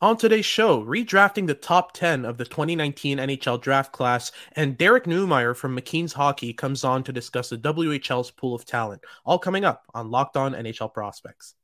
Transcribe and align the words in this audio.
On 0.00 0.16
today's 0.16 0.44
show, 0.44 0.84
redrafting 0.84 1.46
the 1.46 1.54
top 1.54 1.92
10 1.92 2.24
of 2.24 2.36
the 2.36 2.44
2019 2.44 3.18
NHL 3.18 3.60
draft 3.60 3.92
class, 3.92 4.32
and 4.52 4.76
Derek 4.76 5.04
Neumeier 5.04 5.56
from 5.56 5.76
McKeen's 5.76 6.12
Hockey 6.12 6.52
comes 6.52 6.82
on 6.82 7.04
to 7.04 7.12
discuss 7.12 7.50
the 7.50 7.58
WHL's 7.58 8.32
pool 8.32 8.56
of 8.56 8.64
talent. 8.64 9.02
All 9.24 9.38
coming 9.38 9.64
up 9.64 9.84
on 9.94 10.10
Locked 10.10 10.36
On 10.36 10.52
NHL 10.52 10.92
Prospects. 10.92 11.54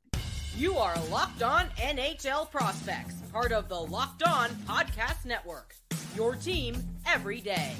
You 0.56 0.76
are 0.76 0.94
Locked 1.10 1.42
On 1.42 1.66
NHL 1.76 2.50
Prospects, 2.50 3.14
part 3.32 3.50
of 3.50 3.68
the 3.68 3.80
Locked 3.80 4.22
On 4.22 4.48
Podcast 4.66 5.24
Network. 5.24 5.74
Your 6.14 6.36
team 6.36 6.76
every 7.06 7.40
day. 7.40 7.74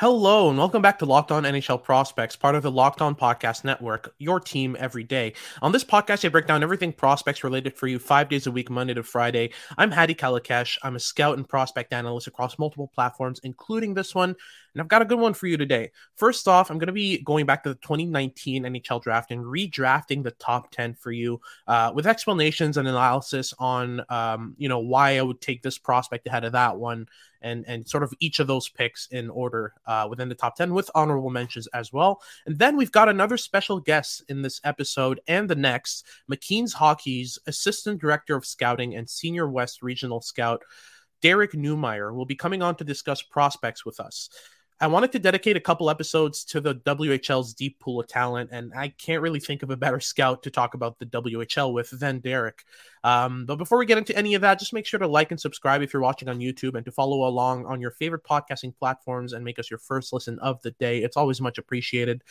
Hello, 0.00 0.48
and 0.48 0.56
welcome 0.56 0.80
back 0.80 0.98
to 1.00 1.04
Locked 1.04 1.30
On 1.30 1.42
NHL 1.42 1.82
Prospects, 1.82 2.34
part 2.34 2.54
of 2.54 2.62
the 2.62 2.70
Locked 2.70 3.02
On 3.02 3.14
Podcast 3.14 3.64
Network, 3.64 4.14
your 4.16 4.40
team 4.40 4.74
every 4.80 5.04
day. 5.04 5.34
On 5.60 5.72
this 5.72 5.84
podcast, 5.84 6.24
I 6.24 6.30
break 6.30 6.46
down 6.46 6.62
everything 6.62 6.90
prospects 6.90 7.44
related 7.44 7.76
for 7.76 7.86
you 7.86 7.98
five 7.98 8.30
days 8.30 8.46
a 8.46 8.50
week, 8.50 8.70
Monday 8.70 8.94
to 8.94 9.02
Friday. 9.02 9.50
I'm 9.76 9.90
Hadi 9.90 10.14
Kalakeche. 10.14 10.78
I'm 10.82 10.96
a 10.96 10.98
scout 10.98 11.36
and 11.36 11.46
prospect 11.46 11.92
analyst 11.92 12.28
across 12.28 12.58
multiple 12.58 12.90
platforms, 12.94 13.40
including 13.44 13.92
this 13.92 14.14
one. 14.14 14.36
And 14.74 14.80
I've 14.80 14.88
got 14.88 15.02
a 15.02 15.06
good 15.06 15.18
one 15.18 15.34
for 15.34 15.46
you 15.46 15.56
today. 15.56 15.90
First 16.16 16.46
off, 16.48 16.70
I'm 16.70 16.78
going 16.78 16.86
to 16.86 16.92
be 16.92 17.22
going 17.22 17.46
back 17.46 17.62
to 17.64 17.70
the 17.70 17.74
2019 17.76 18.64
NHL 18.64 19.02
draft 19.02 19.30
and 19.30 19.44
redrafting 19.44 20.22
the 20.22 20.30
top 20.32 20.70
10 20.70 20.94
for 20.94 21.12
you 21.12 21.40
uh, 21.66 21.92
with 21.94 22.06
explanations 22.06 22.76
and 22.76 22.86
analysis 22.86 23.52
on, 23.58 24.02
um, 24.08 24.54
you 24.58 24.68
know, 24.68 24.78
why 24.78 25.18
I 25.18 25.22
would 25.22 25.40
take 25.40 25.62
this 25.62 25.78
prospect 25.78 26.26
ahead 26.26 26.44
of 26.44 26.52
that 26.52 26.76
one 26.76 27.08
and 27.42 27.64
and 27.66 27.88
sort 27.88 28.02
of 28.02 28.12
each 28.20 28.38
of 28.38 28.46
those 28.46 28.68
picks 28.68 29.06
in 29.08 29.30
order 29.30 29.72
uh, 29.86 30.06
within 30.08 30.28
the 30.28 30.34
top 30.34 30.56
10 30.56 30.74
with 30.74 30.90
honorable 30.94 31.30
mentions 31.30 31.66
as 31.68 31.92
well. 31.92 32.22
And 32.46 32.58
then 32.58 32.76
we've 32.76 32.92
got 32.92 33.08
another 33.08 33.36
special 33.36 33.80
guest 33.80 34.22
in 34.28 34.42
this 34.42 34.60
episode 34.64 35.20
and 35.26 35.48
the 35.48 35.54
next 35.54 36.06
McKeen's 36.30 36.72
Hockey's 36.72 37.38
assistant 37.46 38.00
director 38.00 38.36
of 38.36 38.46
scouting 38.46 38.94
and 38.94 39.08
senior 39.08 39.48
West 39.48 39.82
regional 39.82 40.20
scout. 40.20 40.62
Derek 41.22 41.52
Neumeier 41.52 42.14
will 42.14 42.26
be 42.26 42.36
coming 42.36 42.62
on 42.62 42.76
to 42.76 42.84
discuss 42.84 43.20
prospects 43.20 43.84
with 43.84 44.00
us. 44.00 44.30
I 44.82 44.86
wanted 44.86 45.12
to 45.12 45.18
dedicate 45.18 45.58
a 45.58 45.60
couple 45.60 45.90
episodes 45.90 46.42
to 46.46 46.60
the 46.60 46.74
WHL's 46.74 47.52
deep 47.52 47.78
pool 47.80 48.00
of 48.00 48.06
talent, 48.06 48.48
and 48.50 48.72
I 48.74 48.88
can't 48.88 49.20
really 49.20 49.40
think 49.40 49.62
of 49.62 49.68
a 49.68 49.76
better 49.76 50.00
scout 50.00 50.42
to 50.44 50.50
talk 50.50 50.72
about 50.72 50.98
the 50.98 51.04
WHL 51.04 51.74
with 51.74 51.90
than 51.90 52.20
Derek. 52.20 52.64
Um, 53.02 53.46
but 53.46 53.56
before 53.56 53.78
we 53.78 53.86
get 53.86 53.98
into 53.98 54.16
any 54.16 54.34
of 54.34 54.42
that, 54.42 54.58
just 54.58 54.72
make 54.72 54.86
sure 54.86 55.00
to 55.00 55.06
like 55.06 55.30
and 55.30 55.40
subscribe 55.40 55.82
if 55.82 55.92
you're 55.92 56.02
watching 56.02 56.28
on 56.28 56.38
YouTube 56.38 56.74
and 56.74 56.84
to 56.84 56.92
follow 56.92 57.26
along 57.26 57.66
on 57.66 57.80
your 57.80 57.92
favorite 57.92 58.24
podcasting 58.24 58.76
platforms 58.76 59.32
and 59.32 59.44
make 59.44 59.58
us 59.58 59.70
your 59.70 59.78
first 59.78 60.12
listen 60.12 60.38
of 60.40 60.60
the 60.62 60.72
day. 60.72 60.98
It's 61.02 61.16
always 61.16 61.40
much 61.40 61.58
appreciated. 61.58 62.22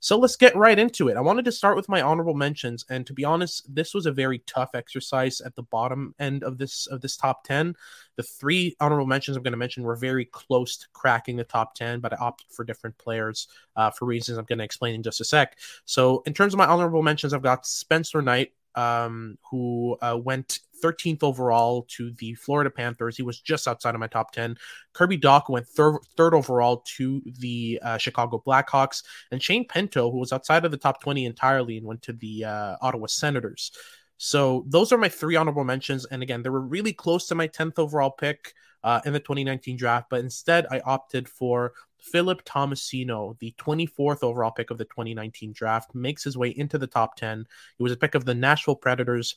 So 0.00 0.18
let's 0.18 0.36
get 0.36 0.54
right 0.54 0.78
into 0.78 1.08
it. 1.08 1.16
I 1.16 1.22
wanted 1.22 1.46
to 1.46 1.52
start 1.52 1.76
with 1.76 1.88
my 1.88 2.02
honorable 2.02 2.34
mentions, 2.34 2.84
and 2.90 3.06
to 3.06 3.14
be 3.14 3.24
honest, 3.24 3.74
this 3.74 3.94
was 3.94 4.04
a 4.04 4.12
very 4.12 4.40
tough 4.40 4.74
exercise 4.74 5.40
at 5.40 5.54
the 5.56 5.62
bottom 5.62 6.14
end 6.18 6.44
of 6.44 6.58
this 6.58 6.86
of 6.88 7.00
this 7.00 7.16
top 7.16 7.44
ten. 7.44 7.74
The 8.16 8.22
three 8.22 8.76
honorable 8.80 9.06
mentions 9.06 9.34
I'm 9.36 9.42
going 9.42 9.52
to 9.52 9.58
mention 9.58 9.82
were 9.82 9.96
very 9.96 10.26
close 10.26 10.76
to 10.76 10.86
cracking 10.92 11.36
the 11.36 11.44
top 11.44 11.74
ten, 11.74 12.00
but 12.00 12.12
I 12.12 12.16
opted 12.16 12.48
for 12.50 12.64
different 12.64 12.98
players 12.98 13.48
uh, 13.76 13.90
for 13.90 14.04
reasons 14.04 14.36
I'm 14.36 14.44
going 14.44 14.58
to 14.58 14.64
explain 14.64 14.94
in 14.94 15.02
just 15.02 15.22
a 15.22 15.24
sec. 15.24 15.58
So 15.86 16.22
in 16.26 16.34
terms 16.34 16.52
of 16.52 16.58
my 16.58 16.66
honorable 16.66 17.02
mentions, 17.02 17.32
I've 17.32 17.40
got 17.40 17.66
Spencer 17.66 18.20
Knight, 18.20 18.52
um, 18.74 19.38
who 19.50 19.96
uh, 20.00 20.18
went 20.22 20.60
13th 20.82 21.22
overall 21.22 21.86
to 21.88 22.10
the 22.12 22.34
Florida 22.34 22.70
Panthers. 22.70 23.16
He 23.16 23.22
was 23.22 23.40
just 23.40 23.66
outside 23.66 23.94
of 23.94 24.00
my 24.00 24.06
top 24.06 24.32
10. 24.32 24.56
Kirby 24.92 25.18
Dach 25.18 25.48
went 25.48 25.66
thir- 25.66 26.00
third 26.16 26.34
overall 26.34 26.84
to 26.96 27.22
the 27.24 27.80
uh, 27.82 27.98
Chicago 27.98 28.42
Blackhawks. 28.46 29.02
And 29.30 29.42
Shane 29.42 29.66
Pinto, 29.66 30.10
who 30.10 30.18
was 30.18 30.32
outside 30.32 30.64
of 30.64 30.70
the 30.70 30.76
top 30.76 31.00
20 31.00 31.24
entirely 31.24 31.78
and 31.78 31.86
went 31.86 32.02
to 32.02 32.12
the 32.12 32.44
uh, 32.44 32.76
Ottawa 32.82 33.06
Senators. 33.06 33.72
So 34.16 34.64
those 34.68 34.92
are 34.92 34.98
my 34.98 35.08
three 35.08 35.36
honorable 35.36 35.64
mentions. 35.64 36.04
And 36.06 36.22
again, 36.22 36.42
they 36.42 36.50
were 36.50 36.60
really 36.60 36.92
close 36.92 37.26
to 37.28 37.34
my 37.34 37.48
10th 37.48 37.78
overall 37.78 38.10
pick 38.10 38.54
uh, 38.82 39.00
in 39.04 39.12
the 39.12 39.20
2019 39.20 39.76
draft, 39.76 40.08
but 40.10 40.20
instead 40.20 40.66
I 40.70 40.80
opted 40.80 41.28
for 41.28 41.72
Philip 41.98 42.44
Tomasino, 42.44 43.38
the 43.38 43.54
24th 43.58 44.22
overall 44.22 44.50
pick 44.50 44.70
of 44.70 44.76
the 44.76 44.84
2019 44.84 45.52
draft, 45.52 45.94
makes 45.94 46.22
his 46.22 46.36
way 46.36 46.50
into 46.50 46.76
the 46.76 46.86
top 46.86 47.16
10. 47.16 47.46
He 47.78 47.82
was 47.82 47.92
a 47.92 47.96
pick 47.96 48.14
of 48.14 48.26
the 48.26 48.34
Nashville 48.34 48.76
Predators 48.76 49.36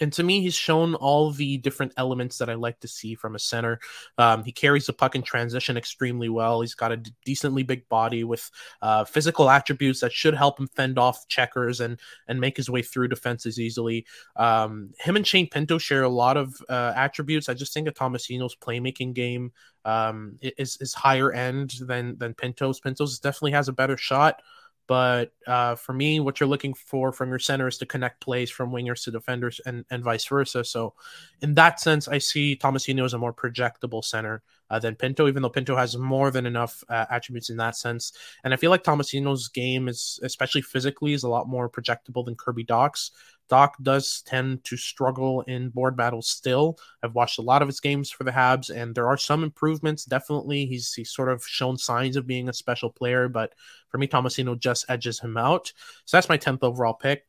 and 0.00 0.12
to 0.14 0.22
me, 0.22 0.40
he's 0.40 0.54
shown 0.54 0.94
all 0.94 1.30
the 1.30 1.58
different 1.58 1.92
elements 1.96 2.38
that 2.38 2.50
I 2.50 2.54
like 2.54 2.80
to 2.80 2.88
see 2.88 3.14
from 3.14 3.34
a 3.34 3.38
center. 3.38 3.80
Um, 4.18 4.44
he 4.44 4.52
carries 4.52 4.86
the 4.86 4.92
puck 4.92 5.14
in 5.14 5.22
transition 5.22 5.76
extremely 5.76 6.28
well. 6.28 6.60
He's 6.60 6.74
got 6.74 6.92
a 6.92 6.98
d- 6.98 7.12
decently 7.24 7.62
big 7.62 7.88
body 7.88 8.24
with 8.24 8.50
uh, 8.82 9.04
physical 9.04 9.48
attributes 9.48 10.00
that 10.00 10.12
should 10.12 10.34
help 10.34 10.58
him 10.58 10.68
fend 10.68 10.98
off 10.98 11.28
checkers 11.28 11.80
and 11.80 11.98
and 12.28 12.40
make 12.40 12.56
his 12.56 12.70
way 12.70 12.82
through 12.82 13.08
defenses 13.08 13.58
easily. 13.58 14.06
Um, 14.36 14.90
him 14.98 15.16
and 15.16 15.26
Shane 15.26 15.48
Pinto 15.48 15.78
share 15.78 16.02
a 16.02 16.08
lot 16.08 16.36
of 16.36 16.54
uh, 16.68 16.92
attributes. 16.94 17.48
I 17.48 17.54
just 17.54 17.72
think 17.72 17.88
of 17.88 17.94
Tomasino's 17.94 18.56
playmaking 18.56 19.14
game 19.14 19.52
um, 19.84 20.36
is 20.42 20.76
is 20.80 20.94
higher 20.94 21.32
end 21.32 21.74
than 21.80 22.18
than 22.18 22.34
Pinto's. 22.34 22.80
Pinto's 22.80 23.18
definitely 23.18 23.52
has 23.52 23.68
a 23.68 23.72
better 23.72 23.96
shot. 23.96 24.42
But 24.86 25.32
uh, 25.46 25.74
for 25.74 25.92
me, 25.92 26.20
what 26.20 26.38
you're 26.38 26.48
looking 26.48 26.74
for 26.74 27.12
from 27.12 27.28
your 27.28 27.40
center 27.40 27.66
is 27.66 27.78
to 27.78 27.86
connect 27.86 28.20
plays 28.20 28.50
from 28.50 28.70
wingers 28.70 29.02
to 29.04 29.10
defenders 29.10 29.60
and, 29.66 29.84
and 29.90 30.04
vice 30.04 30.24
versa. 30.26 30.64
So, 30.64 30.94
in 31.42 31.54
that 31.54 31.80
sense, 31.80 32.06
I 32.06 32.18
see 32.18 32.56
Tomasino 32.56 33.04
as 33.04 33.12
a 33.14 33.18
more 33.18 33.34
projectable 33.34 34.04
center 34.04 34.42
uh, 34.70 34.78
than 34.78 34.94
Pinto, 34.94 35.28
even 35.28 35.42
though 35.42 35.50
Pinto 35.50 35.76
has 35.76 35.96
more 35.96 36.30
than 36.30 36.46
enough 36.46 36.84
uh, 36.88 37.06
attributes 37.10 37.50
in 37.50 37.56
that 37.56 37.76
sense. 37.76 38.12
And 38.44 38.54
I 38.54 38.56
feel 38.56 38.70
like 38.70 38.84
Tomasino's 38.84 39.48
game 39.48 39.88
is, 39.88 40.20
especially 40.22 40.62
physically, 40.62 41.12
is 41.12 41.24
a 41.24 41.28
lot 41.28 41.48
more 41.48 41.68
projectable 41.68 42.24
than 42.24 42.36
Kirby 42.36 42.64
Dach's. 42.64 43.10
Dach 43.50 43.72
does 43.82 44.22
tend 44.26 44.64
to 44.64 44.76
struggle 44.76 45.42
in 45.42 45.68
board 45.68 45.96
battles 45.96 46.28
still. 46.28 46.78
I've 47.02 47.14
watched 47.14 47.38
a 47.38 47.42
lot 47.42 47.62
of 47.62 47.68
his 47.68 47.80
games 47.80 48.10
for 48.10 48.24
the 48.24 48.30
Habs, 48.30 48.74
and 48.74 48.94
there 48.94 49.08
are 49.08 49.16
some 49.16 49.44
improvements. 49.44 50.04
Definitely, 50.04 50.66
he's 50.66 50.92
he's 50.92 51.10
sort 51.10 51.28
of 51.28 51.46
shown 51.46 51.78
signs 51.78 52.16
of 52.16 52.26
being 52.26 52.48
a 52.48 52.52
special 52.52 52.90
player, 52.90 53.28
but 53.28 53.54
for 53.88 53.98
me, 53.98 54.06
Tomasino 54.06 54.58
just 54.58 54.84
edges 54.88 55.20
him 55.20 55.36
out. 55.36 55.72
So 56.04 56.16
that's 56.16 56.28
my 56.28 56.38
10th 56.38 56.62
overall 56.62 56.94
pick. 56.94 57.26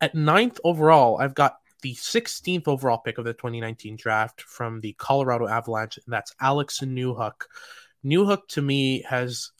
At 0.00 0.14
ninth 0.14 0.60
overall, 0.64 1.18
I've 1.18 1.34
got 1.34 1.56
the 1.82 1.94
16th 1.94 2.66
overall 2.66 2.98
pick 2.98 3.18
of 3.18 3.24
the 3.24 3.34
2019 3.34 3.96
draft 3.96 4.40
from 4.42 4.80
the 4.80 4.94
Colorado 4.94 5.46
Avalanche, 5.46 5.98
and 5.98 6.12
that's 6.12 6.34
Alex 6.40 6.80
Newhook. 6.80 7.42
Newhook 8.04 8.48
to 8.48 8.62
me 8.62 9.02
has 9.02 9.50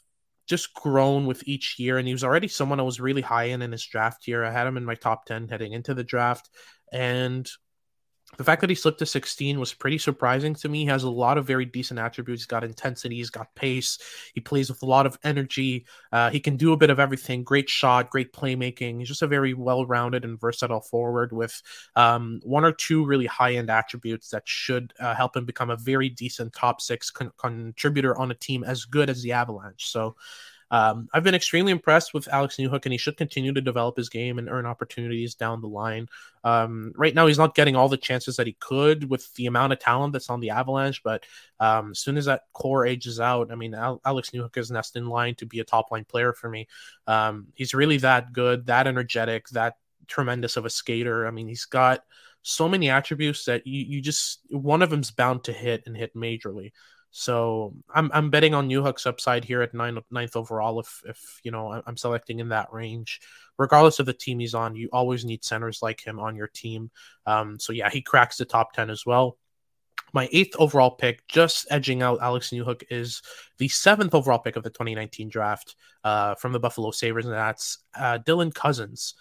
just 0.47 0.73
grown 0.73 1.25
with 1.25 1.47
each 1.47 1.79
year, 1.79 1.97
and 1.97 2.07
he 2.07 2.13
was 2.13 2.23
already 2.23 2.47
someone 2.47 2.79
I 2.79 2.83
was 2.83 2.99
really 2.99 3.21
high 3.21 3.45
in 3.45 3.61
in 3.61 3.71
his 3.71 3.85
draft 3.85 4.27
year. 4.27 4.43
I 4.43 4.51
had 4.51 4.67
him 4.67 4.77
in 4.77 4.85
my 4.85 4.95
top 4.95 5.25
10 5.25 5.47
heading 5.47 5.73
into 5.73 5.93
the 5.93 6.03
draft, 6.03 6.49
and 6.91 7.49
the 8.37 8.43
fact 8.43 8.61
that 8.61 8.69
he 8.69 8.75
slipped 8.75 8.99
to 8.99 9.05
16 9.05 9.59
was 9.59 9.73
pretty 9.73 9.97
surprising 9.97 10.55
to 10.55 10.67
me. 10.67 10.79
He 10.79 10.85
has 10.87 11.03
a 11.03 11.09
lot 11.09 11.37
of 11.37 11.45
very 11.45 11.65
decent 11.65 11.99
attributes. 11.99 12.41
He's 12.41 12.47
got 12.47 12.63
intensity, 12.63 13.15
he's 13.15 13.29
got 13.29 13.53
pace, 13.55 13.97
he 14.33 14.41
plays 14.41 14.69
with 14.69 14.81
a 14.81 14.85
lot 14.85 15.05
of 15.05 15.17
energy. 15.23 15.85
Uh, 16.11 16.29
he 16.29 16.39
can 16.39 16.57
do 16.57 16.73
a 16.73 16.77
bit 16.77 16.89
of 16.89 16.99
everything 16.99 17.43
great 17.43 17.69
shot, 17.69 18.09
great 18.09 18.33
playmaking. 18.33 18.99
He's 18.99 19.07
just 19.07 19.21
a 19.21 19.27
very 19.27 19.53
well 19.53 19.85
rounded 19.85 20.25
and 20.25 20.39
versatile 20.39 20.81
forward 20.81 21.31
with 21.31 21.61
um, 21.95 22.41
one 22.43 22.65
or 22.65 22.71
two 22.71 23.05
really 23.05 23.25
high 23.25 23.55
end 23.55 23.69
attributes 23.69 24.29
that 24.29 24.43
should 24.45 24.93
uh, 24.99 25.15
help 25.15 25.37
him 25.37 25.45
become 25.45 25.69
a 25.69 25.77
very 25.77 26.09
decent 26.09 26.53
top 26.53 26.81
six 26.81 27.11
con- 27.11 27.31
contributor 27.37 28.17
on 28.17 28.31
a 28.31 28.35
team 28.35 28.63
as 28.63 28.85
good 28.85 29.09
as 29.09 29.21
the 29.21 29.31
Avalanche. 29.31 29.87
So, 29.87 30.15
um, 30.71 31.07
I've 31.13 31.23
been 31.23 31.35
extremely 31.35 31.71
impressed 31.71 32.13
with 32.13 32.27
Alex 32.27 32.57
Newhook, 32.57 32.85
and 32.85 32.91
he 32.91 32.97
should 32.97 33.17
continue 33.17 33.53
to 33.53 33.61
develop 33.61 33.97
his 33.97 34.09
game 34.09 34.39
and 34.39 34.49
earn 34.49 34.65
opportunities 34.65 35.35
down 35.35 35.61
the 35.61 35.67
line. 35.67 36.07
Um, 36.43 36.91
right 36.95 37.13
now, 37.13 37.27
he's 37.27 37.37
not 37.37 37.55
getting 37.55 37.75
all 37.75 37.89
the 37.89 37.97
chances 37.97 38.35
that 38.37 38.47
he 38.47 38.53
could 38.59 39.09
with 39.09 39.33
the 39.35 39.45
amount 39.45 39.73
of 39.73 39.79
talent 39.79 40.13
that's 40.13 40.29
on 40.29 40.39
the 40.39 40.49
Avalanche, 40.49 41.03
but 41.03 41.23
um, 41.59 41.91
as 41.91 41.99
soon 41.99 42.17
as 42.17 42.25
that 42.25 42.43
core 42.53 42.85
ages 42.85 43.19
out, 43.19 43.51
I 43.51 43.55
mean, 43.55 43.73
Al- 43.73 44.01
Alex 44.05 44.31
Newhook 44.31 44.57
is 44.57 44.71
next 44.71 44.95
in 44.95 45.07
line 45.07 45.35
to 45.35 45.45
be 45.45 45.59
a 45.59 45.63
top 45.63 45.91
line 45.91 46.05
player 46.05 46.33
for 46.33 46.49
me. 46.49 46.67
Um, 47.07 47.47
he's 47.53 47.73
really 47.73 47.97
that 47.97 48.33
good, 48.33 48.65
that 48.65 48.87
energetic, 48.87 49.47
that 49.49 49.77
tremendous 50.07 50.57
of 50.57 50.65
a 50.65 50.69
skater. 50.69 51.27
I 51.27 51.31
mean, 51.31 51.47
he's 51.47 51.65
got 51.65 52.03
so 52.41 52.69
many 52.69 52.89
attributes 52.89 53.45
that 53.45 53.65
you, 53.65 53.85
you 53.85 54.01
just 54.01 54.39
one 54.49 54.81
of 54.81 54.89
them's 54.89 55.09
bound 55.11 55.43
to 55.45 55.53
hit 55.53 55.83
and 55.85 55.97
hit 55.97 56.15
majorly. 56.15 56.71
So 57.17 57.73
I'm 57.93 58.11
I'm 58.13 58.29
betting 58.29 58.53
on 58.53 58.67
Newhook's 58.67 59.05
upside 59.05 59.45
here 59.45 59.61
at 59.61 59.73
nine, 59.73 59.97
ninth 60.11 60.35
overall. 60.35 60.81
If 60.81 61.01
if 61.05 61.39
you 61.43 61.51
know 61.51 61.81
I'm 61.87 61.95
selecting 61.95 62.39
in 62.39 62.49
that 62.49 62.73
range, 62.73 63.21
regardless 63.57 63.99
of 63.99 64.05
the 64.05 64.11
team 64.11 64.39
he's 64.39 64.53
on, 64.53 64.75
you 64.75 64.89
always 64.91 65.23
need 65.23 65.45
centers 65.45 65.81
like 65.81 66.05
him 66.05 66.19
on 66.19 66.35
your 66.35 66.49
team. 66.49 66.91
Um, 67.25 67.57
so 67.57 67.71
yeah, 67.71 67.89
he 67.89 68.01
cracks 68.01 68.35
the 68.35 68.43
top 68.43 68.73
ten 68.73 68.89
as 68.89 69.05
well. 69.05 69.37
My 70.11 70.27
eighth 70.33 70.57
overall 70.59 70.91
pick, 70.91 71.25
just 71.29 71.65
edging 71.71 72.01
out 72.01 72.19
Alex 72.21 72.49
Newhook, 72.49 72.83
is 72.89 73.21
the 73.59 73.69
seventh 73.69 74.13
overall 74.13 74.39
pick 74.39 74.57
of 74.57 74.63
the 74.63 74.69
2019 74.69 75.29
draft 75.29 75.77
uh, 76.03 76.35
from 76.35 76.51
the 76.51 76.59
Buffalo 76.59 76.91
Sabres, 76.91 77.23
and 77.23 77.33
that's 77.33 77.77
uh, 77.97 78.19
Dylan 78.25 78.53
Cozens. 78.53 79.13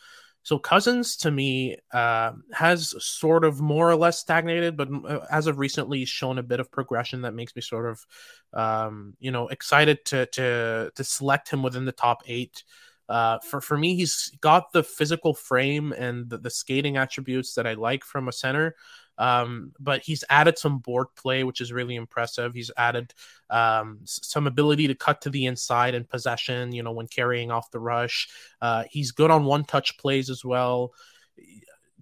So 0.44 0.58
Cozens 0.58 1.16
to 1.18 1.30
me 1.30 1.76
uh, 1.92 2.32
has 2.52 2.94
sort 3.02 3.44
of 3.44 3.60
more 3.60 3.90
or 3.90 3.96
less 3.96 4.20
stagnated, 4.20 4.76
but 4.76 4.88
uh, 4.92 5.20
as 5.30 5.46
of 5.46 5.58
recently, 5.58 6.04
shown 6.04 6.38
a 6.38 6.42
bit 6.42 6.60
of 6.60 6.70
progression 6.70 7.22
that 7.22 7.34
makes 7.34 7.56
me 7.56 7.62
sort 7.62 7.86
of, 7.86 8.06
um, 8.52 9.14
you 9.18 9.30
know, 9.30 9.48
excited 9.48 10.04
to 10.06 10.26
to 10.26 10.92
to 10.94 11.04
select 11.04 11.48
him 11.48 11.62
within 11.62 11.86
the 11.86 11.92
top 11.92 12.22
eight. 12.26 12.62
Uh, 13.08 13.38
for 13.38 13.60
for 13.60 13.76
me, 13.76 13.96
he's 13.96 14.30
got 14.40 14.72
the 14.72 14.82
physical 14.82 15.34
frame 15.34 15.92
and 15.92 16.28
the, 16.28 16.38
the 16.38 16.50
skating 16.50 16.98
attributes 16.98 17.54
that 17.54 17.66
I 17.66 17.74
like 17.74 18.04
from 18.04 18.28
a 18.28 18.32
center. 18.32 18.76
Um, 19.18 19.72
but 19.78 20.02
he's 20.02 20.24
added 20.28 20.58
some 20.58 20.78
board 20.78 21.08
play, 21.16 21.44
which 21.44 21.60
is 21.60 21.72
really 21.72 21.96
impressive. 21.96 22.54
He's 22.54 22.70
added 22.76 23.14
um, 23.50 24.00
some 24.04 24.46
ability 24.46 24.88
to 24.88 24.94
cut 24.94 25.20
to 25.22 25.30
the 25.30 25.46
inside 25.46 25.94
and 25.94 26.08
possession, 26.08 26.72
you 26.72 26.82
know, 26.82 26.92
when 26.92 27.06
carrying 27.06 27.50
off 27.50 27.70
the 27.70 27.80
rush. 27.80 28.28
Uh, 28.60 28.84
he's 28.90 29.12
good 29.12 29.30
on 29.30 29.44
one 29.44 29.64
touch 29.64 29.96
plays 29.98 30.30
as 30.30 30.44
well. 30.44 30.92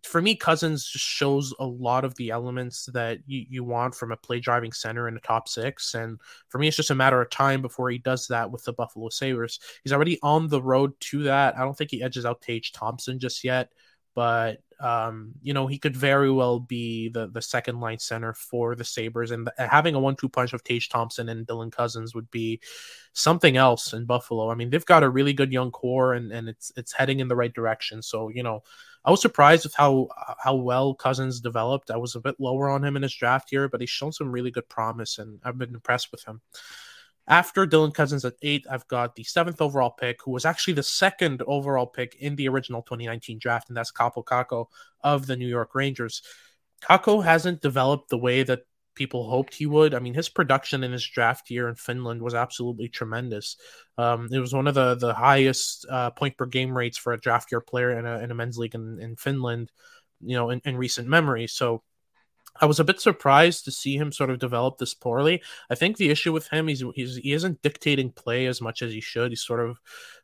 For 0.04 0.20
me, 0.20 0.34
Cozens 0.34 0.84
just 0.84 1.04
shows 1.04 1.54
a 1.60 1.66
lot 1.66 2.04
of 2.04 2.16
the 2.16 2.30
elements 2.30 2.86
that 2.92 3.18
you, 3.24 3.46
you 3.48 3.62
want 3.62 3.94
from 3.94 4.10
a 4.10 4.16
play 4.16 4.40
driving 4.40 4.72
center 4.72 5.06
in 5.06 5.14
the 5.14 5.20
top 5.20 5.48
six. 5.48 5.94
And 5.94 6.18
for 6.48 6.58
me, 6.58 6.66
it's 6.66 6.76
just 6.76 6.90
a 6.90 6.94
matter 6.94 7.20
of 7.20 7.30
time 7.30 7.62
before 7.62 7.88
he 7.88 7.98
does 7.98 8.26
that 8.26 8.50
with 8.50 8.64
the 8.64 8.72
Buffalo 8.72 9.10
Sabres. 9.10 9.60
He's 9.84 9.92
already 9.92 10.18
on 10.20 10.48
the 10.48 10.60
road 10.60 10.92
to 11.00 11.22
that. 11.24 11.56
I 11.56 11.60
don't 11.60 11.78
think 11.78 11.92
he 11.92 12.02
edges 12.02 12.26
out 12.26 12.42
Tage 12.42 12.72
Thompson 12.72 13.20
just 13.20 13.44
yet 13.44 13.70
but 14.14 14.58
um, 14.82 15.32
you 15.42 15.54
know, 15.54 15.68
he 15.68 15.78
could 15.78 15.96
very 15.96 16.30
well 16.30 16.58
be 16.58 17.08
the 17.08 17.28
the 17.28 17.40
second 17.40 17.78
line 17.80 18.00
center 18.00 18.34
for 18.34 18.74
the 18.74 18.84
Sabres, 18.84 19.30
and 19.30 19.48
having 19.56 19.94
a 19.94 20.00
one-two 20.00 20.28
punch 20.28 20.52
of 20.52 20.64
Tage 20.64 20.88
Thompson 20.88 21.28
and 21.28 21.46
Dylan 21.46 21.70
Cozens 21.70 22.16
would 22.16 22.30
be 22.32 22.60
something 23.12 23.56
else 23.56 23.92
in 23.92 24.06
Buffalo. 24.06 24.50
I 24.50 24.56
mean, 24.56 24.70
they've 24.70 24.84
got 24.84 25.04
a 25.04 25.08
really 25.08 25.34
good 25.34 25.52
young 25.52 25.70
core, 25.70 26.14
and 26.14 26.32
and 26.32 26.48
it's 26.48 26.72
it's 26.76 26.92
heading 26.92 27.20
in 27.20 27.28
the 27.28 27.36
right 27.36 27.54
direction. 27.54 28.02
So 28.02 28.28
you 28.28 28.42
know, 28.42 28.64
I 29.04 29.12
was 29.12 29.22
surprised 29.22 29.64
with 29.64 29.74
how 29.74 30.08
how 30.42 30.56
well 30.56 30.96
Cozens 30.96 31.40
developed. 31.40 31.92
I 31.92 31.96
was 31.96 32.16
a 32.16 32.20
bit 32.20 32.40
lower 32.40 32.68
on 32.68 32.84
him 32.84 32.96
in 32.96 33.02
his 33.02 33.14
draft 33.14 33.52
year, 33.52 33.68
but 33.68 33.80
he's 33.80 33.90
shown 33.90 34.10
some 34.10 34.32
really 34.32 34.50
good 34.50 34.68
promise, 34.68 35.18
and 35.18 35.38
I've 35.44 35.58
been 35.58 35.74
impressed 35.74 36.10
with 36.10 36.24
him. 36.24 36.40
After 37.28 37.66
Dylan 37.66 37.94
Cozens 37.94 38.24
at 38.24 38.34
eight, 38.42 38.66
I've 38.68 38.86
got 38.88 39.14
the 39.14 39.24
seventh 39.24 39.60
overall 39.60 39.90
pick, 39.90 40.18
who 40.24 40.32
was 40.32 40.44
actually 40.44 40.74
the 40.74 40.82
second 40.82 41.42
overall 41.46 41.86
pick 41.86 42.16
in 42.16 42.36
the 42.36 42.48
original 42.48 42.82
2019 42.82 43.38
draft, 43.38 43.68
and 43.68 43.76
that's 43.76 43.92
Kaapo 43.92 44.24
Kakko 44.24 44.66
of 45.02 45.26
the 45.26 45.36
New 45.36 45.46
York 45.46 45.74
Rangers. 45.74 46.22
Kakko 46.82 47.22
hasn't 47.24 47.62
developed 47.62 48.08
the 48.08 48.18
way 48.18 48.42
that 48.42 48.62
people 48.94 49.28
hoped 49.28 49.54
he 49.54 49.66
would. 49.66 49.94
I 49.94 50.00
mean, 50.00 50.14
his 50.14 50.28
production 50.28 50.84
in 50.84 50.92
his 50.92 51.06
draft 51.06 51.50
year 51.50 51.68
in 51.68 51.76
Finland 51.76 52.20
was 52.22 52.34
absolutely 52.34 52.88
tremendous. 52.88 53.56
Um, 53.96 54.28
it 54.30 54.38
was 54.38 54.52
one 54.52 54.66
of 54.66 54.74
the 54.74 54.96
the 54.96 55.14
highest 55.14 55.86
uh, 55.88 56.10
point 56.10 56.36
per 56.36 56.46
game 56.46 56.76
rates 56.76 56.98
for 56.98 57.12
a 57.12 57.20
draft 57.20 57.52
year 57.52 57.60
player 57.60 57.98
in 57.98 58.04
a, 58.04 58.18
in 58.18 58.30
a 58.30 58.34
men's 58.34 58.58
league 58.58 58.74
in, 58.74 58.98
in 59.00 59.16
Finland, 59.16 59.70
you 60.20 60.36
know, 60.36 60.50
in, 60.50 60.60
in 60.64 60.76
recent 60.76 61.08
memory. 61.08 61.46
So 61.46 61.82
I 62.60 62.66
was 62.66 62.80
a 62.80 62.84
bit 62.84 63.00
surprised 63.00 63.64
to 63.64 63.70
see 63.70 63.96
him 63.96 64.12
sort 64.12 64.30
of 64.30 64.38
develop 64.38 64.78
this 64.78 64.94
poorly. 64.94 65.42
I 65.70 65.74
think 65.74 65.96
the 65.96 66.10
issue 66.10 66.32
with 66.32 66.48
him 66.48 66.68
he's, 66.68 66.84
he's 66.94 67.16
he 67.16 67.32
isn't 67.32 67.62
dictating 67.62 68.12
play 68.12 68.46
as 68.46 68.60
much 68.60 68.82
as 68.82 68.92
he 68.92 69.00
should. 69.00 69.32
He's 69.32 69.42
sort 69.42 69.60
of 69.60 69.80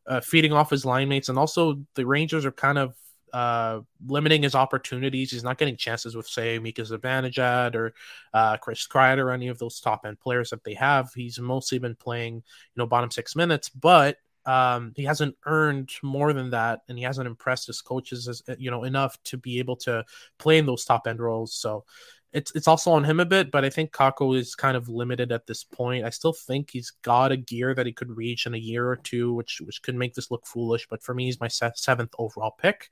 uh, 0.07 0.21
feeding 0.21 0.53
off 0.53 0.71
his 0.71 0.85
line 0.85 1.09
mates, 1.09 1.29
and 1.29 1.39
also 1.39 1.81
the 1.95 2.07
Rangers 2.07 2.45
are 2.45 2.53
kind 2.53 2.79
of 2.79 2.95
uh, 3.33 3.81
limiting 4.07 4.43
his 4.43 4.55
opportunities. 4.55 5.31
He's 5.31 5.45
not 5.45 5.59
getting 5.59 5.77
chances 5.77 6.17
with, 6.17 6.27
say, 6.27 6.59
Mika 6.59 6.83
Zibanejad 6.83 7.75
or 7.75 7.95
uh, 8.33 8.57
Chris 8.57 8.87
Kreider 8.87 9.25
or 9.25 9.31
any 9.33 9.49
of 9.49 9.59
those 9.59 9.81
top 9.81 10.05
end 10.07 10.21
players 10.21 10.51
that 10.51 10.65
they 10.65 10.75
have. 10.75 11.13
He's 11.15 11.39
mostly 11.39 11.79
been 11.79 11.95
playing, 11.95 12.37
you 12.37 12.43
know, 12.77 12.87
bottom 12.87 13.11
six 13.11 13.37
minutes, 13.37 13.69
but 13.69 14.17
um, 14.47 14.93
he 14.97 15.05
hasn't 15.05 15.37
earned 15.45 15.91
more 16.03 16.33
than 16.33 16.51
that, 16.51 16.81
and 16.89 16.97
he 16.97 17.05
hasn't 17.05 17.27
impressed 17.27 17.67
his 17.67 17.83
coaches 17.83 18.29
as 18.29 18.43
you 18.59 18.71
know 18.71 18.85
enough 18.85 19.23
to 19.25 19.37
be 19.37 19.59
able 19.59 19.77
to 19.77 20.05
play 20.39 20.57
in 20.57 20.65
those 20.65 20.87
top 20.87 21.07
end 21.07 21.21
roles. 21.21 21.55
So 21.55 21.85
it's 22.33 22.53
it's 22.55 22.69
also 22.69 22.93
on 22.93 23.05
him 23.05 23.21
a 23.21 23.25
bit, 23.25 23.51
but 23.51 23.65
I 23.65 23.71
think 23.71 23.93
Kakko 23.93 24.39
is 24.39 24.55
kind 24.55 24.77
of 24.77 24.89
limited 24.89 25.33
at 25.33 25.47
this 25.47 25.65
point. 25.65 26.05
I 26.05 26.11
still 26.11 26.35
think 26.35 26.71
he's 26.71 26.91
got 27.03 27.33
a 27.33 27.37
gear 27.37 27.75
that 27.75 27.87
he 27.87 27.93
could 27.93 28.15
reach 28.15 28.47
in 28.47 28.55
a 28.55 28.59
year 28.59 28.89
or 28.89 28.97
two, 28.97 29.33
which 29.33 29.63
which 29.65 29.83
could 29.83 29.95
make 29.95 30.15
this 30.15 30.31
look 30.31 30.47
foolish. 30.47 30.87
But 30.89 31.03
for 31.03 31.15
me, 31.15 31.27
he's 31.27 31.41
my 31.41 31.49
seventh 31.49 32.15
overall 32.19 32.55
pick. 32.59 32.91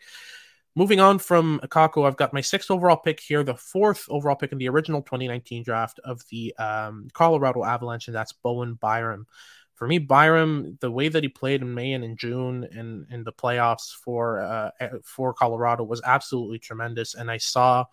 Moving 0.75 1.01
on 1.01 1.19
from 1.19 1.61
Kakko, 1.65 2.07
I've 2.07 2.19
got 2.19 2.35
my 2.35 2.43
sixth 2.43 2.71
overall 2.71 2.99
pick 2.99 3.21
here, 3.21 3.43
the 3.43 3.55
fourth 3.55 4.07
overall 4.11 4.37
pick 4.37 4.53
in 4.53 4.59
the 4.59 4.69
original 4.69 5.01
2019 5.01 5.63
draft 5.63 6.01
of 6.05 6.21
the 6.31 6.55
um, 6.59 7.09
Colorado 7.15 7.65
Avalanche, 7.65 8.09
and 8.09 8.15
that's 8.15 8.33
Bowen 8.33 8.75
Byram. 8.75 9.27
For 9.75 9.87
me, 9.87 9.99
Byram, 9.99 10.77
the 10.81 10.91
way 10.91 11.09
that 11.09 11.23
he 11.23 11.29
played 11.29 11.61
in 11.61 11.75
May 11.75 11.93
and 11.93 12.05
in 12.05 12.17
June 12.17 12.67
and 12.73 13.07
in 13.11 13.25
the 13.25 13.33
playoffs 13.33 13.95
for 13.95 14.41
uh, 14.41 14.71
for 15.05 15.35
Colorado 15.35 15.85
was 15.85 16.01
absolutely 16.05 16.59
tremendous, 16.59 17.15
and 17.15 17.31
I 17.31 17.37
saw 17.37 17.85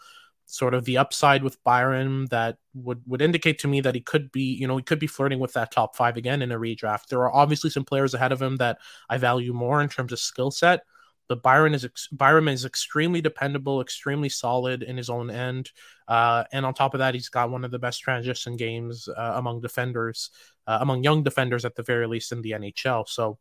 sort 0.53 0.75
of 0.75 0.85
the 0.85 0.99
upside 0.99 1.41
with 1.41 1.61
Byram 1.63 2.27
that 2.27 2.57
would 2.75 3.01
would 3.07 3.23
indicate 3.23 3.57
to 3.57 3.67
me 3.67 3.81
that 3.81 3.95
he 3.95 4.01
could 4.01 4.31
be, 4.31 4.53
you 4.53 4.67
know, 4.67 4.77
he 4.77 4.83
could 4.83 4.99
be 4.99 5.07
flirting 5.07 5.39
with 5.39 5.53
that 5.53 5.71
top 5.71 5.95
five 5.95 6.15
again 6.15 6.43
in 6.43 6.51
a 6.51 6.59
redraft. 6.59 7.07
There 7.07 7.21
are 7.21 7.33
obviously 7.33 7.71
some 7.71 7.83
players 7.83 8.13
ahead 8.13 8.31
of 8.31 8.39
him 8.39 8.57
that 8.57 8.77
I 9.09 9.17
value 9.17 9.51
more 9.51 9.81
in 9.81 9.89
terms 9.89 10.11
of 10.11 10.19
skill 10.19 10.51
set, 10.51 10.81
but 11.27 11.41
Byram 11.41 11.73
is 11.73 11.87
Byram 12.11 12.47
is 12.47 12.65
extremely 12.65 13.19
dependable, 13.19 13.81
extremely 13.81 14.29
solid 14.29 14.83
in 14.83 14.95
his 14.95 15.09
own 15.09 15.31
end, 15.31 15.71
uh, 16.07 16.43
and 16.51 16.67
on 16.67 16.75
top 16.75 16.93
of 16.93 16.99
that, 16.99 17.15
he's 17.15 17.29
got 17.29 17.49
one 17.49 17.65
of 17.65 17.71
the 17.71 17.79
best 17.79 18.01
transition 18.01 18.55
games 18.55 19.09
uh, 19.09 19.33
among 19.35 19.61
defenders, 19.61 20.29
uh, 20.67 20.77
among 20.81 21.03
young 21.03 21.23
defenders 21.23 21.65
at 21.65 21.73
the 21.73 21.81
very 21.81 22.05
least 22.05 22.31
in 22.31 22.43
the 22.43 22.51
NHL. 22.51 23.07
So 23.07 23.39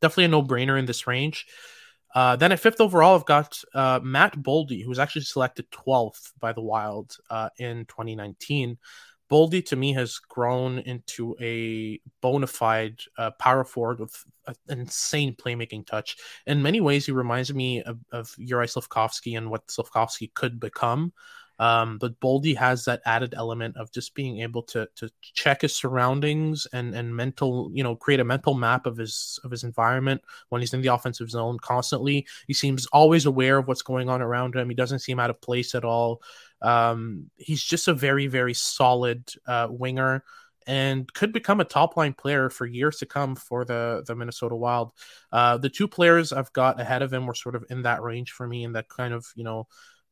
definitely 0.00 0.24
a 0.24 0.28
no 0.28 0.42
brainer 0.42 0.78
in 0.78 0.86
this 0.86 1.06
range. 1.06 1.46
Uh, 2.14 2.36
then 2.36 2.52
at 2.52 2.60
fifth 2.60 2.80
overall, 2.80 3.16
I've 3.16 3.24
got 3.24 3.62
uh, 3.74 4.00
Matt 4.02 4.36
Boldy, 4.36 4.82
who 4.82 4.88
was 4.88 4.98
actually 4.98 5.22
selected 5.22 5.70
12th 5.70 6.32
by 6.38 6.52
the 6.52 6.60
Wild 6.60 7.16
uh, 7.30 7.50
in 7.58 7.84
2019. 7.86 8.78
Boldy 9.30 9.64
to 9.66 9.76
me 9.76 9.92
has 9.92 10.18
grown 10.18 10.80
into 10.80 11.36
a 11.40 12.00
bona 12.20 12.48
fide 12.48 12.98
uh, 13.16 13.30
power 13.38 13.62
forward 13.62 14.00
with 14.00 14.24
an 14.46 14.80
insane 14.80 15.36
playmaking 15.36 15.86
touch. 15.86 16.16
In 16.46 16.62
many 16.62 16.80
ways, 16.80 17.06
he 17.06 17.12
reminds 17.12 17.54
me 17.54 17.80
of, 17.82 17.98
of 18.10 18.34
Juraj 18.40 18.74
Slafkovsky 18.74 19.38
and 19.38 19.48
what 19.48 19.68
Slafkovsky 19.68 20.34
could 20.34 20.58
become. 20.58 21.12
Um, 21.60 21.98
but 21.98 22.18
Boldy 22.20 22.56
has 22.56 22.86
that 22.86 23.02
added 23.04 23.34
element 23.36 23.76
of 23.76 23.92
just 23.92 24.14
being 24.14 24.40
able 24.40 24.62
to 24.64 24.88
to 24.96 25.10
check 25.20 25.60
his 25.60 25.76
surroundings 25.76 26.66
and 26.72 26.94
and 26.94 27.14
mental, 27.14 27.70
you 27.74 27.84
know, 27.84 27.94
create 27.94 28.18
a 28.18 28.24
mental 28.24 28.54
map 28.54 28.86
of 28.86 28.96
his 28.96 29.38
of 29.44 29.50
his 29.50 29.62
environment 29.62 30.22
when 30.48 30.62
he's 30.62 30.72
in 30.72 30.80
the 30.80 30.92
offensive 30.92 31.28
zone 31.30 31.58
constantly. 31.58 32.26
He 32.46 32.54
seems 32.54 32.86
always 32.86 33.26
aware 33.26 33.58
of 33.58 33.68
what's 33.68 33.82
going 33.82 34.08
on 34.08 34.22
around 34.22 34.56
him. 34.56 34.70
He 34.70 34.74
doesn't 34.74 35.00
seem 35.00 35.20
out 35.20 35.28
of 35.28 35.40
place 35.42 35.74
at 35.74 35.84
all. 35.84 36.22
Um, 36.62 37.30
he's 37.36 37.62
just 37.62 37.88
a 37.88 37.94
very 37.94 38.26
very 38.26 38.54
solid 38.54 39.30
uh, 39.46 39.68
winger 39.70 40.24
and 40.66 41.12
could 41.12 41.32
become 41.32 41.60
a 41.60 41.64
top 41.64 41.96
line 41.96 42.14
player 42.14 42.48
for 42.48 42.64
years 42.64 42.98
to 42.98 43.06
come 43.06 43.36
for 43.36 43.66
the 43.66 44.02
the 44.06 44.14
Minnesota 44.14 44.56
Wild. 44.56 44.92
Uh, 45.30 45.58
the 45.58 45.68
two 45.68 45.88
players 45.88 46.32
I've 46.32 46.52
got 46.54 46.80
ahead 46.80 47.02
of 47.02 47.12
him 47.12 47.26
were 47.26 47.34
sort 47.34 47.54
of 47.54 47.66
in 47.68 47.82
that 47.82 48.02
range 48.02 48.32
for 48.32 48.46
me, 48.46 48.64
in 48.64 48.72
that 48.72 48.88
kind 48.88 49.12
of 49.12 49.26
you 49.34 49.44
know 49.44 49.66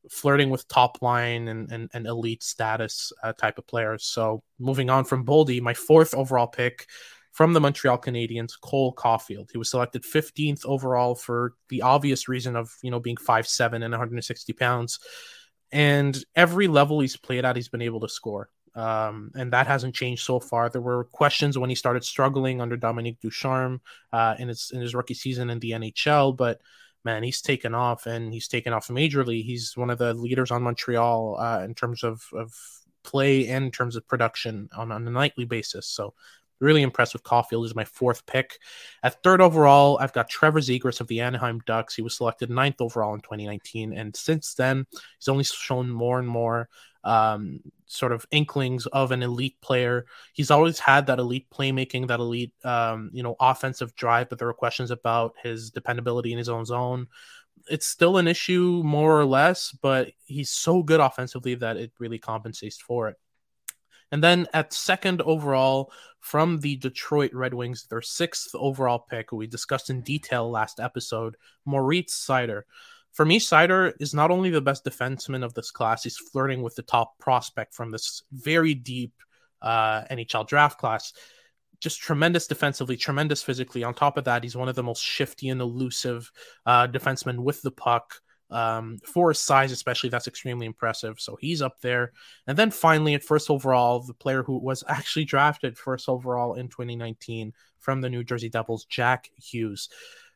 flirting 0.09 0.49
with 0.49 0.67
top 0.67 1.01
line 1.01 1.47
and, 1.47 1.71
and, 1.71 1.89
and 1.93 2.07
elite 2.07 2.43
status 2.43 3.11
uh, 3.23 3.33
type 3.33 3.57
of 3.57 3.67
players. 3.67 4.05
So 4.05 4.43
moving 4.59 4.89
on 4.89 5.03
from 5.03 5.25
Boldy, 5.25 5.61
my 5.61 5.73
fourth 5.73 6.13
overall 6.13 6.47
pick 6.47 6.87
from 7.31 7.53
the 7.53 7.61
Montreal 7.61 7.97
Canadiens, 7.97 8.59
Cole 8.59 8.93
Caufield. 8.93 9.49
He 9.51 9.57
was 9.57 9.69
selected 9.69 10.03
15th 10.03 10.65
overall 10.65 11.15
for 11.15 11.53
the 11.69 11.81
obvious 11.81 12.27
reason 12.27 12.55
of, 12.55 12.73
you 12.81 12.91
know, 12.91 12.99
being 12.99 13.17
5'7 13.17 13.73
and 13.75 13.91
160 13.91 14.53
pounds. 14.53 14.99
And 15.71 16.17
every 16.35 16.67
level 16.67 16.99
he's 16.99 17.17
played 17.17 17.45
at, 17.45 17.55
he's 17.55 17.69
been 17.69 17.81
able 17.81 17.99
to 18.01 18.09
score. 18.09 18.49
Um, 18.75 19.31
and 19.35 19.53
that 19.53 19.67
hasn't 19.67 19.95
changed 19.95 20.25
so 20.25 20.39
far. 20.39 20.69
There 20.69 20.81
were 20.81 21.03
questions 21.05 21.57
when 21.57 21.69
he 21.69 21.75
started 21.75 22.03
struggling 22.03 22.61
under 22.61 22.77
Dominique 22.77 23.19
Ducharme 23.21 23.81
uh, 24.13 24.35
in 24.39 24.47
his 24.47 24.71
in 24.73 24.81
his 24.81 24.95
rookie 24.95 25.13
season 25.13 25.49
in 25.49 25.59
the 25.59 25.71
NHL, 25.71 26.35
but 26.35 26.61
man, 27.05 27.23
he's 27.23 27.41
taken 27.41 27.73
off 27.73 28.05
and 28.05 28.33
he's 28.33 28.47
taken 28.47 28.73
off 28.73 28.87
majorly. 28.87 29.43
He's 29.43 29.75
one 29.75 29.89
of 29.89 29.97
the 29.97 30.13
leaders 30.13 30.51
on 30.51 30.63
Montreal 30.63 31.37
uh, 31.39 31.61
in 31.63 31.73
terms 31.73 32.03
of, 32.03 32.23
of 32.33 32.53
play 33.03 33.47
and 33.47 33.65
in 33.65 33.71
terms 33.71 33.95
of 33.95 34.07
production 34.07 34.69
on, 34.75 34.91
on 34.91 35.07
a 35.07 35.11
nightly 35.11 35.45
basis. 35.45 35.87
So 35.87 36.13
really 36.59 36.81
impressed 36.81 37.13
with 37.13 37.23
Caufield 37.23 37.65
Is 37.65 37.75
my 37.75 37.85
fourth 37.85 38.25
pick. 38.25 38.59
At 39.03 39.21
third 39.23 39.41
overall, 39.41 39.97
I've 39.99 40.13
got 40.13 40.29
Trevor 40.29 40.59
Zegras 40.59 41.01
of 41.01 41.07
the 41.07 41.21
Anaheim 41.21 41.61
Ducks. 41.65 41.95
He 41.95 42.01
was 42.01 42.15
selected 42.15 42.49
ninth 42.49 42.81
overall 42.81 43.13
in 43.13 43.21
2019, 43.21 43.93
and 43.93 44.15
since 44.15 44.53
then 44.53 44.85
he's 45.17 45.27
only 45.27 45.43
shown 45.43 45.89
more 45.89 46.19
and 46.19 46.27
more 46.27 46.69
um, 47.03 47.61
sort 47.85 48.11
of 48.11 48.25
inklings 48.31 48.85
of 48.87 49.11
an 49.11 49.23
elite 49.23 49.59
player. 49.61 50.05
He's 50.33 50.51
always 50.51 50.79
had 50.79 51.07
that 51.07 51.19
elite 51.19 51.47
playmaking, 51.49 52.07
that 52.07 52.19
elite, 52.19 52.53
um, 52.63 53.09
you 53.13 53.23
know, 53.23 53.35
offensive 53.39 53.95
drive, 53.95 54.29
but 54.29 54.37
there 54.37 54.47
were 54.47 54.53
questions 54.53 54.91
about 54.91 55.35
his 55.41 55.71
dependability 55.71 56.31
in 56.31 56.37
his 56.37 56.49
own 56.49 56.65
zone. 56.65 57.07
It's 57.69 57.87
still 57.87 58.17
an 58.17 58.27
issue, 58.27 58.81
more 58.85 59.19
or 59.19 59.25
less, 59.25 59.71
but 59.81 60.11
he's 60.25 60.49
so 60.49 60.81
good 60.81 60.99
offensively 60.99 61.55
that 61.55 61.77
it 61.77 61.91
really 61.99 62.19
compensates 62.19 62.77
for 62.77 63.09
it. 63.09 63.17
And 64.11 64.23
then 64.23 64.47
at 64.53 64.73
second 64.73 65.21
overall 65.21 65.91
from 66.19 66.59
the 66.59 66.75
Detroit 66.75 67.33
Red 67.33 67.53
Wings, 67.53 67.85
their 67.89 68.01
sixth 68.01 68.51
overall 68.53 68.99
pick, 68.99 69.31
we 69.31 69.47
discussed 69.47 69.89
in 69.89 70.01
detail 70.01 70.49
last 70.49 70.79
episode, 70.79 71.37
Moritz 71.65 72.25
Seider. 72.25 72.63
For 73.13 73.25
me, 73.25 73.39
Seider 73.39 73.93
is 73.99 74.13
not 74.13 74.31
only 74.31 74.49
the 74.49 74.61
best 74.61 74.85
defenseman 74.85 75.43
of 75.43 75.53
this 75.53 75.71
class, 75.71 76.03
he's 76.03 76.17
flirting 76.17 76.61
with 76.61 76.75
the 76.75 76.83
top 76.83 77.17
prospect 77.19 77.73
from 77.73 77.91
this 77.91 78.23
very 78.31 78.73
deep 78.73 79.13
uh, 79.61 80.03
NHL 80.11 80.47
draft 80.47 80.77
class. 80.77 81.13
Just 81.79 82.01
tremendous 82.01 82.45
defensively, 82.45 82.97
tremendous 82.97 83.41
physically. 83.41 83.83
On 83.83 83.93
top 83.93 84.17
of 84.17 84.25
that, 84.25 84.43
he's 84.43 84.55
one 84.55 84.69
of 84.69 84.75
the 84.75 84.83
most 84.83 85.03
shifty 85.03 85.49
and 85.49 85.61
elusive 85.61 86.31
uh, 86.65 86.87
defensemen 86.87 87.39
with 87.39 87.61
the 87.61 87.71
puck. 87.71 88.15
Um, 88.51 88.97
for 89.03 89.29
his 89.29 89.39
size, 89.39 89.71
especially, 89.71 90.09
that's 90.09 90.27
extremely 90.27 90.65
impressive. 90.65 91.19
So 91.19 91.37
he's 91.39 91.61
up 91.61 91.81
there. 91.81 92.13
And 92.47 92.57
then 92.57 92.71
finally, 92.71 93.13
at 93.13 93.23
first 93.23 93.49
overall, 93.49 93.99
the 93.99 94.13
player 94.13 94.43
who 94.43 94.57
was 94.57 94.83
actually 94.87 95.25
drafted 95.25 95.77
first 95.77 96.09
overall 96.09 96.55
in 96.55 96.67
2019 96.67 97.53
from 97.79 98.01
the 98.01 98.09
New 98.09 98.23
Jersey 98.23 98.49
Devils, 98.49 98.85
Jack 98.85 99.29
Hughes. 99.35 99.89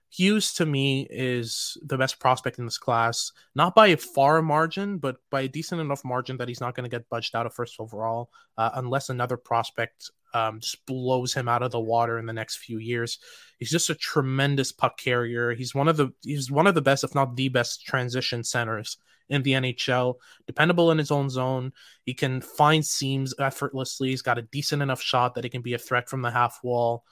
Hughes 0.10 0.53
to 0.53 0.65
me 0.67 1.08
is 1.10 1.75
the 1.84 1.98
best 1.98 2.20
prospect 2.20 2.60
in 2.60 2.65
this 2.65 2.77
class, 2.77 3.32
not 3.55 3.74
by 3.74 3.88
a 3.88 3.98
far 3.98 4.43
margin, 4.43 5.00
but 5.00 5.17
by 5.32 5.41
a 5.41 5.48
decent 5.48 5.82
enough 5.82 6.05
margin 6.05 6.38
that 6.38 6.48
he's 6.48 6.62
not 6.62 6.75
going 6.75 6.88
to 6.88 6.96
get 6.96 7.10
budged 7.10 7.36
out 7.36 7.48
of 7.48 7.53
first 7.55 7.77
overall 7.79 8.29
uh, 8.55 8.70
unless 8.75 9.10
another 9.10 9.38
prospect 9.38 10.12
um, 10.34 10.60
just 10.60 10.86
blows 10.86 11.34
him 11.34 11.48
out 11.48 11.63
of 11.63 11.72
the 11.72 11.80
water 11.80 12.18
in 12.18 12.25
the 12.25 12.34
next 12.34 12.58
few 12.58 12.78
years. 12.78 13.20
He's 13.60 13.72
just 13.72 13.90
a 13.90 13.96
tremendous 13.96 14.72
puck 14.72 14.98
carrier. 14.98 15.54
He's 15.54 15.75
one 15.75 15.88
of 15.88 15.98
the 15.98 16.10
he's 16.22 16.52
one 16.52 16.68
of 16.68 16.75
the 16.75 16.82
best, 16.82 17.04
if 17.04 17.16
not 17.16 17.36
the 17.36 17.50
best, 17.50 17.86
transition 17.86 18.44
centers 18.44 18.98
in 19.30 19.44
the 19.44 19.54
NHL. 19.54 20.16
Dependable 20.48 20.92
in 20.92 20.98
his 20.98 21.12
own 21.12 21.30
zone. 21.30 21.74
He 22.04 22.13
can 22.13 22.42
find 22.42 22.86
seams 22.86 23.34
effortlessly. 23.40 24.10
He's 24.10 24.22
got 24.22 24.38
a 24.38 24.44
decent 24.44 24.82
enough 24.82 25.02
shot 25.02 25.36
that 25.36 25.44
he 25.44 25.50
can 25.50 25.62
be 25.62 25.74
a 25.74 25.80
threat 25.80 26.10
from 26.10 26.22
the 26.22 26.32
half 26.32 26.60
wall. 26.63 27.04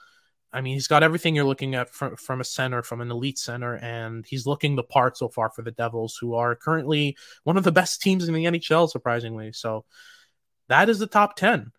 I 0.52 0.60
mean, 0.60 0.74
he's 0.74 0.88
got 0.88 1.02
everything 1.02 1.34
you're 1.34 1.46
looking 1.46 1.74
at 1.74 1.88
from, 1.88 2.16
from 2.16 2.42
a 2.42 2.44
center, 2.44 2.82
from 2.82 3.00
an 3.00 3.10
elite 3.10 3.38
center, 3.38 3.76
and 3.76 4.26
he's 4.26 4.46
looking 4.46 4.76
the 4.76 4.82
part 4.82 5.16
so 5.16 5.28
far 5.28 5.48
for 5.48 5.62
the 5.62 5.70
Devils, 5.70 6.18
who 6.20 6.34
are 6.34 6.54
currently 6.54 7.16
one 7.44 7.56
of 7.56 7.64
the 7.64 7.72
best 7.72 8.02
teams 8.02 8.28
in 8.28 8.34
the 8.34 8.44
NHL, 8.44 8.90
surprisingly. 8.90 9.52
So 9.52 9.86
that 10.68 10.90
is 10.90 10.98
the 10.98 11.06
top 11.06 11.36
10. 11.36 11.72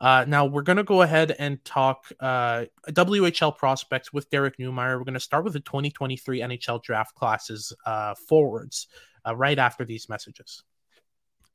Uh, 0.00 0.24
now 0.28 0.44
we're 0.44 0.62
going 0.62 0.76
to 0.76 0.84
go 0.84 1.02
ahead 1.02 1.34
and 1.38 1.64
talk 1.64 2.04
uh, 2.20 2.64
WHL 2.88 3.56
prospects 3.56 4.12
with 4.12 4.28
Derek 4.30 4.58
Neumeier. 4.58 4.98
We're 4.98 5.04
going 5.04 5.14
to 5.14 5.20
start 5.20 5.44
with 5.44 5.54
the 5.54 5.60
2023 5.60 6.40
NHL 6.40 6.82
draft 6.82 7.14
classes 7.14 7.72
uh, 7.86 8.14
forwards 8.14 8.88
uh, 9.26 9.34
right 9.34 9.58
after 9.58 9.84
these 9.84 10.08
messages 10.08 10.62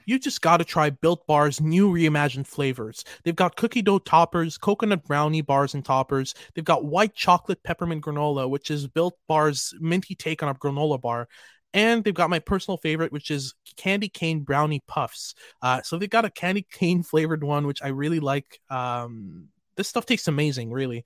you 0.06 0.20
just 0.20 0.42
got 0.42 0.58
to 0.58 0.66
try 0.66 0.90
Built 0.90 1.26
Bar's 1.28 1.62
new 1.62 1.92
reimagined 1.92 2.48
flavors. 2.48 3.04
They've 3.24 3.36
got 3.36 3.56
cookie 3.56 3.82
dough 3.82 4.00
toppers, 4.00 4.58
coconut 4.58 5.04
brownie 5.04 5.42
bars 5.42 5.74
and 5.74 5.84
toppers. 5.84 6.34
They've 6.54 6.66
got 6.66 6.86
white 6.86 7.14
chocolate 7.14 7.64
peppermint 7.64 8.04
granola, 8.04 8.50
which 8.50 8.72
is 8.72 8.88
Built 8.88 9.18
Bar's 9.28 9.74
minty 9.80 10.16
take 10.16 10.44
on 10.44 10.50
a 10.50 10.56
granola 10.56 11.00
bar. 11.00 11.28
And 11.74 12.04
they've 12.04 12.13
got 12.13 12.30
my 12.30 12.40
personal 12.40 12.78
favorite, 12.78 13.12
which 13.12 13.32
is 13.32 13.54
candy 13.78 14.10
cane 14.10 14.42
brownie 14.42 14.84
puffs. 14.88 15.36
Uh, 15.62 15.82
so 15.82 15.98
they've 15.98 16.10
got 16.10 16.25
a 16.25 16.30
candy 16.30 16.68
cane 16.70 17.04
flavored 17.12 17.44
one, 17.44 17.68
which 17.68 17.82
I 17.82 17.90
really 17.90 18.20
like. 18.20 18.60
Um, 18.70 19.50
this 19.75 19.88
stuff 19.88 20.06
tastes 20.06 20.28
amazing, 20.28 20.72
really. 20.72 21.04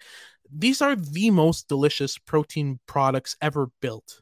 These 0.52 0.82
are 0.82 0.96
the 0.96 1.32
most 1.32 1.68
delicious 1.68 2.18
protein 2.18 2.80
products 2.88 3.36
ever 3.42 3.70
built. 3.82 4.22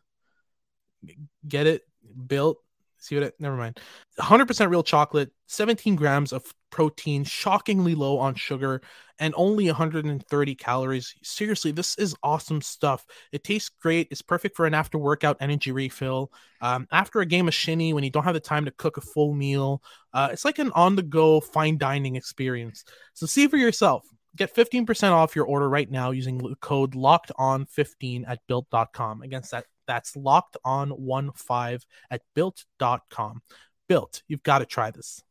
Get 1.47 1.67
it? 1.67 1.81
Built 2.27 2.57
See 3.03 3.15
what? 3.15 3.25
I, 3.25 3.31
never 3.37 3.57
mind. 3.57 3.81
100% 4.17 4.69
real 4.69 4.81
chocolate, 4.81 5.29
17 5.47 5.97
grams 5.97 6.31
of 6.31 6.41
protein, 6.73 7.23
shockingly 7.23 7.93
low 7.93 8.17
on 8.17 8.33
sugar, 8.33 8.81
and 9.19 9.31
only 9.37 9.67
130 9.67 10.55
calories. 10.55 11.13
Seriously, 11.21 11.71
this 11.71 11.95
is 11.99 12.15
awesome 12.23 12.61
stuff. 12.61 13.05
It 13.31 13.43
tastes 13.43 13.69
great. 13.69 14.07
It's 14.09 14.23
perfect 14.23 14.55
for 14.55 14.65
an 14.65 14.73
after 14.73 14.97
workout 14.97 15.37
energy 15.39 15.71
refill. 15.71 16.31
Um, 16.61 16.87
after 16.91 17.19
a 17.19 17.27
game 17.27 17.47
of 17.47 17.53
shinny, 17.53 17.93
when 17.93 18.03
you 18.03 18.09
don't 18.09 18.23
have 18.23 18.33
the 18.33 18.39
time 18.39 18.65
to 18.65 18.71
cook 18.71 18.97
a 18.97 19.01
full 19.01 19.35
meal, 19.35 19.83
uh, 20.13 20.29
it's 20.31 20.45
like 20.45 20.57
an 20.57 20.71
on 20.71 20.95
the 20.95 21.03
go 21.03 21.39
fine 21.39 21.77
dining 21.77 22.15
experience. 22.15 22.83
So 23.13 23.27
see 23.27 23.47
for 23.47 23.57
yourself. 23.57 24.03
Get 24.35 24.55
15% 24.55 25.11
off 25.11 25.35
your 25.35 25.45
order 25.45 25.69
right 25.69 25.89
now 25.91 26.09
using 26.09 26.39
the 26.39 26.55
code 26.55 26.95
locked 26.95 27.31
on 27.35 27.67
15 27.67 28.25
at 28.25 28.39
built.com. 28.47 29.21
Against 29.21 29.51
that 29.51 29.65
that's 29.85 30.15
locked 30.15 30.57
on 30.65 30.89
one 30.89 31.33
five 31.35 31.85
at 32.09 32.21
built.com. 32.33 33.43
Built, 33.87 34.23
you've 34.27 34.41
got 34.41 34.59
to 34.59 34.65
try 34.65 34.89
this. 34.89 35.21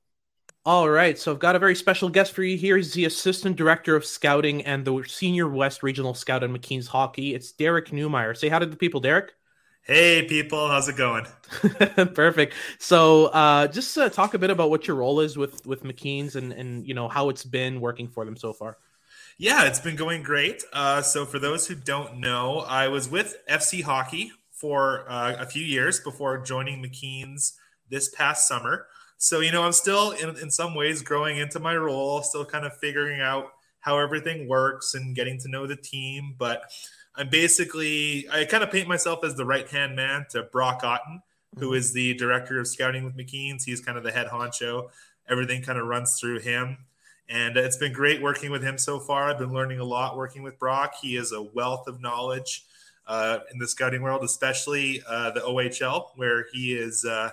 All 0.65 0.89
right, 0.89 1.19
so 1.19 1.33
I've 1.33 1.41
got 1.41 1.57
a 1.57 1.59
very 1.59 1.75
special 1.75 2.09
guest 2.09 2.33
for 2.33 2.45
you 2.45 2.57
here. 2.57 2.77
He's 2.77 2.93
the 2.93 3.05
Assistant 3.05 3.57
Director 3.57 3.97
of 3.97 4.05
Scouting 4.05 4.63
and 4.63 4.85
the 4.85 5.03
Senior 5.09 5.49
West 5.49 5.83
Regional 5.83 6.15
Scout 6.15 6.45
in 6.45 6.57
McKeen's 6.57 6.87
Hockey. 6.87 7.35
It's 7.35 7.51
Derek 7.51 7.89
Neumeier. 7.89 8.37
Say 8.37 8.49
hi 8.49 8.61
to 8.61 8.67
the 8.67 8.77
people, 8.77 9.01
Derek. 9.01 9.33
Hey, 9.83 10.25
people, 10.29 10.69
how's 10.69 10.89
it 10.89 10.97
going? 10.97 11.27
Perfect. 12.15 12.55
So, 12.79 13.27
uh, 13.27 13.67
just 13.67 13.99
uh, 13.99 14.09
talk 14.09 14.35
a 14.35 14.39
bit 14.39 14.51
about 14.51 14.71
what 14.71 14.87
your 14.87 14.99
role 14.99 15.19
is 15.19 15.37
with 15.37 15.67
with 15.67 15.83
McKeen's 15.83 16.37
and 16.37 16.53
and 16.53 16.87
you 16.87 16.95
know 16.95 17.09
how 17.09 17.29
it's 17.29 17.45
been 17.45 17.81
working 17.81 18.07
for 18.07 18.25
them 18.25 18.37
so 18.37 18.53
far. 18.53 18.79
Yeah, 19.39 19.65
it's 19.65 19.81
been 19.81 19.97
going 19.97 20.23
great. 20.23 20.63
Uh, 20.73 21.03
so, 21.03 21.27
for 21.27 21.41
those 21.41 21.67
who 21.67 21.75
don't 21.75 22.19
know, 22.19 22.61
I 22.61 22.87
was 22.87 23.09
with 23.09 23.37
FC 23.51 23.83
Hockey 23.83 24.31
for 24.53 25.11
uh, 25.11 25.35
a 25.41 25.47
few 25.47 25.65
years 25.65 25.99
before 25.99 26.39
joining 26.39 26.81
McKeen's 26.81 27.59
this 27.91 28.09
past 28.11 28.47
summer. 28.47 28.87
So, 29.23 29.39
you 29.39 29.53
know, 29.53 29.63
I'm 29.63 29.71
still 29.71 30.11
in, 30.11 30.37
in 30.39 30.51
some 30.51 30.75
ways 30.75 31.01
growing 31.01 31.37
into 31.39 31.61
my 31.61 31.77
role, 31.77 32.25
still 32.25 32.45
kind 32.45 32.67
of 32.67 32.77
figuring 32.79 33.21
out 33.21 33.53
how 33.79 33.97
everything 33.97 34.49
works 34.49 34.95
and 34.95 35.15
getting 35.15 35.39
to 35.39 35.49
know 35.49 35.65
the 35.65 35.77
team. 35.77 36.35
But 36.37 36.65
I'm 37.15 37.29
basically, 37.29 38.29
I 38.33 38.45
kind 38.47 38.65
of 38.65 38.73
paint 38.73 38.89
myself 38.89 39.23
as 39.23 39.37
the 39.37 39.45
right 39.45 39.69
hand 39.69 39.95
man 39.95 40.27
to 40.31 40.43
Brock 40.43 40.83
Otten, 40.83 41.23
who 41.57 41.71
mm-hmm. 41.71 41.95
the 41.95 42.15
director 42.15 42.59
of 42.59 42.67
scouting 42.67 43.05
with 43.05 43.17
McKeen's. 43.17 43.65
He's 43.65 43.81
kind 43.81 43.97
of 43.97 44.03
the 44.03 44.11
head 44.11 44.27
honcho. 44.27 44.91
Everything 45.29 45.63
kind 45.63 45.79
of 45.79 45.87
runs 45.87 46.19
through 46.19 46.41
him. 46.41 46.79
And 47.29 47.57
it's 47.57 47.77
been 47.77 47.93
great 47.93 48.21
working 48.21 48.51
with 48.51 48.65
him 48.65 48.77
so 48.77 48.99
far. 48.99 49.31
I've 49.31 49.39
been 49.39 49.53
learning 49.53 49.79
a 49.79 49.85
lot 49.85 50.17
working 50.17 50.43
with 50.43 50.59
Brock. 50.59 50.95
He 51.01 51.15
is 51.15 51.31
a 51.31 51.41
wealth 51.41 51.87
of 51.87 52.01
knowledge 52.01 52.65
uh, 53.07 53.39
in 53.53 53.61
the 53.61 53.69
scouting 53.69 54.03
world, 54.03 54.25
especially 54.25 55.01
uh, 55.09 55.31
the 55.31 55.43
OHL, 55.43 56.09
where 56.17 56.47
he 56.53 56.75
is. 56.75 57.05
Uh, 57.05 57.31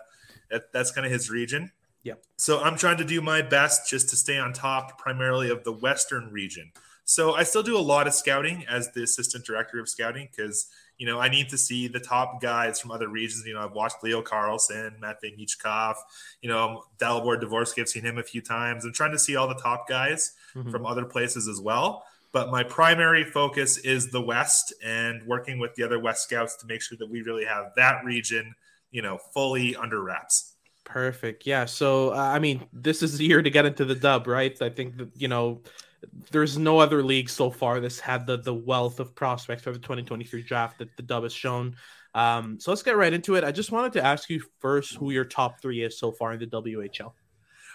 that, 0.51 0.71
that's 0.71 0.91
kind 0.91 1.05
of 1.05 1.11
his 1.11 1.31
region. 1.31 1.71
Yeah. 2.03 2.13
So 2.37 2.61
I'm 2.61 2.77
trying 2.77 2.97
to 2.97 3.05
do 3.05 3.21
my 3.21 3.41
best 3.41 3.89
just 3.89 4.09
to 4.09 4.15
stay 4.15 4.37
on 4.37 4.53
top, 4.53 4.97
primarily 4.97 5.49
of 5.49 5.63
the 5.63 5.73
Western 5.73 6.31
region. 6.31 6.71
So 7.03 7.33
I 7.33 7.43
still 7.43 7.63
do 7.63 7.77
a 7.77 7.81
lot 7.81 8.07
of 8.07 8.13
scouting 8.13 8.65
as 8.69 8.91
the 8.91 9.03
assistant 9.03 9.45
director 9.45 9.79
of 9.79 9.89
scouting 9.89 10.29
because 10.29 10.67
you 10.97 11.07
know 11.07 11.19
I 11.19 11.27
need 11.27 11.49
to 11.49 11.57
see 11.57 11.87
the 11.87 11.99
top 11.99 12.41
guys 12.41 12.79
from 12.79 12.91
other 12.91 13.09
regions. 13.09 13.43
You 13.45 13.55
know 13.55 13.61
I've 13.61 13.73
watched 13.73 14.03
Leo 14.03 14.21
Carlsson, 14.21 14.99
Matvey 14.99 15.35
Michkov, 15.37 15.95
you 16.41 16.49
know 16.49 16.83
Dalibor 16.99 17.41
Dvorsky. 17.41 17.81
I've 17.81 17.89
seen 17.89 18.03
him 18.03 18.17
a 18.17 18.23
few 18.23 18.41
times. 18.41 18.85
I'm 18.85 18.93
trying 18.93 19.11
to 19.11 19.19
see 19.19 19.35
all 19.35 19.47
the 19.47 19.55
top 19.55 19.89
guys 19.89 20.33
mm-hmm. 20.55 20.69
from 20.69 20.85
other 20.85 21.05
places 21.05 21.47
as 21.47 21.59
well 21.59 22.05
but 22.31 22.51
my 22.51 22.63
primary 22.63 23.23
focus 23.23 23.77
is 23.77 24.11
the 24.11 24.21
West 24.21 24.73
and 24.83 25.23
working 25.25 25.59
with 25.59 25.73
the 25.75 25.83
other 25.83 25.99
West 25.99 26.23
Scouts 26.23 26.55
to 26.57 26.67
make 26.67 26.81
sure 26.81 26.97
that 26.97 27.09
we 27.09 27.21
really 27.21 27.45
have 27.45 27.71
that 27.75 28.03
region, 28.05 28.53
you 28.91 29.01
know, 29.01 29.17
fully 29.33 29.75
under 29.75 30.03
wraps. 30.03 30.53
Perfect. 30.89 31.45
Yeah. 31.45 31.65
So, 31.65 32.13
uh, 32.13 32.17
I 32.17 32.39
mean, 32.39 32.65
this 32.73 33.03
is 33.03 33.19
the 33.19 33.25
year 33.25 33.43
to 33.43 33.49
get 33.51 33.65
into 33.65 33.85
the 33.85 33.93
dub, 33.93 34.25
right? 34.25 34.59
I 34.59 34.69
think 34.69 34.97
that, 34.97 35.09
you 35.15 35.27
know, 35.27 35.61
there's 36.31 36.57
no 36.57 36.79
other 36.79 37.03
league 37.03 37.29
so 37.29 37.51
far 37.51 37.79
that's 37.79 37.99
had 37.99 38.25
the 38.25 38.37
the 38.37 38.53
wealth 38.53 38.99
of 38.99 39.13
prospects 39.13 39.63
for 39.63 39.71
the 39.71 39.79
2023 39.79 40.41
draft 40.41 40.79
that 40.79 40.95
the 40.97 41.03
dub 41.03 41.23
has 41.23 41.33
shown. 41.33 41.75
Um, 42.15 42.59
so 42.59 42.71
let's 42.71 42.81
get 42.81 42.97
right 42.97 43.13
into 43.13 43.35
it. 43.35 43.43
I 43.43 43.51
just 43.51 43.71
wanted 43.71 43.93
to 43.93 44.03
ask 44.03 44.29
you 44.29 44.41
first 44.59 44.95
who 44.95 45.11
your 45.11 45.25
top 45.25 45.61
three 45.61 45.83
is 45.83 45.99
so 45.99 46.11
far 46.11 46.33
in 46.33 46.39
the 46.39 46.47
WHL. 46.47 47.11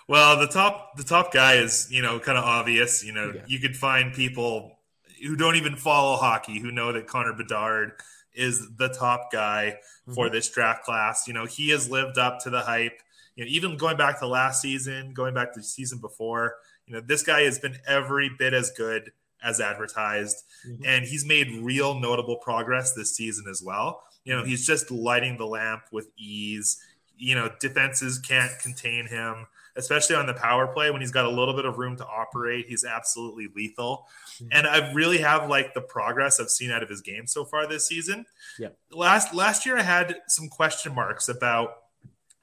Well, 0.09 0.38
the 0.38 0.49
top 0.49 0.97
the 0.97 1.04
top 1.04 1.33
guy 1.33 1.54
is 1.54 1.88
you 1.90 2.02
know 2.02 2.18
kind 2.18 2.37
of 2.37 2.44
obvious. 2.44 3.04
You 3.04 3.12
know, 3.12 3.33
yeah. 3.33 3.42
you 3.47 3.61
could 3.61 3.76
find 3.76 4.12
people 4.12 4.78
who 5.23 5.37
don't 5.37 5.56
even 5.56 5.76
follow 5.76 6.16
hockey 6.16 6.59
who 6.59 6.73
know 6.73 6.92
that 6.92 7.06
Connor 7.06 7.35
Bedard 7.35 7.92
is 8.34 8.68
the 8.76 8.88
top 8.88 9.30
guy 9.32 9.76
mm-hmm. 9.76 10.14
for 10.14 10.30
this 10.30 10.48
draft 10.50 10.84
class. 10.84 11.26
You 11.26 11.34
know, 11.34 11.46
he 11.46 11.70
has 11.70 11.90
lived 11.90 12.18
up 12.18 12.40
to 12.40 12.50
the 12.50 12.60
hype. 12.60 13.00
You 13.36 13.44
know, 13.44 13.50
even 13.50 13.76
going 13.76 13.96
back 13.96 14.18
to 14.20 14.26
last 14.26 14.62
season, 14.62 15.12
going 15.12 15.34
back 15.34 15.52
to 15.54 15.60
the 15.60 15.64
season 15.64 15.98
before, 15.98 16.56
you 16.86 16.94
know, 16.94 17.00
this 17.00 17.22
guy 17.22 17.42
has 17.42 17.58
been 17.58 17.78
every 17.86 18.30
bit 18.38 18.54
as 18.54 18.70
good 18.70 19.12
as 19.42 19.60
advertised, 19.60 20.42
mm-hmm. 20.66 20.84
and 20.86 21.04
he's 21.04 21.24
made 21.24 21.50
real 21.62 21.98
notable 21.98 22.36
progress 22.36 22.92
this 22.92 23.14
season 23.14 23.46
as 23.50 23.62
well. 23.62 24.02
You 24.24 24.34
know, 24.36 24.44
he's 24.44 24.66
just 24.66 24.90
lighting 24.90 25.36
the 25.36 25.46
lamp 25.46 25.82
with 25.92 26.08
ease. 26.16 26.80
You 27.16 27.34
know, 27.34 27.50
defenses 27.60 28.18
can't 28.18 28.52
contain 28.58 29.06
him 29.06 29.46
especially 29.76 30.16
on 30.16 30.26
the 30.26 30.35
power 30.35 30.66
play 30.66 30.90
when 30.90 31.00
he's 31.00 31.11
got 31.11 31.25
a 31.25 31.31
little 31.31 31.54
bit 31.54 31.64
of 31.64 31.78
room 31.78 31.97
to 31.97 32.07
operate. 32.07 32.66
He's 32.69 32.85
absolutely 32.85 33.49
lethal. 33.54 34.07
Mm-hmm. 34.37 34.49
And 34.52 34.66
I 34.66 34.93
really 34.93 35.19
have 35.19 35.49
like 35.49 35.75
the 35.75 35.81
progress 35.81 36.40
I've 36.40 36.50
seen 36.50 36.71
out 36.71 36.83
of 36.83 36.88
his 36.88 37.00
game 37.00 37.26
so 37.26 37.45
far 37.45 37.66
this 37.66 37.88
season. 37.88 38.26
Yeah. 38.59 38.69
Last 38.90 39.35
last 39.35 39.66
year 39.66 39.78
I 39.78 39.83
had 39.83 40.16
some 40.28 40.49
question 40.49 40.95
marks 40.95 41.28
about 41.28 41.76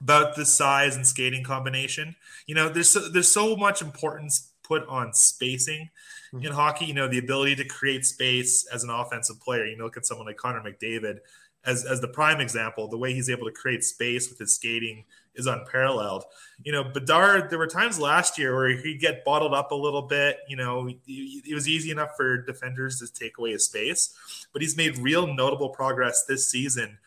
about 0.01 0.35
the 0.35 0.45
size 0.45 0.95
and 0.95 1.05
skating 1.05 1.43
combination. 1.43 2.15
You 2.47 2.55
know, 2.55 2.69
there's 2.69 2.89
so, 2.89 3.07
there's 3.07 3.29
so 3.29 3.55
much 3.55 3.81
importance 3.81 4.51
put 4.63 4.85
on 4.87 5.13
spacing 5.13 5.89
mm-hmm. 6.33 6.45
in 6.45 6.51
hockey. 6.51 6.85
You 6.85 6.93
know, 6.93 7.07
the 7.07 7.19
ability 7.19 7.55
to 7.57 7.65
create 7.65 8.05
space 8.05 8.67
as 8.67 8.83
an 8.83 8.89
offensive 8.89 9.39
player. 9.39 9.65
You 9.65 9.77
know, 9.77 9.85
look 9.85 9.97
at 9.97 10.05
someone 10.05 10.27
like 10.27 10.37
Connor 10.37 10.61
McDavid 10.61 11.19
as 11.65 11.85
as 11.85 12.01
the 12.01 12.07
prime 12.07 12.41
example, 12.41 12.87
the 12.87 12.97
way 12.97 13.13
he's 13.13 13.29
able 13.29 13.45
to 13.45 13.53
create 13.53 13.83
space 13.83 14.29
with 14.29 14.39
his 14.39 14.55
skating 14.55 15.05
is 15.35 15.47
unparalleled. 15.47 16.25
You 16.63 16.71
know, 16.71 16.83
Bedard, 16.83 17.49
there 17.49 17.59
were 17.59 17.67
times 17.67 17.99
last 17.99 18.37
year 18.37 18.55
where 18.55 18.69
he'd 18.69 18.99
get 18.99 19.23
bottled 19.23 19.53
up 19.53 19.71
a 19.71 19.75
little 19.75 20.03
bit. 20.03 20.37
You 20.47 20.57
know, 20.57 20.89
it 21.07 21.53
was 21.53 21.67
easy 21.67 21.91
enough 21.91 22.11
for 22.17 22.41
defenders 22.43 22.99
to 22.99 23.11
take 23.11 23.37
away 23.37 23.51
his 23.51 23.65
space, 23.65 24.13
but 24.53 24.61
he's 24.61 24.77
made 24.77 24.97
real 24.97 25.33
notable 25.33 25.69
progress 25.69 26.25
this 26.27 26.49
season 26.49 26.97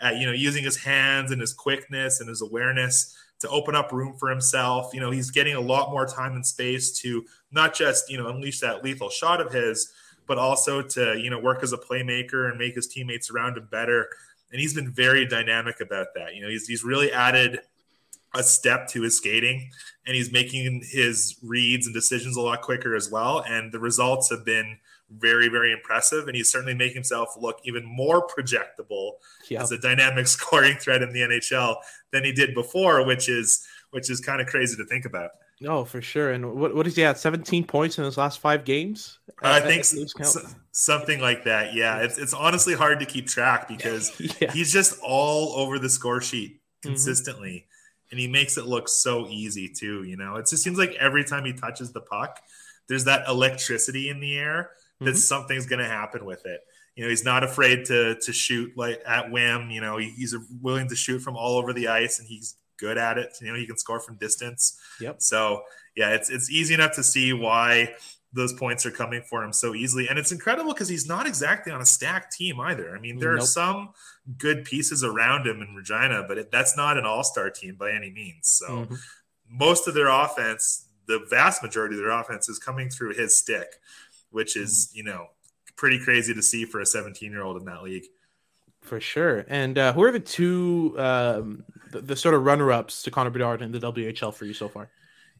at, 0.00 0.16
you 0.16 0.26
know, 0.26 0.32
using 0.32 0.64
his 0.64 0.76
hands 0.76 1.30
and 1.32 1.40
his 1.40 1.52
quickness 1.52 2.20
and 2.20 2.28
his 2.28 2.42
awareness 2.42 3.16
to 3.40 3.48
open 3.48 3.74
up 3.74 3.92
room 3.92 4.16
for 4.18 4.30
himself. 4.30 4.94
You 4.94 5.00
know, 5.00 5.10
he's 5.10 5.30
getting 5.30 5.54
a 5.54 5.60
lot 5.60 5.90
more 5.90 6.06
time 6.06 6.34
and 6.34 6.46
space 6.46 6.92
to 7.00 7.24
not 7.50 7.74
just, 7.74 8.10
you 8.10 8.16
know, 8.16 8.28
unleash 8.28 8.60
that 8.60 8.84
lethal 8.84 9.10
shot 9.10 9.40
of 9.40 9.52
his, 9.52 9.92
but 10.26 10.38
also 10.38 10.80
to, 10.80 11.18
you 11.18 11.28
know, 11.28 11.38
work 11.38 11.62
as 11.62 11.72
a 11.72 11.78
playmaker 11.78 12.48
and 12.48 12.58
make 12.58 12.76
his 12.76 12.86
teammates 12.86 13.30
around 13.30 13.58
him 13.58 13.68
better. 13.70 14.08
And 14.52 14.60
he's 14.60 14.74
been 14.74 14.92
very 14.92 15.26
dynamic 15.26 15.80
about 15.80 16.08
that. 16.14 16.34
You 16.34 16.42
know, 16.42 16.48
he's, 16.48 16.66
he's 16.68 16.84
really 16.84 17.10
added 17.12 17.60
a 18.34 18.42
step 18.42 18.88
to 18.88 19.02
his 19.02 19.16
skating 19.16 19.70
and 20.06 20.16
he's 20.16 20.32
making 20.32 20.82
his 20.90 21.36
reads 21.42 21.86
and 21.86 21.94
decisions 21.94 22.36
a 22.36 22.40
lot 22.40 22.62
quicker 22.62 22.94
as 22.94 23.10
well. 23.10 23.44
And 23.46 23.72
the 23.72 23.78
results 23.78 24.30
have 24.30 24.44
been 24.44 24.78
very, 25.10 25.48
very 25.48 25.72
impressive. 25.72 26.26
And 26.26 26.36
he's 26.36 26.50
certainly 26.50 26.74
making 26.74 26.94
himself 26.94 27.34
look 27.38 27.58
even 27.64 27.84
more 27.84 28.26
projectable 28.26 29.12
yep. 29.48 29.62
as 29.62 29.72
a 29.72 29.78
dynamic 29.78 30.26
scoring 30.28 30.76
threat 30.76 31.02
in 31.02 31.12
the 31.12 31.20
NHL 31.20 31.76
than 32.10 32.24
he 32.24 32.32
did 32.32 32.54
before, 32.54 33.04
which 33.04 33.28
is 33.28 33.66
which 33.90 34.08
is 34.08 34.20
kind 34.20 34.40
of 34.40 34.46
crazy 34.46 34.74
to 34.76 34.86
think 34.86 35.04
about. 35.04 35.30
No, 35.60 35.84
for 35.84 36.02
sure. 36.02 36.32
And 36.32 36.54
what 36.54 36.74
what 36.74 36.86
is 36.86 36.96
he 36.96 37.04
at? 37.04 37.18
Seventeen 37.18 37.64
points 37.64 37.98
in 37.98 38.04
his 38.04 38.16
last 38.16 38.40
five 38.40 38.64
games. 38.64 39.18
I 39.42 39.60
think 39.60 39.84
something 40.72 41.20
like 41.20 41.44
that. 41.44 41.74
Yeah, 41.74 41.98
it's 41.98 42.18
it's 42.18 42.34
honestly 42.34 42.74
hard 42.74 42.98
to 43.00 43.06
keep 43.06 43.28
track 43.28 43.68
because 43.68 44.10
yeah. 44.40 44.50
he's 44.50 44.72
just 44.72 44.98
all 45.02 45.52
over 45.54 45.78
the 45.78 45.90
score 45.90 46.20
sheet 46.20 46.54
mm-hmm. 46.54 46.88
consistently. 46.88 47.50
Mm-hmm 47.50 47.71
and 48.12 48.20
he 48.20 48.28
makes 48.28 48.58
it 48.58 48.66
look 48.66 48.88
so 48.88 49.26
easy 49.26 49.68
too. 49.68 50.04
You 50.04 50.16
know, 50.16 50.36
it 50.36 50.46
just 50.46 50.62
seems 50.62 50.78
like 50.78 50.92
every 51.00 51.24
time 51.24 51.44
he 51.44 51.54
touches 51.54 51.92
the 51.92 52.02
puck, 52.02 52.38
there's 52.88 53.04
that 53.06 53.26
electricity 53.26 54.10
in 54.10 54.20
the 54.20 54.38
air 54.38 54.70
that 55.00 55.06
mm-hmm. 55.06 55.16
something's 55.16 55.66
going 55.66 55.80
to 55.80 55.88
happen 55.88 56.24
with 56.24 56.44
it. 56.46 56.60
You 56.94 57.04
know, 57.04 57.10
he's 57.10 57.24
not 57.24 57.42
afraid 57.42 57.86
to 57.86 58.16
to 58.16 58.32
shoot 58.32 58.76
like 58.76 59.02
at 59.06 59.32
whim. 59.32 59.70
You 59.70 59.80
know, 59.80 59.96
he, 59.96 60.10
he's 60.10 60.36
willing 60.60 60.88
to 60.90 60.94
shoot 60.94 61.20
from 61.20 61.36
all 61.36 61.56
over 61.56 61.72
the 61.72 61.88
ice, 61.88 62.18
and 62.18 62.28
he's 62.28 62.54
good 62.78 62.98
at 62.98 63.16
it. 63.16 63.34
You 63.40 63.50
know, 63.50 63.58
he 63.58 63.66
can 63.66 63.78
score 63.78 63.98
from 63.98 64.16
distance. 64.16 64.78
Yep. 65.00 65.22
So 65.22 65.62
yeah, 65.96 66.10
it's 66.10 66.28
it's 66.28 66.50
easy 66.50 66.74
enough 66.74 66.92
to 66.96 67.02
see 67.02 67.32
why 67.32 67.94
those 68.32 68.52
points 68.52 68.86
are 68.86 68.90
coming 68.90 69.22
for 69.22 69.44
him 69.44 69.52
so 69.52 69.74
easily. 69.74 70.08
And 70.08 70.18
it's 70.18 70.32
incredible 70.32 70.72
because 70.72 70.88
he's 70.88 71.06
not 71.06 71.26
exactly 71.26 71.72
on 71.72 71.80
a 71.80 71.86
stacked 71.86 72.32
team 72.32 72.60
either. 72.60 72.96
I 72.96 73.00
mean, 73.00 73.18
there 73.18 73.32
nope. 73.32 73.42
are 73.42 73.46
some 73.46 73.90
good 74.38 74.64
pieces 74.64 75.04
around 75.04 75.46
him 75.46 75.60
in 75.60 75.74
Regina, 75.74 76.24
but 76.26 76.38
it, 76.38 76.50
that's 76.50 76.76
not 76.76 76.96
an 76.96 77.04
all 77.04 77.24
star 77.24 77.50
team 77.50 77.76
by 77.76 77.92
any 77.92 78.10
means. 78.10 78.48
So 78.48 78.66
mm-hmm. 78.68 78.94
most 79.50 79.86
of 79.86 79.94
their 79.94 80.08
offense, 80.08 80.88
the 81.06 81.26
vast 81.28 81.62
majority 81.62 81.96
of 81.96 82.00
their 82.00 82.10
offense 82.10 82.48
is 82.48 82.58
coming 82.58 82.88
through 82.88 83.14
his 83.14 83.36
stick, 83.38 83.68
which 84.30 84.56
is, 84.56 84.88
mm-hmm. 84.88 84.98
you 84.98 85.04
know, 85.04 85.26
pretty 85.76 86.02
crazy 86.02 86.32
to 86.32 86.42
see 86.42 86.64
for 86.64 86.80
a 86.80 86.86
17 86.86 87.30
year 87.30 87.42
old 87.42 87.58
in 87.58 87.66
that 87.66 87.82
league. 87.82 88.04
For 88.80 88.98
sure. 88.98 89.44
And 89.46 89.78
uh, 89.78 89.92
who 89.92 90.02
are 90.02 90.10
the 90.10 90.20
two, 90.20 90.94
um, 90.98 91.64
the, 91.90 92.00
the 92.00 92.16
sort 92.16 92.34
of 92.34 92.44
runner 92.44 92.72
ups 92.72 93.02
to 93.02 93.10
Connor 93.10 93.30
Bedard 93.30 93.62
in 93.62 93.72
the 93.72 93.78
WHL 93.78 94.34
for 94.34 94.44
you 94.44 94.54
so 94.54 94.68
far? 94.68 94.90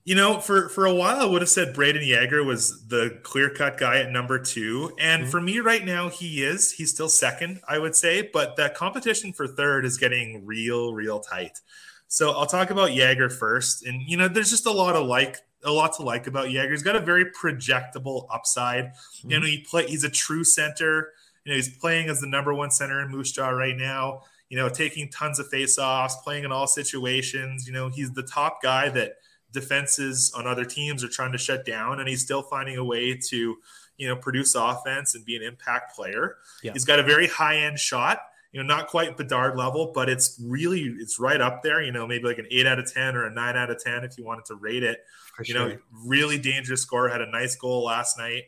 You 0.04 0.16
know, 0.16 0.40
for 0.40 0.68
for 0.68 0.84
a 0.84 0.94
while, 0.94 1.20
I 1.20 1.24
would 1.24 1.42
have 1.42 1.48
said 1.48 1.76
Brayden 1.76 2.04
Yager 2.04 2.42
was 2.42 2.88
the 2.88 3.20
clear 3.22 3.50
cut 3.50 3.78
guy 3.78 3.98
at 3.98 4.10
number 4.10 4.36
two, 4.38 4.92
and 4.98 5.22
mm-hmm. 5.22 5.30
for 5.30 5.40
me 5.40 5.60
right 5.60 5.84
now, 5.84 6.08
he 6.08 6.42
is. 6.42 6.72
He's 6.72 6.90
still 6.90 7.08
second, 7.08 7.60
I 7.68 7.78
would 7.78 7.94
say, 7.94 8.28
but 8.32 8.56
that 8.56 8.74
competition 8.74 9.32
for 9.32 9.46
third 9.46 9.84
is 9.84 9.98
getting 9.98 10.44
real, 10.44 10.92
real 10.92 11.20
tight. 11.20 11.60
So 12.08 12.32
I'll 12.32 12.46
talk 12.46 12.70
about 12.70 12.94
Yager 12.94 13.30
first, 13.30 13.86
and 13.86 14.02
you 14.02 14.16
know, 14.16 14.26
there's 14.26 14.50
just 14.50 14.66
a 14.66 14.72
lot 14.72 14.96
of 14.96 15.06
like 15.06 15.38
a 15.64 15.70
lot 15.70 15.94
to 15.94 16.02
like 16.02 16.26
about 16.26 16.50
Yager. 16.50 16.72
He's 16.72 16.82
got 16.82 16.96
a 16.96 17.00
very 17.00 17.26
projectable 17.26 18.26
upside. 18.28 18.86
Mm-hmm. 18.86 19.30
You 19.30 19.40
know, 19.40 19.46
he 19.46 19.60
play. 19.60 19.86
He's 19.86 20.02
a 20.02 20.10
true 20.10 20.42
center. 20.42 21.12
You 21.44 21.52
know, 21.52 21.56
he's 21.56 21.76
playing 21.78 22.08
as 22.08 22.20
the 22.20 22.26
number 22.26 22.52
one 22.52 22.72
center 22.72 23.00
in 23.02 23.10
Moose 23.10 23.30
Jaw 23.30 23.50
right 23.50 23.76
now. 23.76 24.22
You 24.48 24.58
know, 24.58 24.68
taking 24.68 25.08
tons 25.08 25.38
of 25.38 25.48
face-offs, 25.48 26.16
playing 26.24 26.44
in 26.44 26.52
all 26.52 26.66
situations. 26.66 27.66
You 27.66 27.72
know, 27.72 27.88
he's 27.88 28.12
the 28.12 28.22
top 28.24 28.62
guy 28.62 28.88
that 28.90 29.14
defenses 29.52 30.32
on 30.36 30.46
other 30.46 30.64
teams 30.64 31.04
are 31.04 31.08
trying 31.08 31.32
to 31.32 31.38
shut 31.38 31.64
down, 31.64 32.00
and 32.00 32.08
he's 32.08 32.22
still 32.22 32.42
finding 32.42 32.76
a 32.76 32.84
way 32.84 33.16
to, 33.28 33.56
you 33.96 34.08
know, 34.08 34.16
produce 34.16 34.54
offense 34.54 35.14
and 35.14 35.24
be 35.24 35.36
an 35.36 35.42
impact 35.42 35.94
player. 35.94 36.36
Yeah. 36.62 36.72
He's 36.72 36.84
got 36.84 36.98
a 36.98 37.02
very 37.02 37.28
high 37.28 37.58
end 37.58 37.78
shot. 37.78 38.20
You 38.52 38.62
know, 38.62 38.66
not 38.66 38.88
quite 38.88 39.16
Bedard 39.16 39.56
level, 39.56 39.92
but 39.94 40.10
it's 40.10 40.38
really 40.44 40.82
it's 40.82 41.18
right 41.18 41.40
up 41.40 41.62
there. 41.62 41.80
You 41.80 41.92
know, 41.92 42.06
maybe 42.06 42.24
like 42.24 42.38
an 42.38 42.46
eight 42.50 42.66
out 42.66 42.78
of 42.78 42.92
ten 42.92 43.16
or 43.16 43.24
a 43.24 43.30
nine 43.30 43.56
out 43.56 43.70
of 43.70 43.82
ten 43.82 44.04
if 44.04 44.18
you 44.18 44.24
wanted 44.24 44.44
to 44.46 44.56
rate 44.56 44.82
it. 44.82 45.04
For 45.36 45.44
you 45.44 45.54
sure. 45.54 45.68
know, 45.68 45.78
really 46.04 46.38
dangerous 46.38 46.82
score. 46.82 47.08
Had 47.08 47.22
a 47.22 47.30
nice 47.30 47.56
goal 47.56 47.84
last 47.84 48.18
night. 48.18 48.44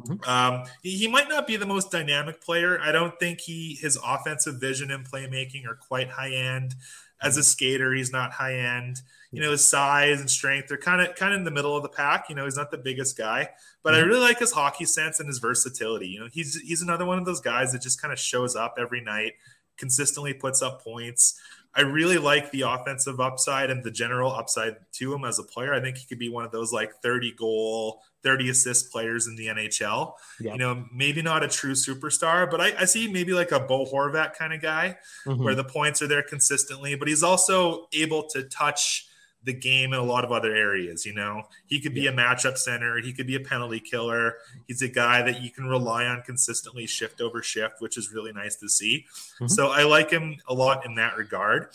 Mm-hmm. 0.00 0.28
Um, 0.28 0.64
he, 0.82 0.96
he, 0.96 1.06
might 1.06 1.28
not 1.28 1.46
be 1.46 1.56
the 1.56 1.66
most 1.66 1.90
dynamic 1.90 2.40
player. 2.40 2.80
I 2.80 2.92
don't 2.92 3.18
think 3.20 3.40
he 3.40 3.76
his 3.80 3.98
offensive 4.04 4.58
vision 4.58 4.90
and 4.90 5.08
playmaking 5.08 5.66
are 5.66 5.74
quite 5.74 6.08
high 6.08 6.32
end. 6.32 6.74
As 7.20 7.36
a 7.36 7.42
skater, 7.42 7.92
he's 7.92 8.10
not 8.10 8.32
high 8.32 8.54
end 8.54 9.02
you 9.32 9.40
know 9.40 9.50
his 9.50 9.66
size 9.66 10.20
and 10.20 10.30
strength 10.30 10.68
they're 10.68 10.78
kind 10.78 11.00
of 11.00 11.16
kind 11.16 11.32
of 11.32 11.38
in 11.38 11.44
the 11.44 11.50
middle 11.50 11.76
of 11.76 11.82
the 11.82 11.88
pack 11.88 12.28
you 12.28 12.34
know 12.34 12.44
he's 12.44 12.56
not 12.56 12.70
the 12.70 12.78
biggest 12.78 13.16
guy 13.16 13.48
but 13.82 13.94
mm-hmm. 13.94 14.04
i 14.04 14.06
really 14.06 14.20
like 14.20 14.38
his 14.38 14.52
hockey 14.52 14.84
sense 14.84 15.18
and 15.18 15.26
his 15.26 15.38
versatility 15.38 16.06
you 16.06 16.20
know 16.20 16.28
he's 16.30 16.60
he's 16.60 16.82
another 16.82 17.04
one 17.04 17.18
of 17.18 17.24
those 17.24 17.40
guys 17.40 17.72
that 17.72 17.82
just 17.82 18.00
kind 18.00 18.12
of 18.12 18.18
shows 18.18 18.54
up 18.54 18.76
every 18.78 19.00
night 19.00 19.32
consistently 19.76 20.34
puts 20.34 20.60
up 20.60 20.84
points 20.84 21.40
i 21.74 21.80
really 21.80 22.18
like 22.18 22.50
the 22.50 22.60
offensive 22.60 23.20
upside 23.20 23.70
and 23.70 23.82
the 23.82 23.90
general 23.90 24.30
upside 24.30 24.76
to 24.92 25.12
him 25.14 25.24
as 25.24 25.38
a 25.38 25.42
player 25.42 25.72
i 25.72 25.80
think 25.80 25.96
he 25.96 26.06
could 26.06 26.18
be 26.18 26.28
one 26.28 26.44
of 26.44 26.52
those 26.52 26.72
like 26.72 26.92
30 27.02 27.32
goal 27.32 28.02
30 28.22 28.50
assist 28.50 28.92
players 28.92 29.26
in 29.26 29.34
the 29.34 29.46
nhl 29.46 30.12
yeah. 30.40 30.52
you 30.52 30.58
know 30.58 30.84
maybe 30.92 31.22
not 31.22 31.42
a 31.42 31.48
true 31.48 31.72
superstar 31.72 32.48
but 32.50 32.60
i, 32.60 32.72
I 32.80 32.84
see 32.84 33.10
maybe 33.10 33.32
like 33.32 33.50
a 33.50 33.60
bo 33.60 33.86
horvat 33.86 34.34
kind 34.34 34.52
of 34.52 34.60
guy 34.60 34.98
mm-hmm. 35.26 35.42
where 35.42 35.54
the 35.54 35.64
points 35.64 36.02
are 36.02 36.06
there 36.06 36.22
consistently 36.22 36.94
but 36.96 37.08
he's 37.08 37.22
also 37.22 37.88
able 37.94 38.28
to 38.28 38.42
touch 38.44 39.08
the 39.44 39.52
game 39.52 39.92
in 39.92 39.98
a 39.98 40.04
lot 40.04 40.24
of 40.24 40.32
other 40.32 40.54
areas. 40.54 41.04
You 41.04 41.14
know, 41.14 41.42
he 41.66 41.80
could 41.80 41.94
be 41.94 42.02
yeah. 42.02 42.10
a 42.10 42.12
matchup 42.12 42.58
center, 42.58 42.98
he 43.00 43.12
could 43.12 43.26
be 43.26 43.36
a 43.36 43.40
penalty 43.40 43.80
killer. 43.80 44.36
He's 44.66 44.82
a 44.82 44.88
guy 44.88 45.22
that 45.22 45.42
you 45.42 45.50
can 45.50 45.66
rely 45.66 46.06
on 46.06 46.22
consistently, 46.22 46.86
shift 46.86 47.20
over 47.20 47.42
shift, 47.42 47.80
which 47.80 47.96
is 47.96 48.12
really 48.12 48.32
nice 48.32 48.56
to 48.56 48.68
see. 48.68 49.06
Mm-hmm. 49.34 49.48
So 49.48 49.68
I 49.68 49.84
like 49.84 50.10
him 50.10 50.36
a 50.48 50.54
lot 50.54 50.86
in 50.86 50.94
that 50.96 51.16
regard. 51.16 51.68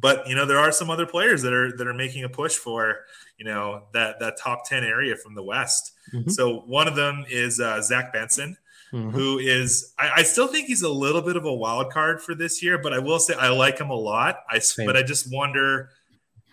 But 0.00 0.26
you 0.26 0.34
know, 0.34 0.46
there 0.46 0.58
are 0.58 0.72
some 0.72 0.90
other 0.90 1.06
players 1.06 1.42
that 1.42 1.52
are 1.52 1.76
that 1.76 1.86
are 1.86 1.94
making 1.94 2.24
a 2.24 2.28
push 2.28 2.54
for 2.54 3.00
you 3.38 3.44
know 3.44 3.84
that 3.92 4.20
that 4.20 4.38
top 4.38 4.66
ten 4.66 4.84
area 4.84 5.16
from 5.16 5.34
the 5.34 5.42
West. 5.42 5.92
Mm-hmm. 6.12 6.30
So 6.30 6.60
one 6.60 6.88
of 6.88 6.96
them 6.96 7.24
is 7.28 7.60
uh, 7.60 7.82
Zach 7.82 8.12
Benson. 8.12 8.56
Mm-hmm. 8.92 9.10
Who 9.10 9.38
is? 9.38 9.94
I, 9.98 10.10
I, 10.16 10.22
still 10.22 10.48
think 10.48 10.66
he's 10.66 10.82
a 10.82 10.88
little 10.88 11.22
bit 11.22 11.36
of 11.36 11.46
a 11.46 11.52
wild 11.52 11.90
card 11.90 12.20
for 12.20 12.34
this 12.34 12.62
year, 12.62 12.76
but 12.76 12.92
I 12.92 12.98
will 12.98 13.18
say 13.18 13.32
I 13.32 13.48
like 13.48 13.78
him 13.78 13.88
a 13.88 13.96
lot. 13.96 14.40
I 14.50 14.58
Same. 14.58 14.84
but 14.84 14.98
I 14.98 15.02
just 15.02 15.32
wonder 15.32 15.88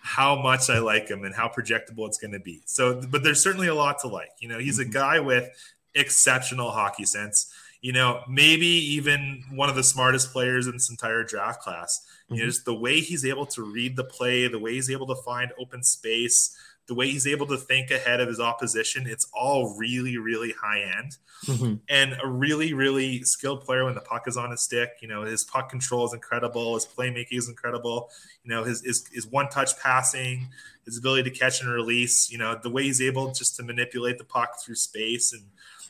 how 0.02 0.34
much 0.34 0.70
I 0.70 0.78
like 0.78 1.08
him 1.08 1.24
and 1.24 1.34
how 1.34 1.48
projectable 1.48 2.06
it's 2.06 2.18
going 2.18 2.32
to 2.32 2.40
be. 2.40 2.62
So, 2.64 3.00
but 3.10 3.22
there's 3.22 3.42
certainly 3.42 3.68
a 3.68 3.74
lot 3.74 3.98
to 4.00 4.08
like. 4.08 4.30
You 4.40 4.48
know, 4.48 4.58
he's 4.58 4.78
a 4.78 4.82
mm-hmm. 4.82 4.92
guy 4.92 5.20
with 5.20 5.48
exceptional 5.94 6.70
hockey 6.70 7.04
sense. 7.04 7.52
You 7.82 7.92
know, 7.92 8.22
maybe 8.28 8.66
even 8.66 9.42
one 9.52 9.70
of 9.70 9.76
the 9.76 9.82
smartest 9.82 10.32
players 10.32 10.66
in 10.66 10.74
this 10.74 10.90
entire 10.90 11.24
draft 11.24 11.62
class. 11.62 12.06
You 12.28 12.36
know, 12.36 12.40
mm-hmm. 12.42 12.48
just 12.48 12.64
the 12.64 12.74
way 12.74 13.00
he's 13.00 13.24
able 13.24 13.46
to 13.46 13.62
read 13.62 13.96
the 13.96 14.04
play, 14.04 14.48
the 14.48 14.58
way 14.58 14.74
he's 14.74 14.90
able 14.90 15.06
to 15.08 15.16
find 15.16 15.50
open 15.58 15.82
space, 15.82 16.56
the 16.90 16.94
way 16.96 17.08
he's 17.08 17.24
able 17.24 17.46
to 17.46 17.56
think 17.56 17.92
ahead 17.92 18.20
of 18.20 18.26
his 18.26 18.40
opposition, 18.40 19.06
it's 19.06 19.28
all 19.32 19.76
really, 19.78 20.18
really 20.18 20.52
high 20.60 20.80
end. 20.80 21.18
Mm-hmm. 21.46 21.74
And 21.88 22.16
a 22.20 22.26
really, 22.26 22.74
really 22.74 23.22
skilled 23.22 23.64
player 23.64 23.84
when 23.84 23.94
the 23.94 24.00
puck 24.00 24.26
is 24.26 24.36
on 24.36 24.50
his 24.50 24.62
stick. 24.62 24.94
You 25.00 25.06
know, 25.06 25.22
his 25.22 25.44
puck 25.44 25.70
control 25.70 26.04
is 26.04 26.12
incredible, 26.12 26.74
his 26.74 26.86
playmaking 26.86 27.38
is 27.38 27.48
incredible. 27.48 28.10
You 28.42 28.50
know, 28.50 28.64
his 28.64 28.82
his, 28.82 29.06
his 29.06 29.24
one 29.28 29.48
touch 29.50 29.78
passing, 29.78 30.48
his 30.84 30.98
ability 30.98 31.30
to 31.30 31.38
catch 31.38 31.60
and 31.60 31.70
release, 31.70 32.28
you 32.28 32.38
know, 32.38 32.58
the 32.60 32.68
way 32.68 32.82
he's 32.82 33.00
able 33.00 33.32
just 33.32 33.54
to 33.58 33.62
manipulate 33.62 34.18
the 34.18 34.24
puck 34.24 34.60
through 34.60 34.74
space 34.74 35.32
and, 35.32 35.44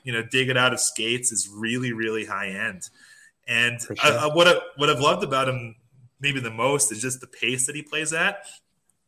you 0.04 0.12
know, 0.12 0.22
dig 0.22 0.50
it 0.50 0.58
out 0.58 0.74
of 0.74 0.80
skates 0.80 1.32
is 1.32 1.48
really, 1.48 1.94
really 1.94 2.26
high 2.26 2.48
end. 2.48 2.90
And 3.48 3.80
sure. 3.80 3.96
I, 4.02 4.10
I, 4.10 4.26
what 4.34 4.46
I, 4.46 4.60
what 4.76 4.90
I've 4.90 5.00
loved 5.00 5.24
about 5.24 5.48
him 5.48 5.76
maybe 6.20 6.40
the 6.40 6.50
most 6.50 6.92
is 6.92 7.00
just 7.00 7.22
the 7.22 7.26
pace 7.26 7.66
that 7.66 7.74
he 7.74 7.82
plays 7.82 8.12
at. 8.12 8.44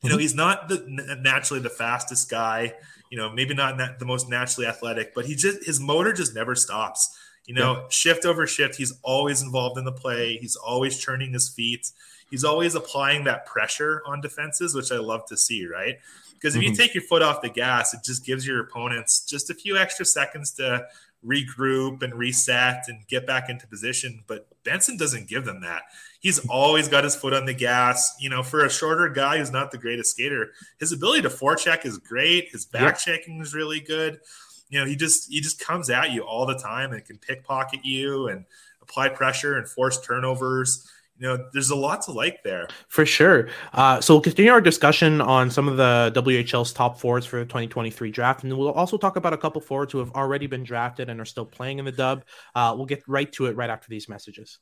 You 0.02 0.10
know, 0.10 0.18
he's 0.18 0.34
not 0.34 0.68
the 0.68 0.84
naturally 1.20 1.62
the 1.62 1.70
fastest 1.70 2.28
guy. 2.28 2.74
You 3.10 3.18
know, 3.18 3.30
maybe 3.30 3.54
not 3.54 3.98
the 3.98 4.04
most 4.04 4.28
naturally 4.28 4.66
athletic, 4.66 5.14
but 5.14 5.26
he 5.26 5.34
just 5.34 5.64
his 5.64 5.78
motor 5.78 6.12
just 6.12 6.34
never 6.34 6.54
stops. 6.54 7.16
You 7.46 7.54
know, 7.54 7.74
yeah. 7.74 7.82
shift 7.88 8.24
over 8.24 8.46
shift, 8.46 8.76
he's 8.76 8.92
always 9.02 9.42
involved 9.42 9.78
in 9.78 9.84
the 9.84 9.92
play. 9.92 10.38
He's 10.38 10.56
always 10.56 11.02
turning 11.04 11.32
his 11.32 11.48
feet. 11.48 11.90
He's 12.30 12.44
always 12.44 12.74
applying 12.74 13.24
that 13.24 13.46
pressure 13.46 14.02
on 14.06 14.20
defenses, 14.20 14.74
which 14.74 14.90
I 14.90 14.96
love 14.96 15.26
to 15.26 15.36
see. 15.36 15.66
Right? 15.66 15.98
Because 16.32 16.56
if 16.56 16.62
mm-hmm. 16.62 16.70
you 16.70 16.76
take 16.76 16.94
your 16.94 17.04
foot 17.04 17.22
off 17.22 17.40
the 17.40 17.48
gas, 17.48 17.94
it 17.94 18.00
just 18.04 18.24
gives 18.24 18.44
your 18.44 18.60
opponents 18.60 19.24
just 19.24 19.50
a 19.50 19.54
few 19.54 19.76
extra 19.76 20.04
seconds 20.04 20.50
to 20.52 20.86
regroup 21.24 22.02
and 22.02 22.14
reset 22.14 22.84
and 22.88 23.06
get 23.06 23.26
back 23.26 23.48
into 23.48 23.66
position. 23.66 24.22
But 24.26 24.46
Benson 24.64 24.96
doesn't 24.96 25.28
give 25.28 25.44
them 25.44 25.60
that. 25.62 25.82
He's 26.20 26.44
always 26.46 26.88
got 26.88 27.04
his 27.04 27.16
foot 27.16 27.32
on 27.32 27.46
the 27.46 27.54
gas. 27.54 28.14
You 28.20 28.30
know, 28.30 28.42
for 28.42 28.64
a 28.64 28.70
shorter 28.70 29.08
guy 29.08 29.38
who's 29.38 29.50
not 29.50 29.70
the 29.70 29.78
greatest 29.78 30.12
skater, 30.12 30.52
his 30.78 30.92
ability 30.92 31.22
to 31.22 31.30
forecheck 31.30 31.84
is 31.84 31.98
great. 31.98 32.50
His 32.50 32.64
back 32.64 32.98
checking 32.98 33.40
is 33.40 33.54
really 33.54 33.80
good. 33.80 34.20
You 34.68 34.80
know, 34.80 34.86
he 34.86 34.96
just 34.96 35.30
he 35.30 35.40
just 35.40 35.60
comes 35.60 35.90
at 35.90 36.12
you 36.12 36.22
all 36.22 36.46
the 36.46 36.58
time 36.58 36.92
and 36.92 37.04
can 37.04 37.18
pickpocket 37.18 37.84
you 37.84 38.28
and 38.28 38.44
apply 38.80 39.10
pressure 39.10 39.56
and 39.58 39.68
force 39.68 40.00
turnovers 40.00 40.88
you 41.22 41.28
know, 41.28 41.38
there's 41.52 41.70
a 41.70 41.76
lot 41.76 42.02
to 42.02 42.10
like 42.10 42.42
there. 42.42 42.66
For 42.88 43.06
sure. 43.06 43.48
Uh, 43.72 44.00
so 44.00 44.14
we'll 44.14 44.22
continue 44.22 44.50
our 44.50 44.60
discussion 44.60 45.20
on 45.20 45.52
some 45.52 45.68
of 45.68 45.76
the 45.76 46.10
WHL's 46.16 46.72
top 46.72 46.98
forwards 46.98 47.24
for 47.26 47.38
the 47.38 47.44
2023 47.44 48.10
draft. 48.10 48.42
And 48.42 48.58
we'll 48.58 48.72
also 48.72 48.96
talk 48.98 49.14
about 49.14 49.32
a 49.32 49.38
couple 49.38 49.60
forwards 49.60 49.92
who 49.92 49.98
have 49.98 50.10
already 50.12 50.48
been 50.48 50.64
drafted 50.64 51.08
and 51.08 51.20
are 51.20 51.24
still 51.24 51.46
playing 51.46 51.78
in 51.78 51.84
the 51.84 51.92
dub. 51.92 52.24
Uh, 52.56 52.74
we'll 52.76 52.86
get 52.86 53.04
right 53.06 53.30
to 53.34 53.46
it 53.46 53.54
right 53.54 53.70
after 53.70 53.86
these 53.88 54.08
messages. 54.08 54.58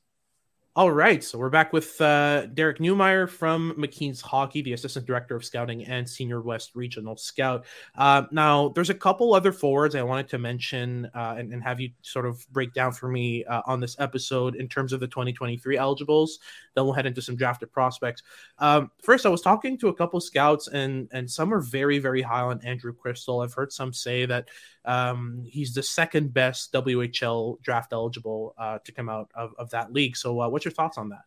All 0.76 0.92
right, 0.92 1.22
so 1.24 1.37
we're 1.37 1.50
back 1.50 1.72
with 1.72 2.00
uh, 2.00 2.46
Derek 2.46 2.78
Neumeier 2.78 3.28
from 3.28 3.74
McKeen's 3.76 4.20
Hockey, 4.20 4.62
the 4.62 4.72
assistant 4.72 5.04
director 5.04 5.35
of 5.35 5.44
scouting 5.44 5.85
and 5.85 6.09
senior 6.09 6.40
West 6.40 6.76
regional 6.76 7.16
scout. 7.16 7.64
Uh, 7.96 8.22
now, 8.30 8.68
there's 8.68 8.88
a 8.88 8.94
couple 8.94 9.35
other 9.35 9.50
forwards 9.50 9.96
I 9.96 10.04
wanted 10.04 10.28
to 10.28 10.38
mention 10.38 11.11
uh, 11.12 11.35
and, 11.37 11.52
and, 11.52 11.61
have 11.61 11.80
you 11.80 11.90
sort 12.02 12.24
of 12.24 12.48
break 12.52 12.72
down 12.72 12.92
for 12.92 13.09
me 13.09 13.44
uh, 13.46 13.62
on 13.66 13.80
this 13.80 13.96
episode 13.98 14.54
in 14.54 14.68
terms 14.68 14.92
of 14.92 15.00
the 15.00 15.09
2023 15.09 15.76
eligibles. 15.76 16.38
Then 16.76 16.85
we'll 16.85 16.94
head 16.94 17.04
into 17.06 17.20
some 17.20 17.35
drafted 17.35 17.72
prospects. 17.72 18.22
Um, 18.61 18.92
first, 19.02 19.26
I 19.26 19.28
was 19.28 19.42
talking 19.42 19.76
to 19.78 19.88
a 19.88 19.94
couple 19.94 20.20
scouts, 20.20 20.68
and 20.68 21.09
and 21.11 21.28
some 21.28 21.52
are 21.52 21.61
very 21.61 21.98
very 21.98 22.22
high 22.22 22.42
on 22.42 22.64
Andrew 22.64 22.94
Cristall. 22.94 23.44
I've 23.44 23.54
heard 23.54 23.72
some 23.72 23.92
say 23.92 24.24
that 24.26 24.48
um, 24.85 25.44
he's 25.46 25.74
the 25.74 25.83
second 25.83 26.33
best 26.33 26.72
WHL 26.72 27.61
draft 27.61 27.92
eligible 27.92 28.54
uh, 28.59 28.78
to 28.85 28.92
come 28.92 29.09
out 29.09 29.30
of, 29.35 29.52
of 29.59 29.70
that 29.70 29.92
league. 29.92 30.16
So, 30.16 30.40
uh, 30.40 30.48
what's 30.61 30.66
your 30.66 30.73
thoughts 30.73 30.99
on 30.99 31.09
that? 31.09 31.23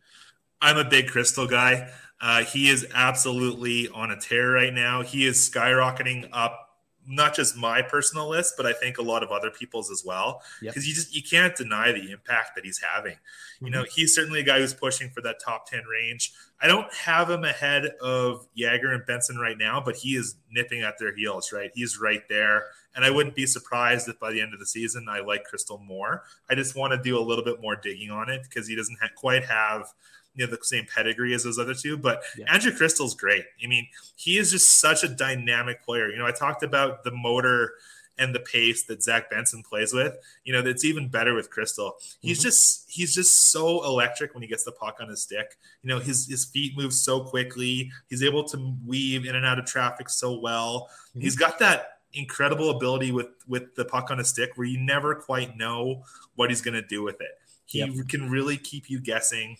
I'm 0.60 0.78
a 0.78 0.84
big 0.84 1.08
Cristall 1.08 1.50
guy. 1.50 1.90
Uh, 2.20 2.44
he 2.44 2.70
is 2.70 2.86
absolutely 2.94 3.88
on 3.88 4.12
a 4.12 4.16
tear 4.16 4.50
right 4.52 4.72
now. 4.72 5.02
He 5.02 5.26
is 5.26 5.50
skyrocketing 5.50 6.28
up 6.32 6.60
not 7.06 7.34
just 7.34 7.56
my 7.56 7.82
personal 7.82 8.28
list, 8.30 8.54
but 8.56 8.64
I 8.64 8.72
think 8.72 8.98
a 8.98 9.02
lot 9.02 9.22
of 9.22 9.30
other 9.30 9.50
people's 9.50 9.90
as 9.90 10.04
well. 10.06 10.40
Because 10.60 10.76
yep. 10.76 10.88
you 10.88 10.94
just 10.94 11.14
you 11.14 11.22
can't 11.22 11.54
deny 11.54 11.92
the 11.92 12.12
impact 12.12 12.52
that 12.54 12.64
he's 12.64 12.80
having. 12.80 13.14
Mm-hmm. 13.14 13.66
You 13.66 13.72
know, 13.72 13.84
he's 13.92 14.14
certainly 14.14 14.40
a 14.40 14.42
guy 14.44 14.58
who's 14.58 14.72
pushing 14.72 15.10
for 15.10 15.20
that 15.22 15.36
top 15.44 15.68
10 15.68 15.82
range. 15.84 16.32
I 16.62 16.66
don't 16.66 16.90
have 16.94 17.28
him 17.28 17.44
ahead 17.44 17.86
of 18.00 18.46
Yager 18.54 18.92
and 18.92 19.04
Benson 19.04 19.36
right 19.36 19.58
now, 19.58 19.82
but 19.84 19.96
he 19.96 20.16
is 20.16 20.36
nipping 20.50 20.82
at 20.82 20.94
their 20.98 21.14
heels, 21.14 21.52
right? 21.52 21.70
He's 21.74 21.98
right 21.98 22.22
there. 22.28 22.66
And 22.94 23.04
I 23.04 23.10
wouldn't 23.10 23.34
be 23.34 23.46
surprised 23.46 24.08
if 24.08 24.18
by 24.20 24.32
the 24.32 24.40
end 24.40 24.54
of 24.54 24.60
the 24.60 24.66
season 24.66 25.06
I 25.08 25.20
like 25.20 25.46
Cristall 25.50 25.84
more. 25.84 26.24
I 26.48 26.54
just 26.54 26.76
want 26.76 26.92
to 26.92 26.98
do 26.98 27.18
a 27.18 27.20
little 27.20 27.44
bit 27.44 27.60
more 27.60 27.76
digging 27.76 28.10
on 28.10 28.30
it 28.30 28.42
because 28.44 28.68
he 28.68 28.76
doesn't 28.76 28.98
ha- 29.00 29.08
quite 29.16 29.44
have 29.44 29.92
you 30.34 30.46
know 30.46 30.50
the 30.50 30.58
same 30.62 30.86
pedigree 30.92 31.34
as 31.34 31.44
those 31.44 31.58
other 31.58 31.74
two. 31.74 31.96
But 31.96 32.22
yeah. 32.36 32.52
Andrew 32.52 32.72
Cristall's 32.72 33.14
great. 33.14 33.44
I 33.62 33.66
mean, 33.66 33.86
he 34.16 34.38
is 34.38 34.50
just 34.50 34.80
such 34.80 35.02
a 35.04 35.08
dynamic 35.08 35.82
player. 35.82 36.08
You 36.08 36.18
know, 36.18 36.26
I 36.26 36.32
talked 36.32 36.62
about 36.62 37.04
the 37.04 37.12
motor 37.12 37.74
and 38.18 38.34
the 38.34 38.40
pace 38.40 38.84
that 38.84 39.02
Zach 39.02 39.28
Benson 39.28 39.62
plays 39.62 39.92
with. 39.92 40.16
You 40.44 40.52
know, 40.52 40.60
it's 40.60 40.84
even 40.84 41.08
better 41.08 41.34
with 41.34 41.50
Cristall. 41.50 41.92
He's 42.20 42.38
mm-hmm. 42.38 42.44
just 42.44 42.90
he's 42.90 43.14
just 43.14 43.50
so 43.50 43.84
electric 43.84 44.34
when 44.34 44.42
he 44.42 44.48
gets 44.48 44.64
the 44.64 44.72
puck 44.72 44.98
on 45.00 45.08
his 45.08 45.22
stick. 45.22 45.56
You 45.82 45.88
know, 45.88 45.98
his 45.98 46.28
his 46.28 46.44
feet 46.44 46.76
move 46.76 46.92
so 46.92 47.20
quickly. 47.20 47.90
He's 48.08 48.22
able 48.22 48.44
to 48.44 48.76
weave 48.86 49.26
in 49.26 49.34
and 49.34 49.46
out 49.46 49.58
of 49.58 49.66
traffic 49.66 50.08
so 50.08 50.38
well. 50.38 50.88
Mm-hmm. 51.10 51.20
He's 51.20 51.36
got 51.36 51.58
that 51.60 51.93
incredible 52.14 52.70
ability 52.70 53.12
with 53.12 53.28
with 53.48 53.74
the 53.74 53.84
puck 53.84 54.10
on 54.10 54.20
a 54.20 54.24
stick 54.24 54.52
where 54.56 54.66
you 54.66 54.78
never 54.78 55.14
quite 55.14 55.56
know 55.56 56.04
what 56.36 56.50
he's 56.50 56.62
going 56.62 56.74
to 56.74 56.86
do 56.86 57.02
with 57.02 57.20
it. 57.20 57.38
He 57.66 57.80
yep. 57.80 58.08
can 58.08 58.30
really 58.30 58.56
keep 58.56 58.90
you 58.90 59.00
guessing. 59.00 59.58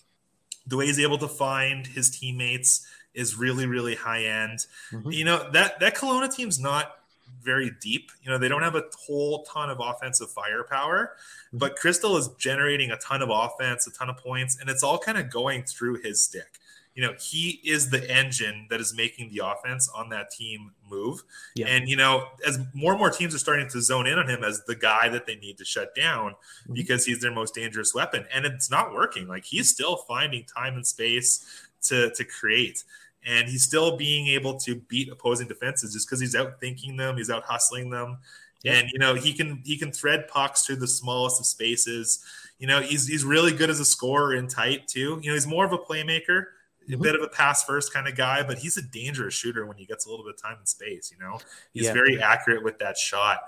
The 0.67 0.77
way 0.77 0.87
he's 0.87 1.01
able 1.01 1.19
to 1.19 1.29
find 1.29 1.87
his 1.87 2.11
teammates 2.11 2.87
is 3.13 3.37
really 3.37 3.67
really 3.67 3.95
high 3.95 4.25
end. 4.25 4.61
Mm-hmm. 4.93 5.11
You 5.11 5.25
know 5.25 5.51
that 5.53 5.81
that 5.81 5.97
Kelowna 5.97 6.35
team's 6.35 6.59
not 6.59 6.97
very 7.43 7.71
deep. 7.81 8.11
You 8.23 8.31
know 8.31 8.39
they 8.39 8.49
don't 8.49 8.63
have 8.63 8.75
a 8.75 8.85
whole 9.07 9.45
ton 9.45 9.71
of 9.71 9.81
offensive 9.81 10.31
firepower, 10.31 11.13
mm-hmm. 11.49 11.59
but 11.59 11.79
Cristall 11.79 12.19
is 12.19 12.29
generating 12.39 12.91
a 12.91 12.97
ton 12.97 13.23
of 13.23 13.31
offense, 13.31 13.87
a 13.87 13.91
ton 13.91 14.09
of 14.09 14.17
points, 14.17 14.59
and 14.59 14.69
it's 14.71 14.83
all 14.83 14.99
kind 14.99 15.19
of 15.19 15.31
going 15.31 15.65
through 15.65 16.03
his 16.03 16.23
stick 16.23 16.61
you 16.95 17.03
know, 17.03 17.13
he 17.19 17.61
is 17.65 17.91
the 17.91 18.09
engine 18.09 18.69
that 18.71 18.81
is 18.81 18.95
making 18.95 19.31
the 19.31 19.45
offense 19.45 19.89
on 19.95 20.11
that 20.11 20.31
team 20.31 20.71
move. 20.89 21.25
Yeah. 21.57 21.67
And, 21.67 21.89
you 21.89 21.97
know, 21.97 22.29
as 22.47 22.61
more 22.73 22.93
and 22.93 23.01
more 23.01 23.11
teams 23.11 23.35
are 23.35 23.39
starting 23.39 23.69
to 23.71 23.81
zone 23.81 24.07
in 24.07 24.17
on 24.17 24.29
him 24.29 24.45
as 24.45 24.63
the 24.65 24.77
guy 24.77 25.09
that 25.09 25.27
they 25.27 25.35
need 25.37 25.59
to 25.59 25.65
shut 25.65 25.95
down 25.97 26.31
mm-hmm. 26.31 26.75
because 26.75 27.05
he's 27.05 27.21
their 27.21 27.33
most 27.33 27.55
dangerous 27.55 27.95
weapon. 27.95 28.27
And 28.33 28.47
it's 28.47 28.71
not 28.71 28.93
working. 28.93 29.27
Like 29.27 29.45
he's 29.45 29.69
still 29.69 29.97
finding 29.97 30.45
time 30.45 30.75
and 30.75 30.87
space 30.87 31.69
to, 31.83 32.11
to 32.11 32.25
create. 32.25 32.85
And 33.27 33.49
he's 33.49 33.65
still 33.65 33.97
being 33.97 34.29
able 34.29 34.57
to 34.61 34.77
beat 34.77 35.11
opposing 35.11 35.49
defenses 35.49 35.95
just 35.95 36.07
because 36.07 36.21
he's 36.21 36.37
out 36.37 36.61
thinking 36.61 36.97
them, 36.97 37.17
he's 37.17 37.31
out 37.31 37.43
hustling 37.43 37.91
them. 37.91 38.19
Yeah. 38.63 38.75
And 38.75 38.91
you 38.91 38.99
know, 38.99 39.15
he 39.15 39.33
can 39.33 39.63
he 39.65 39.77
can 39.77 39.93
thread 39.93 40.29
pucks 40.29 40.65
through 40.65 40.77
the 40.77 40.89
smallest 40.89 41.41
of 41.41 41.47
spaces. 41.47 42.25
You 42.59 42.67
know, 42.67 42.81
he's 42.81 43.07
he's 43.07 43.25
really 43.25 43.53
good 43.53 43.69
as 43.69 43.81
a 43.81 43.85
scorer 43.85 44.35
in 44.35 44.47
tight 44.47 44.89
too. 44.89 45.19
You 45.23 45.31
know, 45.31 45.35
he's 45.35 45.47
more 45.47 45.65
of 45.65 45.73
a 45.73 45.79
playmaker 45.79 46.47
a 46.93 46.97
bit 46.97 47.15
of 47.15 47.23
a 47.23 47.29
pass 47.29 47.65
first 47.65 47.93
kind 47.93 48.07
of 48.07 48.17
guy, 48.17 48.43
but 48.43 48.59
he's 48.59 48.77
a 48.77 48.83
dangerous 48.83 49.35
shooter 49.35 49.67
when 49.67 49.77
he 49.77 49.87
gets 49.87 50.07
a 50.07 50.11
little 50.11 50.25
bit 50.25 50.35
of 50.35 50.43
time 50.43 50.57
and 50.59 50.69
space. 50.69 51.13
You 51.13 51.25
know, 51.25 51.39
he's 51.73 51.85
yeah. 51.85 51.93
very 51.93 52.21
accurate 52.21 52.63
with 52.63 52.79
that 52.79 52.97
shot, 52.99 53.39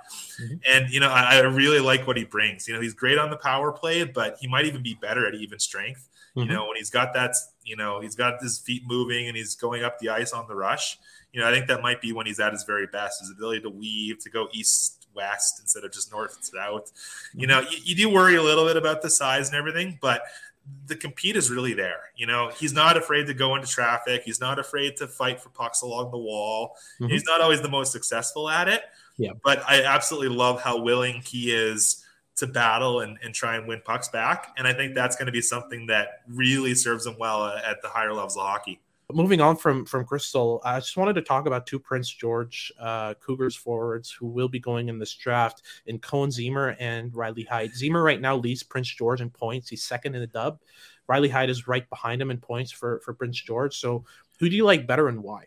mm-hmm. 0.41 0.55
and 0.67 0.91
you 0.91 1.01
know, 1.01 1.11
I, 1.11 1.37
I, 1.37 1.41
really 1.41 1.81
like 1.81 2.07
what 2.07 2.17
he 2.17 2.25
brings. 2.25 2.67
You 2.67 2.75
know, 2.75 2.81
he's 2.81 2.95
great 2.95 3.19
on 3.19 3.31
the 3.31 3.37
power 3.37 3.73
play, 3.73 4.05
but 4.05 4.37
he 4.41 4.47
might 4.47 4.65
even 4.67 4.83
be 4.83 4.95
better 4.95 5.27
at 5.27 5.35
even 5.35 5.59
strength. 5.59 6.09
Mm-hmm. 6.37 6.51
You 6.51 6.57
know, 6.57 6.67
when 6.67 6.77
he's 6.77 6.91
got 6.91 7.15
that, 7.15 7.35
you 7.65 7.77
know, 7.77 8.01
he's 8.01 8.15
got 8.15 8.43
his 8.43 8.59
feet 8.59 8.83
moving 8.87 9.29
and 9.29 9.37
he's 9.37 9.55
going 9.55 9.83
up 9.85 9.99
the 9.99 10.11
ice 10.11 10.33
on 10.33 10.47
the 10.49 10.55
rush. 10.55 10.99
You 11.33 11.41
know, 11.41 11.49
I 11.49 11.53
think 11.53 11.67
that 11.69 11.83
might 11.83 12.01
be 12.01 12.13
when 12.13 12.27
he's 12.27 12.41
at 12.41 12.53
his 12.53 12.65
very 12.65 12.87
best. 12.87 13.21
His 13.21 13.31
ability 13.31 13.63
to 13.63 13.71
weave, 13.71 14.19
to 14.21 14.31
go 14.31 14.49
east 14.53 15.07
west 15.15 15.61
instead 15.61 15.83
of 15.83 15.93
just 15.93 16.13
north 16.13 16.39
south. 16.43 16.93
You 17.35 17.47
mm-hmm. 17.47 17.65
know, 17.65 17.71
you, 17.71 17.79
you 17.85 17.95
do 17.97 18.11
worry 18.11 18.37
a 18.37 18.43
little 18.43 18.67
bit 18.67 18.77
about 18.77 19.03
the 19.03 19.11
size 19.11 19.49
and 19.49 19.57
everything, 19.57 19.99
but 20.01 20.23
the 20.87 20.97
compete 20.97 21.37
is 21.37 21.51
really 21.51 21.75
there. 21.75 22.01
You 22.17 22.27
know, 22.27 22.51
he's 22.51 22.73
not 22.73 22.97
afraid 22.97 23.27
to 23.27 23.35
go 23.35 23.55
into 23.57 23.67
traffic. 23.67 24.23
He's 24.25 24.41
not 24.41 24.59
afraid 24.59 24.97
to 24.99 25.07
fight 25.07 25.41
for 25.41 25.49
pucks 25.51 25.83
along 25.83 26.11
the 26.11 26.19
wall. 26.19 26.77
Mm-hmm. 27.01 27.13
He's 27.13 27.25
not 27.25 27.41
always 27.41 27.61
the 27.61 27.69
most 27.69 27.93
successful 27.93 28.49
at 28.49 28.69
it. 28.69 28.83
Yeah. 29.17 29.33
But 29.43 29.63
I 29.69 29.83
absolutely 29.83 30.37
love 30.37 30.61
how 30.61 30.81
willing 30.81 31.23
he 31.25 31.53
is 31.53 32.05
to 32.37 32.47
battle 32.47 33.01
and, 33.01 33.19
and 33.23 33.35
try 33.35 33.57
and 33.57 33.67
win 33.67 33.81
pucks 33.85 34.09
back. 34.09 34.53
And 34.59 34.67
I 34.67 34.73
think 34.73 34.95
that's 34.95 35.17
going 35.17 35.27
to 35.27 35.33
be 35.33 35.41
something 35.41 35.87
that 35.87 36.23
really 36.29 36.75
serves 36.75 37.07
him 37.07 37.17
well 37.19 37.47
at 37.47 37.81
the 37.83 37.89
higher 37.89 38.13
levels 38.13 38.37
of 38.37 38.43
hockey. 38.43 38.81
Moving 39.13 39.41
on 39.41 39.57
from 39.57 39.85
from 39.85 40.05
Cristall, 40.05 40.61
I 40.65 40.81
just 40.81 40.97
wanted 40.97 41.13
to 41.15 41.23
talk 41.23 41.47
about 41.47 41.65
two 41.65 41.79
Prince 41.79 42.11
George 42.11 42.73
uh, 42.81 43.15
Cougars 43.15 43.55
forwards 43.55 44.11
who 44.11 44.27
will 44.27 44.49
be 44.49 44.59
going 44.59 44.89
in 44.89 44.99
this 44.99 45.15
draft 45.15 45.63
in 45.87 46.01
Koehn 46.01 46.29
Ziemer 46.29 46.75
and 46.81 47.15
Riley 47.15 47.45
Heidt. 47.45 47.71
Ziemmer 47.71 48.03
right 48.03 48.21
now 48.21 48.35
leads 48.37 48.65
Prince 48.65 48.89
George 48.89 49.21
in 49.21 49.31
points. 49.31 49.69
He's 49.69 49.85
second 49.85 50.17
in 50.17 50.23
the 50.23 50.27
dub. 50.27 50.59
Riley 51.07 51.29
Heidt 51.29 51.51
is 51.51 51.69
right 51.69 51.89
behind 51.89 52.21
him 52.21 52.33
in 52.33 52.39
points 52.39 52.73
for 52.73 52.99
for 53.05 53.15
Prince 53.15 53.41
George. 53.41 53.79
So 53.79 54.05
who 54.41 54.49
do 54.49 54.57
you 54.57 54.65
like 54.65 54.89
better 54.89 55.07
and 55.07 55.23
why? 55.23 55.45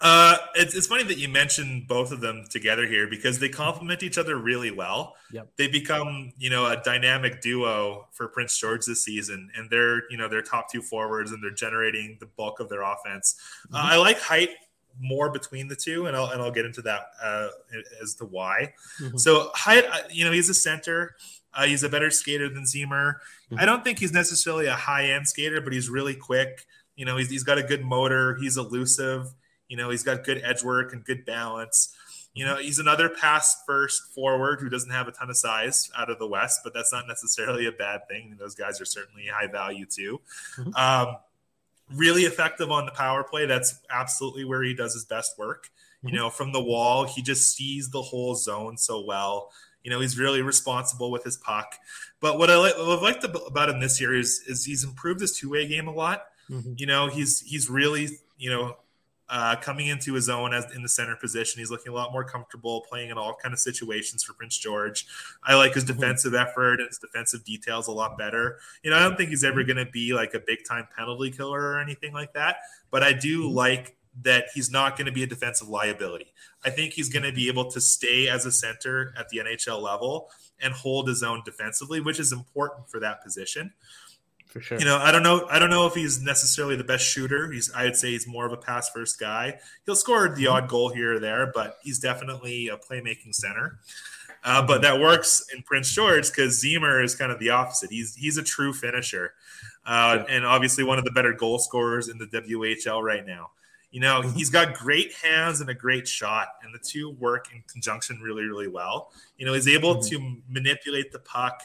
Uh, 0.00 0.38
it's, 0.54 0.74
it's 0.74 0.86
funny 0.86 1.02
that 1.04 1.18
you 1.18 1.28
mentioned 1.28 1.86
both 1.86 2.10
of 2.10 2.20
them 2.20 2.44
together 2.48 2.86
here 2.86 3.06
because 3.06 3.38
they 3.38 3.50
complement 3.50 4.02
each 4.02 4.16
other 4.16 4.36
really 4.36 4.70
well. 4.70 5.14
Yep. 5.30 5.52
They 5.56 5.68
become, 5.68 6.32
you 6.38 6.48
know, 6.48 6.66
a 6.66 6.80
dynamic 6.82 7.42
duo 7.42 8.08
for 8.12 8.28
Prince 8.28 8.58
George 8.58 8.86
this 8.86 9.04
season, 9.04 9.50
and 9.54 9.68
they're, 9.68 10.10
you 10.10 10.16
know, 10.16 10.26
their 10.26 10.40
top 10.40 10.70
two 10.70 10.80
forwards, 10.80 11.32
and 11.32 11.42
they're 11.42 11.50
generating 11.50 12.16
the 12.18 12.26
bulk 12.26 12.60
of 12.60 12.68
their 12.70 12.82
offense. 12.82 13.36
Uh, 13.72 13.76
mm-hmm. 13.76 13.76
Uh, 13.76 13.94
I 13.94 13.96
like 13.98 14.20
Heidt 14.20 14.50
more 14.98 15.30
between 15.30 15.68
the 15.68 15.76
two, 15.76 16.06
and 16.06 16.16
I'll 16.16 16.30
and 16.30 16.40
I'll 16.40 16.50
get 16.50 16.64
into 16.64 16.82
that 16.82 17.10
uh, 17.22 17.48
as 18.02 18.14
to 18.16 18.24
why. 18.24 18.72
Mm-hmm. 19.00 19.18
So 19.18 19.50
Heidt, 19.54 19.84
uh, 19.84 19.98
you 20.10 20.24
know, 20.24 20.32
he's 20.32 20.48
a 20.48 20.54
center. 20.54 21.14
Uh, 21.52 21.66
he's 21.66 21.82
a 21.82 21.88
better 21.88 22.10
skater 22.10 22.48
than 22.48 22.64
Ziemer. 22.64 23.16
Mm-hmm. 23.50 23.58
I 23.58 23.66
don't 23.66 23.84
think 23.84 23.98
he's 23.98 24.12
necessarily 24.12 24.66
a 24.66 24.74
high 24.74 25.06
end 25.06 25.28
skater, 25.28 25.60
but 25.60 25.72
he's 25.72 25.88
really 25.88 26.14
quick. 26.14 26.64
You 26.96 27.04
know, 27.04 27.16
he's, 27.16 27.30
he's 27.30 27.42
got 27.44 27.58
a 27.58 27.62
good 27.62 27.84
motor. 27.84 28.36
He's 28.40 28.56
elusive. 28.56 29.26
You 29.70 29.76
know, 29.76 29.88
he's 29.88 30.02
got 30.02 30.24
good 30.24 30.42
edge 30.44 30.64
work 30.64 30.92
and 30.92 31.04
good 31.04 31.24
balance. 31.24 31.94
You 32.34 32.44
know, 32.44 32.56
he's 32.56 32.80
another 32.80 33.08
pass 33.08 33.62
first 33.66 34.02
forward 34.12 34.60
who 34.60 34.68
doesn't 34.68 34.90
have 34.90 35.06
a 35.06 35.12
ton 35.12 35.30
of 35.30 35.36
size 35.36 35.90
out 35.96 36.10
of 36.10 36.18
the 36.18 36.26
West, 36.26 36.60
but 36.64 36.74
that's 36.74 36.92
not 36.92 37.06
necessarily 37.06 37.66
a 37.66 37.72
bad 37.72 38.02
thing. 38.08 38.36
Those 38.38 38.56
guys 38.56 38.80
are 38.80 38.84
certainly 38.84 39.26
high 39.32 39.46
value 39.46 39.86
too. 39.86 40.20
Mm-hmm. 40.58 40.74
Um, 40.74 41.16
really 41.94 42.22
effective 42.22 42.70
on 42.70 42.84
the 42.84 42.92
power 42.92 43.22
play. 43.22 43.46
That's 43.46 43.80
absolutely 43.90 44.44
where 44.44 44.62
he 44.62 44.74
does 44.74 44.92
his 44.92 45.04
best 45.04 45.38
work. 45.38 45.70
Mm-hmm. 45.98 46.08
You 46.08 46.14
know, 46.14 46.30
from 46.30 46.52
the 46.52 46.62
wall, 46.62 47.04
he 47.04 47.22
just 47.22 47.54
sees 47.54 47.90
the 47.90 48.02
whole 48.02 48.34
zone 48.34 48.76
so 48.76 49.04
well. 49.04 49.52
You 49.84 49.90
know, 49.92 50.00
he's 50.00 50.18
really 50.18 50.42
responsible 50.42 51.12
with 51.12 51.22
his 51.22 51.36
puck. 51.36 51.74
But 52.20 52.38
what 52.38 52.50
I 52.50 52.56
like, 52.56 52.76
what 52.76 53.02
liked 53.02 53.24
about 53.24 53.70
him 53.70 53.78
this 53.80 54.00
year 54.00 54.14
is, 54.14 54.42
is 54.48 54.64
he's 54.64 54.82
improved 54.82 55.20
his 55.20 55.38
two 55.38 55.50
way 55.50 55.68
game 55.68 55.86
a 55.86 55.92
lot. 55.92 56.26
Mm-hmm. 56.50 56.74
You 56.76 56.86
know, 56.86 57.06
he's 57.06 57.40
he's 57.40 57.70
really 57.70 58.08
you 58.36 58.50
know 58.50 58.76
uh, 59.30 59.54
coming 59.56 59.86
into 59.86 60.12
his 60.14 60.28
own 60.28 60.52
as 60.52 60.66
in 60.74 60.82
the 60.82 60.88
center 60.88 61.14
position. 61.14 61.60
He's 61.60 61.70
looking 61.70 61.92
a 61.92 61.94
lot 61.94 62.12
more 62.12 62.24
comfortable 62.24 62.84
playing 62.88 63.10
in 63.10 63.16
all 63.16 63.34
kind 63.40 63.52
of 63.52 63.60
situations 63.60 64.24
for 64.24 64.32
Prince 64.32 64.58
George. 64.58 65.06
I 65.44 65.54
like 65.54 65.74
his 65.74 65.84
mm-hmm. 65.84 66.00
defensive 66.00 66.32
mm-hmm. 66.32 66.48
effort 66.48 66.80
and 66.80 66.88
his 66.88 66.98
defensive 66.98 67.44
details 67.44 67.86
a 67.86 67.92
lot 67.92 68.18
better. 68.18 68.58
You 68.82 68.90
know, 68.90 68.96
I 68.96 69.02
don't 69.02 69.16
think 69.16 69.30
he's 69.30 69.44
ever 69.44 69.62
going 69.62 69.76
to 69.76 69.90
be 69.90 70.12
like 70.12 70.34
a 70.34 70.40
big 70.40 70.64
time 70.68 70.88
penalty 70.96 71.30
killer 71.30 71.60
or 71.60 71.80
anything 71.80 72.12
like 72.12 72.32
that, 72.34 72.56
but 72.90 73.02
I 73.02 73.12
do 73.12 73.44
mm-hmm. 73.44 73.56
like 73.56 73.96
that 74.22 74.46
he's 74.52 74.70
not 74.70 74.96
going 74.96 75.06
to 75.06 75.12
be 75.12 75.22
a 75.22 75.26
defensive 75.26 75.68
liability. 75.68 76.32
I 76.64 76.70
think 76.70 76.92
he's 76.92 77.08
going 77.08 77.22
to 77.22 77.32
be 77.32 77.46
able 77.46 77.70
to 77.70 77.80
stay 77.80 78.28
as 78.28 78.44
a 78.44 78.52
center 78.52 79.14
at 79.16 79.28
the 79.28 79.38
NHL 79.38 79.80
level 79.80 80.30
and 80.60 80.74
hold 80.74 81.08
his 81.08 81.22
own 81.22 81.42
defensively, 81.44 82.00
which 82.00 82.18
is 82.18 82.32
important 82.32 82.90
for 82.90 82.98
that 83.00 83.22
position. 83.22 83.72
For 84.50 84.60
sure. 84.60 84.78
You 84.78 84.84
know, 84.84 84.96
I 84.96 85.12
don't 85.12 85.22
know. 85.22 85.46
I 85.48 85.60
don't 85.60 85.70
know 85.70 85.86
if 85.86 85.94
he's 85.94 86.20
necessarily 86.20 86.74
the 86.74 86.84
best 86.84 87.04
shooter. 87.04 87.52
He's, 87.52 87.72
I 87.72 87.84
would 87.84 87.94
say, 87.94 88.10
he's 88.10 88.26
more 88.26 88.46
of 88.46 88.52
a 88.52 88.56
pass 88.56 88.90
first 88.90 89.18
guy. 89.20 89.60
He'll 89.86 89.94
score 89.94 90.28
the 90.28 90.44
mm-hmm. 90.44 90.52
odd 90.52 90.68
goal 90.68 90.88
here 90.88 91.14
or 91.14 91.20
there, 91.20 91.52
but 91.54 91.78
he's 91.84 92.00
definitely 92.00 92.66
a 92.66 92.76
playmaking 92.76 93.32
center. 93.32 93.78
Uh, 94.42 94.66
but 94.66 94.82
that 94.82 94.98
works 94.98 95.44
in 95.54 95.62
Prince 95.62 95.92
George 95.92 96.30
because 96.30 96.60
Ziemer 96.60 97.04
is 97.04 97.14
kind 97.14 97.30
of 97.30 97.38
the 97.38 97.50
opposite. 97.50 97.90
He's 97.90 98.16
he's 98.16 98.38
a 98.38 98.42
true 98.42 98.72
finisher, 98.72 99.34
uh, 99.86 100.18
yeah. 100.18 100.34
and 100.34 100.46
obviously 100.46 100.82
one 100.82 100.98
of 100.98 101.04
the 101.04 101.12
better 101.12 101.32
goal 101.32 101.58
scorers 101.58 102.08
in 102.08 102.18
the 102.18 102.26
WHL 102.26 103.02
right 103.02 103.24
now. 103.24 103.50
You 103.90 104.00
know, 104.00 104.22
mm-hmm. 104.22 104.36
he's 104.36 104.50
got 104.50 104.74
great 104.74 105.12
hands 105.12 105.60
and 105.60 105.68
a 105.68 105.74
great 105.74 106.08
shot, 106.08 106.48
and 106.62 106.74
the 106.74 106.78
two 106.78 107.10
work 107.10 107.48
in 107.54 107.62
conjunction 107.70 108.20
really, 108.20 108.44
really 108.44 108.68
well. 108.68 109.12
You 109.36 109.46
know, 109.46 109.52
he's 109.52 109.68
able 109.68 109.96
mm-hmm. 109.96 110.08
to 110.08 110.36
manipulate 110.48 111.12
the 111.12 111.18
puck 111.18 111.62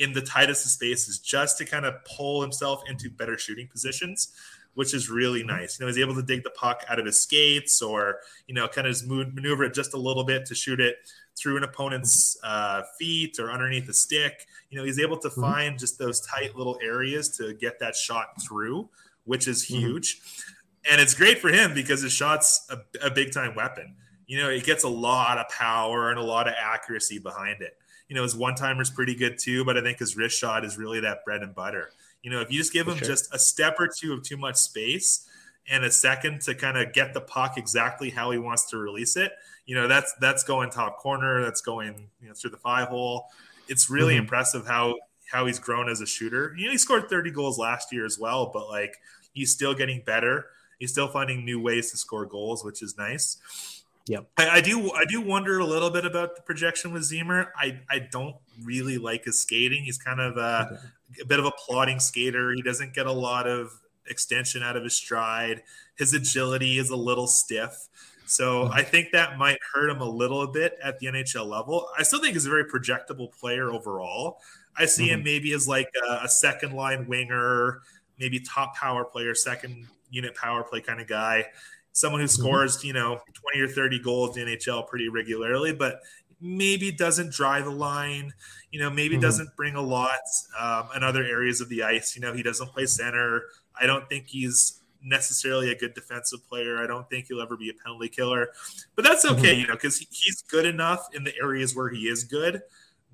in 0.00 0.12
the 0.12 0.20
tightest 0.20 0.64
of 0.64 0.70
spaces 0.70 1.18
just 1.18 1.58
to 1.58 1.64
kind 1.64 1.84
of 1.84 1.94
pull 2.04 2.42
himself 2.42 2.82
into 2.88 3.10
better 3.10 3.38
shooting 3.38 3.68
positions, 3.68 4.32
which 4.74 4.94
is 4.94 5.10
really 5.10 5.40
mm-hmm. 5.40 5.58
nice. 5.58 5.78
You 5.78 5.84
know, 5.84 5.92
he's 5.92 6.02
able 6.02 6.14
to 6.14 6.22
dig 6.22 6.42
the 6.42 6.50
puck 6.50 6.84
out 6.88 6.98
of 6.98 7.06
his 7.06 7.20
skates 7.20 7.82
or, 7.82 8.18
you 8.46 8.54
know, 8.54 8.66
kind 8.66 8.86
of 8.86 8.92
just 8.92 9.06
maneuver 9.06 9.64
it 9.64 9.74
just 9.74 9.94
a 9.94 9.98
little 9.98 10.24
bit 10.24 10.46
to 10.46 10.54
shoot 10.54 10.80
it 10.80 10.96
through 11.36 11.56
an 11.56 11.64
opponent's 11.64 12.36
uh, 12.42 12.82
feet 12.98 13.38
or 13.38 13.52
underneath 13.52 13.86
the 13.86 13.94
stick. 13.94 14.46
You 14.70 14.78
know, 14.78 14.84
he's 14.84 14.98
able 14.98 15.18
to 15.18 15.28
mm-hmm. 15.28 15.40
find 15.40 15.78
just 15.78 15.98
those 15.98 16.20
tight 16.20 16.56
little 16.56 16.78
areas 16.82 17.28
to 17.36 17.54
get 17.54 17.78
that 17.80 17.94
shot 17.94 18.42
through, 18.42 18.88
which 19.24 19.46
is 19.46 19.64
mm-hmm. 19.64 19.78
huge. 19.78 20.18
Mm-hmm 20.20 20.56
and 20.88 21.00
it's 21.00 21.14
great 21.14 21.38
for 21.38 21.48
him 21.48 21.74
because 21.74 22.02
his 22.02 22.12
shot's 22.12 22.66
a, 22.70 23.06
a 23.06 23.10
big 23.10 23.32
time 23.32 23.54
weapon. 23.54 23.94
You 24.26 24.38
know, 24.38 24.48
it 24.48 24.64
gets 24.64 24.84
a 24.84 24.88
lot 24.88 25.38
of 25.38 25.48
power 25.48 26.10
and 26.10 26.18
a 26.18 26.22
lot 26.22 26.46
of 26.46 26.54
accuracy 26.56 27.18
behind 27.18 27.62
it. 27.62 27.76
You 28.10 28.16
know, 28.16 28.22
his 28.24 28.36
one 28.36 28.56
timer 28.56 28.82
is 28.82 28.90
pretty 28.90 29.14
good 29.14 29.38
too, 29.38 29.64
but 29.64 29.78
I 29.78 29.80
think 29.80 29.98
his 29.98 30.16
wrist 30.16 30.38
shot 30.38 30.64
is 30.64 30.76
really 30.76 31.00
that 31.00 31.24
bread 31.24 31.42
and 31.42 31.54
butter. 31.54 31.90
You 32.22 32.30
know, 32.30 32.40
if 32.40 32.52
you 32.52 32.58
just 32.58 32.72
give 32.72 32.86
him 32.86 32.98
sure. 32.98 33.08
just 33.08 33.32
a 33.32 33.38
step 33.38 33.76
or 33.78 33.88
two 33.88 34.12
of 34.12 34.22
too 34.22 34.36
much 34.36 34.56
space 34.56 35.26
and 35.70 35.84
a 35.84 35.90
second 35.90 36.42
to 36.42 36.54
kind 36.54 36.76
of 36.76 36.92
get 36.92 37.14
the 37.14 37.20
puck 37.22 37.56
exactly 37.56 38.10
how 38.10 38.32
he 38.32 38.38
wants 38.38 38.68
to 38.70 38.76
release 38.76 39.16
it, 39.16 39.32
you 39.64 39.74
know, 39.74 39.88
that's 39.88 40.12
that's 40.20 40.42
going 40.42 40.70
top 40.70 40.98
corner, 40.98 41.42
that's 41.42 41.62
going 41.62 42.08
you 42.20 42.28
know 42.28 42.34
through 42.34 42.50
the 42.50 42.58
five 42.58 42.88
hole. 42.88 43.26
It's 43.68 43.88
really 43.88 44.14
mm-hmm. 44.14 44.24
impressive 44.24 44.66
how 44.66 44.96
how 45.30 45.46
he's 45.46 45.60
grown 45.60 45.88
as 45.88 46.00
a 46.00 46.06
shooter. 46.06 46.52
You 46.58 46.66
know, 46.66 46.72
he 46.72 46.78
scored 46.78 47.08
30 47.08 47.30
goals 47.30 47.56
last 47.56 47.92
year 47.92 48.04
as 48.04 48.18
well, 48.18 48.50
but 48.52 48.68
like 48.68 48.96
he's 49.32 49.52
still 49.52 49.72
getting 49.72 50.02
better 50.04 50.46
he's 50.80 50.90
still 50.90 51.06
finding 51.06 51.44
new 51.44 51.60
ways 51.60 51.92
to 51.92 51.96
score 51.96 52.26
goals, 52.26 52.64
which 52.64 52.82
is 52.82 52.98
nice. 52.98 53.79
Yep. 54.06 54.28
I, 54.38 54.48
I, 54.48 54.60
do 54.60 54.90
I 54.92 55.04
do 55.04 55.20
wonder 55.20 55.58
a 55.58 55.64
little 55.64 55.90
bit 55.90 56.04
about 56.04 56.34
the 56.34 56.42
projection 56.42 56.92
with 56.92 57.02
Ziemer. 57.02 57.48
I, 57.56 57.80
I 57.88 58.00
don't 58.10 58.36
really 58.62 58.98
like 58.98 59.24
his 59.24 59.40
skating. 59.40 59.84
He's 59.84 59.98
kind 59.98 60.20
of 60.20 60.36
a, 60.36 60.70
okay. 60.72 61.22
a 61.22 61.24
bit 61.26 61.38
of 61.38 61.44
a 61.44 61.52
plodding 61.52 62.00
skater. 62.00 62.52
He 62.52 62.62
doesn't 62.62 62.94
get 62.94 63.06
a 63.06 63.12
lot 63.12 63.46
of 63.46 63.70
extension 64.06 64.62
out 64.62 64.76
of 64.76 64.84
his 64.84 64.94
stride. 64.94 65.62
His 65.96 66.14
agility 66.14 66.78
is 66.78 66.90
a 66.90 66.96
little 66.96 67.26
stiff. 67.26 67.88
So 68.26 68.64
mm-hmm. 68.64 68.72
I 68.72 68.82
think 68.82 69.10
that 69.12 69.38
might 69.38 69.58
hurt 69.72 69.90
him 69.90 70.00
a 70.00 70.08
little 70.08 70.46
bit 70.46 70.78
at 70.82 70.98
the 70.98 71.06
NHL 71.06 71.46
level. 71.46 71.88
I 71.98 72.02
still 72.02 72.20
think 72.20 72.34
he's 72.34 72.46
a 72.46 72.50
very 72.50 72.64
projectable 72.64 73.30
player 73.32 73.70
overall. 73.70 74.38
I 74.76 74.86
see 74.86 75.04
mm-hmm. 75.04 75.14
him 75.14 75.24
maybe 75.24 75.52
as 75.52 75.66
like 75.66 75.88
a, 76.08 76.24
a 76.24 76.28
second 76.28 76.74
line 76.74 77.06
winger, 77.06 77.82
maybe 78.18 78.40
top 78.40 78.76
power 78.76 79.04
player, 79.04 79.34
second 79.34 79.86
unit 80.10 80.34
power 80.34 80.62
play 80.62 80.80
kind 80.80 81.00
of 81.00 81.06
guy, 81.06 81.46
someone 81.92 82.20
who 82.20 82.26
mm-hmm. 82.26 82.42
scores, 82.42 82.78
mm-hmm. 82.78 82.86
you 82.88 82.92
know, 82.92 83.20
20 83.54 83.60
or 83.60 83.68
30 83.68 83.98
goals 84.00 84.36
in 84.36 84.46
NHL 84.46 84.86
pretty 84.88 85.08
regularly, 85.08 85.72
but 85.72 86.00
maybe 86.40 86.90
doesn't 86.90 87.32
drive 87.32 87.66
a 87.66 87.70
line, 87.70 88.32
you 88.70 88.80
know, 88.80 88.90
maybe 88.90 89.14
mm-hmm. 89.14 89.22
doesn't 89.22 89.54
bring 89.56 89.74
a 89.74 89.80
lot 89.80 90.20
um, 90.58 90.88
in 90.96 91.02
other 91.02 91.22
areas 91.22 91.60
of 91.60 91.68
the 91.68 91.82
ice. 91.82 92.16
You 92.16 92.22
know, 92.22 92.32
he 92.32 92.42
doesn't 92.42 92.68
play 92.68 92.86
center. 92.86 93.42
I 93.78 93.86
don't 93.86 94.08
think 94.08 94.26
he's 94.26 94.80
necessarily 95.02 95.70
a 95.70 95.74
good 95.74 95.94
defensive 95.94 96.46
player. 96.48 96.82
I 96.82 96.86
don't 96.86 97.08
think 97.08 97.26
he'll 97.26 97.40
ever 97.40 97.56
be 97.56 97.70
a 97.70 97.74
penalty 97.84 98.08
killer, 98.08 98.48
but 98.96 99.04
that's 99.04 99.24
okay, 99.24 99.52
mm-hmm. 99.52 99.60
you 99.60 99.66
know, 99.66 99.74
because 99.74 99.98
he's 99.98 100.42
good 100.42 100.66
enough 100.66 101.08
in 101.14 101.24
the 101.24 101.32
areas 101.42 101.74
where 101.74 101.88
he 101.88 102.08
is 102.08 102.24
good 102.24 102.62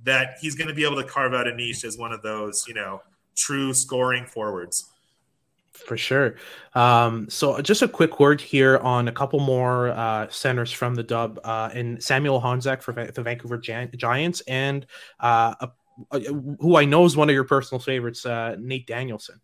that 0.04 0.36
he's 0.40 0.54
going 0.54 0.68
to 0.68 0.74
be 0.74 0.84
able 0.84 0.96
to 0.96 1.04
carve 1.04 1.34
out 1.34 1.48
a 1.48 1.54
niche 1.54 1.84
as 1.84 1.96
one 1.96 2.12
of 2.12 2.22
those, 2.22 2.64
you 2.68 2.74
know, 2.74 3.02
true 3.34 3.72
scoring 3.72 4.26
forwards. 4.26 4.92
For 5.84 5.96
sure. 5.96 6.36
Um, 6.74 7.28
so 7.30 7.60
just 7.60 7.82
a 7.82 7.88
quick 7.88 8.18
word 8.18 8.40
here 8.40 8.78
on 8.78 9.08
a 9.08 9.12
couple 9.12 9.40
more 9.40 9.88
uh, 9.88 10.28
centers 10.28 10.72
from 10.72 10.94
the 10.94 11.02
dub 11.02 11.38
uh, 11.44 11.70
and 11.72 12.02
Samuel 12.02 12.40
Honzek 12.40 12.82
for 12.82 12.92
the 12.92 13.22
Vancouver 13.22 13.58
Giants 13.58 14.42
and 14.48 14.86
uh, 15.20 15.54
a, 15.60 15.70
a, 16.10 16.20
who 16.60 16.76
I 16.76 16.84
know 16.84 17.04
is 17.04 17.16
one 17.16 17.28
of 17.28 17.34
your 17.34 17.44
personal 17.44 17.80
favorites, 17.80 18.26
uh, 18.26 18.56
Nate 18.58 18.86
Danielson. 18.86 19.40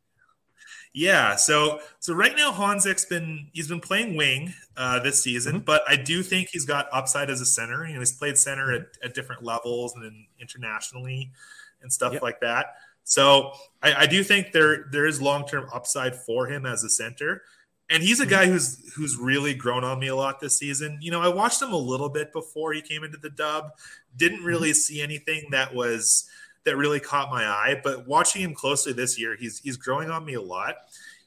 Yeah, 0.94 1.36
so 1.36 1.80
so 2.00 2.12
right 2.12 2.36
now 2.36 2.52
Honzek's 2.52 3.06
been 3.06 3.48
he's 3.54 3.68
been 3.68 3.80
playing 3.80 4.14
wing 4.14 4.52
uh, 4.76 5.00
this 5.00 5.22
season, 5.22 5.56
mm-hmm. 5.56 5.64
but 5.64 5.82
I 5.88 5.96
do 5.96 6.22
think 6.22 6.50
he's 6.50 6.66
got 6.66 6.86
upside 6.92 7.30
as 7.30 7.40
a 7.40 7.46
center. 7.46 7.86
You 7.86 7.94
know, 7.94 8.00
he's 8.00 8.12
played 8.12 8.36
center 8.36 8.72
at, 8.72 8.88
at 9.02 9.14
different 9.14 9.42
levels 9.42 9.94
and 9.94 10.04
then 10.04 10.26
internationally 10.38 11.32
and 11.80 11.90
stuff 11.90 12.12
yep. 12.12 12.22
like 12.22 12.40
that. 12.40 12.74
So 13.04 13.52
I, 13.82 13.94
I 13.94 14.06
do 14.06 14.22
think 14.22 14.52
there 14.52 14.86
there 14.90 15.06
is 15.06 15.20
long 15.20 15.46
term 15.46 15.68
upside 15.72 16.14
for 16.14 16.46
him 16.46 16.66
as 16.66 16.84
a 16.84 16.90
center. 16.90 17.42
And 17.90 18.02
he's 18.02 18.20
a 18.20 18.26
guy 18.26 18.46
who's 18.46 18.92
who's 18.94 19.16
really 19.16 19.54
grown 19.54 19.84
on 19.84 19.98
me 19.98 20.06
a 20.06 20.16
lot 20.16 20.40
this 20.40 20.58
season. 20.58 20.98
You 21.02 21.10
know, 21.10 21.20
I 21.20 21.28
watched 21.28 21.60
him 21.60 21.72
a 21.72 21.78
little 21.78 22.08
bit 22.08 22.32
before 22.32 22.72
he 22.72 22.80
came 22.80 23.04
into 23.04 23.18
the 23.18 23.30
dub. 23.30 23.72
Didn't 24.16 24.44
really 24.44 24.70
mm-hmm. 24.70 24.76
see 24.76 25.02
anything 25.02 25.48
that 25.50 25.74
was 25.74 26.28
that 26.64 26.76
really 26.76 27.00
caught 27.00 27.30
my 27.30 27.44
eye, 27.44 27.80
but 27.82 28.06
watching 28.06 28.42
him 28.42 28.54
closely 28.54 28.92
this 28.92 29.18
year, 29.18 29.36
he's 29.38 29.58
he's 29.58 29.76
growing 29.76 30.10
on 30.10 30.24
me 30.24 30.34
a 30.34 30.40
lot. 30.40 30.76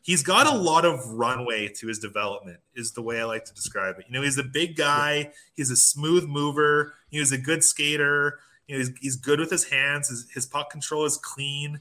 He's 0.01 0.21
got 0.21 0.47
a 0.47 0.55
lot 0.55 0.85
of 0.85 1.05
runway 1.07 1.67
to 1.67 1.88
his 1.88 1.97
development, 1.97 2.59
is 2.75 2.91
the 2.91 3.01
way 3.01 3.19
I 3.19 3.25
like 3.25 3.45
to 3.45 3.53
describe 3.53 3.97
it. 3.97 4.05
You 4.07 4.13
know, 4.13 4.21
he's 4.21 4.38
a 4.38 4.43
big 4.43 4.75
guy, 4.75 5.31
he's 5.55 5.71
a 5.71 5.75
smooth 5.75 6.25
mover, 6.25 6.93
he 7.09 7.19
was 7.19 7.31
a 7.31 7.38
good 7.38 7.63
skater. 7.63 8.39
You 8.67 8.75
know, 8.75 8.80
he's, 8.80 8.97
he's 8.99 9.15
good 9.15 9.39
with 9.39 9.51
his 9.51 9.65
hands. 9.65 10.10
His, 10.10 10.28
his 10.34 10.45
puck 10.45 10.69
control 10.69 11.06
is 11.06 11.17
clean, 11.17 11.80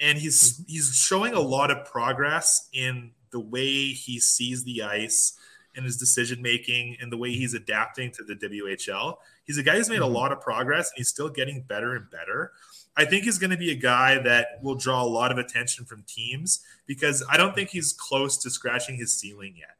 and 0.00 0.18
he's 0.18 0.62
he's 0.66 0.94
showing 0.94 1.34
a 1.34 1.40
lot 1.40 1.70
of 1.70 1.84
progress 1.84 2.68
in 2.72 3.12
the 3.30 3.40
way 3.40 3.88
he 3.88 4.18
sees 4.20 4.64
the 4.64 4.82
ice 4.82 5.38
and 5.76 5.84
his 5.84 5.96
decision 5.96 6.40
making 6.40 6.96
and 7.00 7.10
the 7.10 7.16
way 7.16 7.32
he's 7.32 7.54
adapting 7.54 8.10
to 8.12 8.22
the 8.22 8.34
WHL. 8.34 9.16
He's 9.44 9.58
a 9.58 9.62
guy 9.62 9.76
who's 9.76 9.88
made 9.88 9.98
a 9.98 10.02
mm-hmm. 10.02 10.14
lot 10.14 10.32
of 10.32 10.40
progress 10.40 10.90
and 10.90 10.98
he's 10.98 11.08
still 11.08 11.28
getting 11.28 11.62
better 11.62 11.96
and 11.96 12.08
better. 12.10 12.52
I 12.96 13.04
think 13.04 13.24
he's 13.24 13.38
going 13.38 13.50
to 13.50 13.56
be 13.56 13.72
a 13.72 13.76
guy 13.76 14.18
that 14.22 14.60
will 14.62 14.76
draw 14.76 15.02
a 15.02 15.06
lot 15.06 15.32
of 15.32 15.38
attention 15.38 15.84
from 15.84 16.04
teams 16.06 16.60
because 16.86 17.24
I 17.28 17.36
don't 17.36 17.54
think 17.54 17.70
he's 17.70 17.92
close 17.92 18.38
to 18.38 18.50
scratching 18.50 18.96
his 18.96 19.12
ceiling 19.12 19.54
yet. 19.58 19.76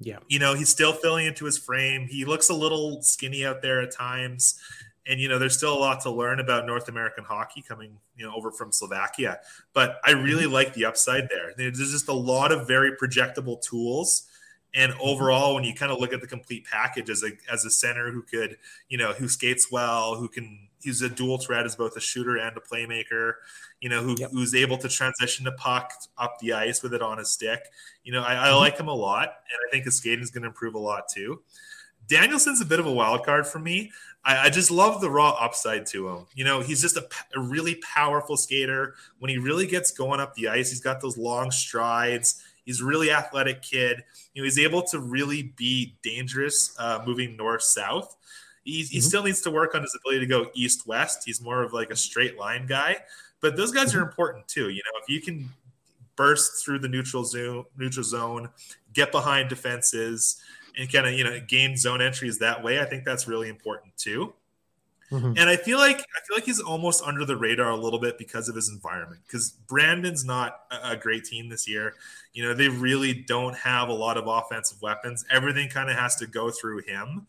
Yeah. 0.00 0.18
You 0.26 0.40
know, 0.40 0.54
he's 0.54 0.68
still 0.68 0.92
filling 0.92 1.26
into 1.26 1.44
his 1.44 1.56
frame. 1.56 2.08
He 2.08 2.24
looks 2.24 2.48
a 2.48 2.54
little 2.54 3.00
skinny 3.02 3.46
out 3.46 3.62
there 3.62 3.80
at 3.80 3.92
times 3.92 4.58
and 5.06 5.20
you 5.20 5.28
know 5.28 5.38
there's 5.38 5.56
still 5.56 5.74
a 5.74 5.78
lot 5.78 6.00
to 6.00 6.10
learn 6.10 6.40
about 6.40 6.66
North 6.66 6.88
American 6.88 7.24
hockey 7.24 7.62
coming 7.62 7.98
you 8.16 8.26
know 8.26 8.34
over 8.34 8.50
from 8.50 8.72
Slovakia 8.72 9.40
but 9.72 9.98
I 10.04 10.12
really 10.12 10.44
mm-hmm. 10.44 10.52
like 10.52 10.74
the 10.74 10.84
upside 10.84 11.28
there 11.28 11.52
there's 11.56 11.78
just 11.78 12.08
a 12.08 12.12
lot 12.12 12.52
of 12.52 12.66
very 12.66 12.92
projectable 12.92 13.60
tools 13.60 14.28
and 14.74 14.92
mm-hmm. 14.92 15.00
overall 15.02 15.54
when 15.54 15.64
you 15.64 15.74
kind 15.74 15.92
of 15.92 15.98
look 15.98 16.12
at 16.12 16.20
the 16.20 16.26
complete 16.26 16.64
package 16.70 17.10
as 17.10 17.22
a 17.22 17.30
as 17.50 17.64
a 17.64 17.70
center 17.70 18.10
who 18.10 18.22
could 18.22 18.56
you 18.88 18.98
know 18.98 19.12
who 19.12 19.28
skates 19.28 19.70
well 19.70 20.16
who 20.16 20.28
can 20.28 20.68
he's 20.80 21.02
a 21.02 21.08
dual 21.08 21.38
threat 21.38 21.64
as 21.64 21.76
both 21.76 21.96
a 21.96 22.00
shooter 22.00 22.36
and 22.36 22.56
a 22.56 22.60
playmaker 22.60 23.34
you 23.80 23.88
know 23.88 24.02
who, 24.02 24.16
yep. 24.18 24.30
who's 24.32 24.54
able 24.54 24.78
to 24.78 24.88
transition 24.88 25.44
the 25.44 25.52
puck 25.52 25.92
up 26.18 26.38
the 26.40 26.52
ice 26.52 26.82
with 26.82 26.94
it 26.94 27.02
on 27.02 27.18
his 27.18 27.30
stick 27.30 27.60
you 28.04 28.12
know 28.12 28.22
I, 28.22 28.32
I 28.32 28.48
mm-hmm. 28.48 28.58
like 28.58 28.78
him 28.78 28.88
a 28.88 28.94
lot 28.94 29.24
and 29.24 29.58
I 29.66 29.70
think 29.70 29.84
his 29.84 29.96
skating 29.96 30.22
is 30.22 30.30
going 30.30 30.42
to 30.42 30.48
improve 30.48 30.74
a 30.74 30.78
lot 30.78 31.08
too 31.12 31.42
Danielson's 32.08 32.60
a 32.60 32.64
bit 32.64 32.80
of 32.80 32.86
a 32.86 32.92
wild 32.92 33.24
card 33.24 33.46
for 33.46 33.58
me. 33.58 33.90
I, 34.24 34.46
I, 34.46 34.50
just 34.50 34.70
love 34.70 35.00
the 35.00 35.10
raw 35.10 35.30
upside 35.30 35.86
to 35.86 36.08
him. 36.08 36.26
You 36.34 36.44
know, 36.44 36.60
he's 36.60 36.80
just 36.80 36.96
a, 36.96 37.06
a, 37.34 37.40
really 37.40 37.76
powerful 37.76 38.36
skater. 38.36 38.94
When 39.18 39.30
he 39.30 39.38
really 39.38 39.66
gets 39.66 39.90
going 39.90 40.20
up 40.20 40.34
the 40.34 40.48
ice, 40.48 40.70
he's 40.70 40.80
got 40.80 41.00
those 41.00 41.18
long 41.18 41.50
strides. 41.50 42.42
He's 42.64 42.80
a 42.80 42.84
really 42.84 43.10
athletic 43.10 43.62
kid. 43.62 44.04
You 44.34 44.42
know, 44.42 44.44
he's 44.44 44.58
able 44.58 44.82
to 44.84 45.00
really 45.00 45.52
be 45.56 45.96
dangerous 46.02 46.74
uh, 46.78 47.02
moving 47.04 47.36
north 47.36 47.62
south. 47.62 48.16
He, 48.64 48.82
mm-hmm. 48.82 48.92
he 48.92 49.00
still 49.00 49.24
needs 49.24 49.40
to 49.42 49.50
work 49.50 49.74
on 49.74 49.82
his 49.82 49.96
ability 49.98 50.20
to 50.20 50.26
go 50.26 50.50
east 50.54 50.86
west. 50.86 51.22
He's 51.24 51.40
more 51.40 51.62
of 51.62 51.72
like 51.72 51.90
a 51.90 51.96
straight 51.96 52.38
line 52.38 52.66
guy. 52.66 52.98
But 53.40 53.56
those 53.56 53.72
guys 53.72 53.90
mm-hmm. 53.90 53.98
are 53.98 54.02
important 54.02 54.46
too. 54.46 54.68
You 54.68 54.82
know, 54.84 55.00
if 55.02 55.08
you 55.08 55.20
can 55.20 55.48
burst 56.14 56.64
through 56.64 56.78
the 56.78 56.88
neutral 56.88 57.24
zone, 57.24 57.64
neutral 57.76 58.04
zone, 58.04 58.50
get 58.92 59.10
behind 59.10 59.48
defenses 59.48 60.40
and 60.78 60.92
kind 60.92 61.06
of 61.06 61.14
you 61.14 61.24
know 61.24 61.40
gain 61.46 61.76
zone 61.76 62.00
entries 62.00 62.38
that 62.38 62.62
way. 62.62 62.80
I 62.80 62.84
think 62.84 63.04
that's 63.04 63.26
really 63.28 63.48
important 63.48 63.96
too. 63.96 64.34
Mm-hmm. 65.12 65.34
And 65.36 65.50
I 65.50 65.56
feel 65.56 65.76
like 65.76 65.98
I 65.98 66.20
feel 66.26 66.36
like 66.36 66.44
he's 66.44 66.60
almost 66.60 67.02
under 67.04 67.26
the 67.26 67.36
radar 67.36 67.70
a 67.70 67.76
little 67.76 67.98
bit 67.98 68.16
because 68.16 68.48
of 68.48 68.54
his 68.54 68.70
environment. 68.70 69.20
Because 69.26 69.50
Brandon's 69.50 70.24
not 70.24 70.62
a, 70.70 70.96
great 70.96 71.24
team 71.24 71.50
this 71.50 71.68
year. 71.68 71.94
You 72.32 72.44
know, 72.44 72.54
they 72.54 72.68
really 72.68 73.12
don't 73.12 73.54
have 73.56 73.90
a 73.90 73.92
lot 73.92 74.16
of 74.16 74.26
offensive 74.26 74.80
weapons. 74.80 75.26
Everything 75.30 75.68
kind 75.68 75.90
of 75.90 75.96
has 75.96 76.16
to 76.16 76.26
go 76.26 76.50
through 76.50 76.78
him. 76.78 77.26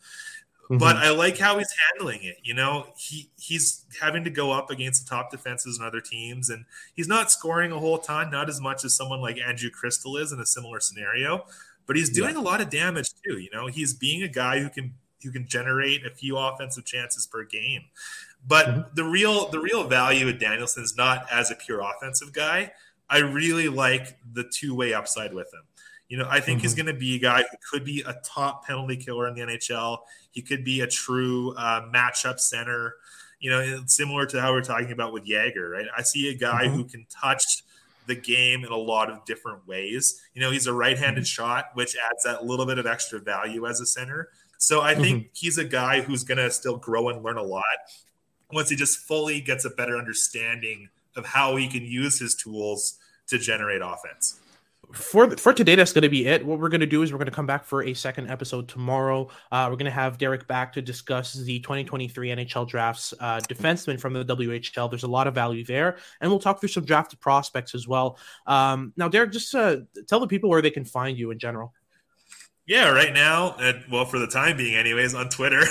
Mm-hmm. 0.63 0.77
But 0.77 0.95
I 0.95 1.09
like 1.09 1.37
how 1.37 1.57
he's 1.57 1.73
handling 1.91 2.23
it. 2.23 2.37
You 2.41 2.53
know, 2.53 2.87
he 2.95 3.29
he's 3.37 3.83
having 4.01 4.23
to 4.23 4.29
go 4.29 4.53
up 4.53 4.71
against 4.71 5.03
the 5.03 5.09
top 5.09 5.29
defenses 5.29 5.77
and 5.77 5.85
other 5.85 5.99
teams, 5.99 6.49
and 6.49 6.63
he's 6.95 7.09
not 7.09 7.31
scoring 7.31 7.73
a 7.73 7.79
whole 7.79 7.97
ton, 7.97 8.31
not 8.31 8.47
as 8.47 8.61
much 8.61 8.85
as 8.85 8.93
someone 8.93 9.19
like 9.19 9.37
Andrew 9.37 9.69
Cristall 9.69 10.21
is 10.21 10.31
in 10.31 10.39
a 10.39 10.45
similar 10.45 10.79
scenario. 10.79 11.45
But 11.85 11.95
he's 11.95 12.09
doing 12.09 12.35
yeah. 12.35 12.41
a 12.41 12.43
lot 12.43 12.61
of 12.61 12.69
damage 12.69 13.09
too. 13.25 13.39
You 13.39 13.49
know, 13.53 13.67
he's 13.67 13.93
being 13.93 14.23
a 14.23 14.27
guy 14.27 14.59
who 14.59 14.69
can 14.69 14.93
who 15.23 15.31
can 15.31 15.47
generate 15.47 16.05
a 16.05 16.09
few 16.09 16.37
offensive 16.37 16.85
chances 16.85 17.25
per 17.25 17.43
game. 17.43 17.83
But 18.45 18.65
mm-hmm. 18.67 18.81
the 18.95 19.03
real 19.03 19.49
the 19.49 19.59
real 19.59 19.87
value 19.87 20.27
of 20.27 20.39
Danielson 20.39 20.83
is 20.83 20.95
not 20.97 21.25
as 21.31 21.51
a 21.51 21.55
pure 21.55 21.81
offensive 21.81 22.33
guy. 22.33 22.71
I 23.09 23.19
really 23.19 23.69
like 23.69 24.17
the 24.33 24.43
two 24.43 24.75
way 24.75 24.93
upside 24.93 25.33
with 25.33 25.53
him. 25.53 25.61
You 26.09 26.17
know, 26.17 26.27
I 26.29 26.39
think 26.39 26.57
mm-hmm. 26.57 26.63
he's 26.63 26.75
going 26.75 26.85
to 26.87 26.93
be 26.93 27.15
a 27.15 27.19
guy 27.19 27.41
who 27.41 27.57
could 27.71 27.85
be 27.85 28.03
a 28.05 28.15
top 28.23 28.65
penalty 28.65 28.97
killer 28.97 29.27
in 29.27 29.35
the 29.35 29.41
NHL. 29.41 29.99
He 30.31 30.41
could 30.41 30.63
be 30.63 30.81
a 30.81 30.87
true 30.87 31.55
uh, 31.55 31.81
matchup 31.93 32.39
center. 32.39 32.95
You 33.39 33.49
know, 33.49 33.83
similar 33.87 34.25
to 34.27 34.39
how 34.39 34.53
we're 34.53 34.61
talking 34.61 34.91
about 34.91 35.11
with 35.11 35.25
Yager, 35.25 35.69
right? 35.69 35.87
I 35.97 36.01
see 36.01 36.29
a 36.29 36.35
guy 36.35 36.65
mm-hmm. 36.65 36.75
who 36.75 36.85
can 36.85 37.05
touch 37.09 37.63
the 38.07 38.15
game 38.15 38.63
in 38.63 38.71
a 38.71 38.77
lot 38.77 39.09
of 39.09 39.23
different 39.25 39.67
ways. 39.67 40.21
You 40.33 40.41
know, 40.41 40.51
he's 40.51 40.67
a 40.67 40.73
right-handed 40.73 41.23
mm-hmm. 41.23 41.43
shot, 41.43 41.65
which 41.73 41.95
adds 42.09 42.23
that 42.23 42.45
little 42.45 42.65
bit 42.65 42.77
of 42.77 42.85
extra 42.85 43.19
value 43.19 43.67
as 43.67 43.79
a 43.79 43.85
center. 43.85 44.29
So 44.57 44.81
I 44.81 44.95
think 44.95 45.17
mm-hmm. 45.19 45.29
he's 45.33 45.57
a 45.57 45.65
guy 45.65 46.01
who's 46.01 46.23
going 46.23 46.37
to 46.37 46.49
still 46.51 46.77
grow 46.77 47.09
and 47.09 47.23
learn 47.23 47.37
a 47.37 47.43
lot 47.43 47.63
once 48.51 48.69
he 48.69 48.75
just 48.75 48.99
fully 48.99 49.41
gets 49.41 49.65
a 49.65 49.69
better 49.71 49.97
understanding 49.97 50.89
of 51.15 51.25
how 51.25 51.55
he 51.55 51.67
can 51.67 51.83
use 51.83 52.19
his 52.19 52.35
tools 52.35 52.97
to 53.27 53.37
generate 53.37 53.81
offense 53.83 54.39
for 54.93 55.35
for 55.37 55.53
today 55.53 55.75
that's 55.75 55.91
going 55.91 56.03
to 56.03 56.09
be 56.09 56.27
it 56.27 56.45
what 56.45 56.59
we're 56.59 56.69
going 56.69 56.79
to 56.79 56.85
do 56.85 57.01
is 57.01 57.11
we're 57.11 57.17
going 57.17 57.25
to 57.25 57.31
come 57.31 57.47
back 57.47 57.65
for 57.65 57.83
a 57.83 57.93
second 57.93 58.29
episode 58.29 58.67
tomorrow 58.67 59.27
uh, 59.51 59.67
we're 59.69 59.75
going 59.75 59.85
to 59.85 59.91
have 59.91 60.17
derek 60.19 60.47
back 60.47 60.71
to 60.71 60.81
discuss 60.81 61.33
the 61.33 61.59
2023 61.61 62.29
nhl 62.29 62.67
drafts 62.67 63.13
uh, 63.19 63.39
defensemen 63.49 63.99
from 63.99 64.13
the 64.13 64.23
whl 64.23 64.89
there's 64.89 65.03
a 65.03 65.07
lot 65.07 65.25
of 65.25 65.33
value 65.33 65.65
there 65.65 65.97
and 66.21 66.29
we'll 66.29 66.39
talk 66.39 66.59
through 66.59 66.69
some 66.69 66.85
drafted 66.85 67.19
prospects 67.19 67.73
as 67.73 67.87
well 67.87 68.17
um, 68.45 68.93
now 68.95 69.07
derek 69.07 69.31
just 69.31 69.53
uh, 69.55 69.77
tell 70.07 70.19
the 70.19 70.27
people 70.27 70.49
where 70.49 70.61
they 70.61 70.71
can 70.71 70.85
find 70.85 71.17
you 71.17 71.31
in 71.31 71.39
general 71.39 71.73
yeah, 72.65 72.91
right 72.91 73.11
now, 73.11 73.57
well, 73.91 74.05
for 74.05 74.19
the 74.19 74.27
time 74.27 74.55
being, 74.55 74.75
anyways, 74.75 75.13
on 75.13 75.27
Twitter. 75.27 75.63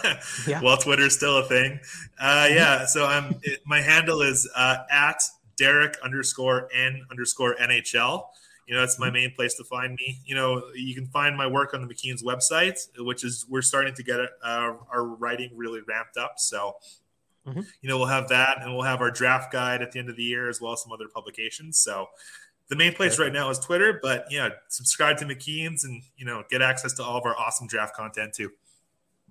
yeah. 0.48 0.60
Well, 0.60 0.76
Twitter's 0.78 1.14
still 1.14 1.38
a 1.38 1.44
thing. 1.44 1.78
Uh, 2.20 2.48
yeah, 2.50 2.86
so 2.86 3.06
I'm. 3.06 3.36
It, 3.44 3.60
my 3.66 3.80
handle 3.80 4.20
is 4.20 4.50
uh, 4.56 4.78
at 4.90 5.22
Derek 5.56 5.96
underscore 6.02 6.68
N 6.74 7.06
underscore 7.08 7.54
NHL. 7.54 8.24
You 8.70 8.76
know, 8.76 8.82
that's 8.82 9.00
my 9.00 9.10
main 9.10 9.32
place 9.34 9.54
to 9.54 9.64
find 9.64 9.96
me. 9.96 10.20
You 10.24 10.36
know, 10.36 10.62
you 10.76 10.94
can 10.94 11.08
find 11.08 11.36
my 11.36 11.48
work 11.48 11.74
on 11.74 11.84
the 11.84 11.92
McKeen's 11.92 12.22
website, 12.22 12.78
which 13.00 13.24
is 13.24 13.44
we're 13.48 13.62
starting 13.62 13.94
to 13.94 14.02
get 14.04 14.20
uh, 14.20 14.74
our 14.92 15.02
writing 15.02 15.50
really 15.56 15.80
ramped 15.88 16.16
up. 16.16 16.34
So, 16.36 16.76
mm-hmm. 17.44 17.62
you 17.82 17.88
know, 17.88 17.98
we'll 17.98 18.06
have 18.06 18.28
that, 18.28 18.58
and 18.62 18.72
we'll 18.72 18.84
have 18.84 19.00
our 19.00 19.10
draft 19.10 19.52
guide 19.52 19.82
at 19.82 19.90
the 19.90 19.98
end 19.98 20.08
of 20.08 20.14
the 20.14 20.22
year, 20.22 20.48
as 20.48 20.60
well 20.60 20.72
as 20.72 20.82
some 20.82 20.92
other 20.92 21.08
publications. 21.12 21.78
So, 21.78 22.10
the 22.68 22.76
main 22.76 22.94
place 22.94 23.18
right 23.18 23.32
now 23.32 23.50
is 23.50 23.58
Twitter, 23.58 23.98
but 24.00 24.26
yeah, 24.30 24.50
subscribe 24.68 25.16
to 25.16 25.24
McKeen's 25.24 25.82
and 25.82 26.04
you 26.16 26.24
know 26.24 26.44
get 26.48 26.62
access 26.62 26.92
to 26.92 27.02
all 27.02 27.18
of 27.18 27.26
our 27.26 27.36
awesome 27.36 27.66
draft 27.66 27.96
content 27.96 28.34
too. 28.34 28.52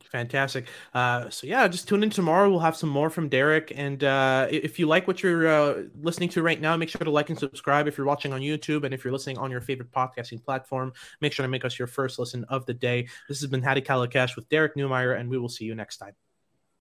Fantastic. 0.09 0.67
Uh, 0.93 1.29
so 1.29 1.45
yeah, 1.45 1.67
just 1.67 1.87
tune 1.87 2.01
in 2.01 2.09
tomorrow. 2.09 2.49
We'll 2.49 2.59
have 2.59 2.75
some 2.75 2.89
more 2.89 3.11
from 3.11 3.29
Derek. 3.29 3.71
And 3.75 4.03
uh, 4.03 4.47
if 4.49 4.79
you 4.79 4.87
like 4.87 5.07
what 5.07 5.21
you're 5.21 5.47
uh, 5.47 5.83
listening 6.01 6.29
to 6.29 6.41
right 6.41 6.59
now, 6.59 6.75
make 6.75 6.89
sure 6.89 6.99
to 6.99 7.11
like 7.11 7.29
and 7.29 7.37
subscribe 7.37 7.87
if 7.87 7.95
you're 7.95 8.07
watching 8.07 8.33
on 8.33 8.41
YouTube, 8.41 8.85
and 8.85 8.93
if 8.93 9.03
you're 9.03 9.13
listening 9.13 9.37
on 9.37 9.51
your 9.51 9.61
favorite 9.61 9.91
podcasting 9.91 10.43
platform, 10.43 10.93
make 11.21 11.31
sure 11.31 11.43
to 11.43 11.49
make 11.49 11.63
us 11.63 11.77
your 11.77 11.87
first 11.87 12.17
listen 12.17 12.43
of 12.45 12.65
the 12.65 12.73
day. 12.73 13.07
This 13.27 13.39
has 13.41 13.49
been 13.49 13.61
Hadi 13.61 13.81
Kalakeche 13.81 14.35
with 14.35 14.49
Derek 14.49 14.75
Neumeier, 14.75 15.19
and 15.19 15.29
we 15.29 15.37
will 15.37 15.49
see 15.49 15.65
you 15.65 15.75
next 15.75 15.97
time. 15.97 16.13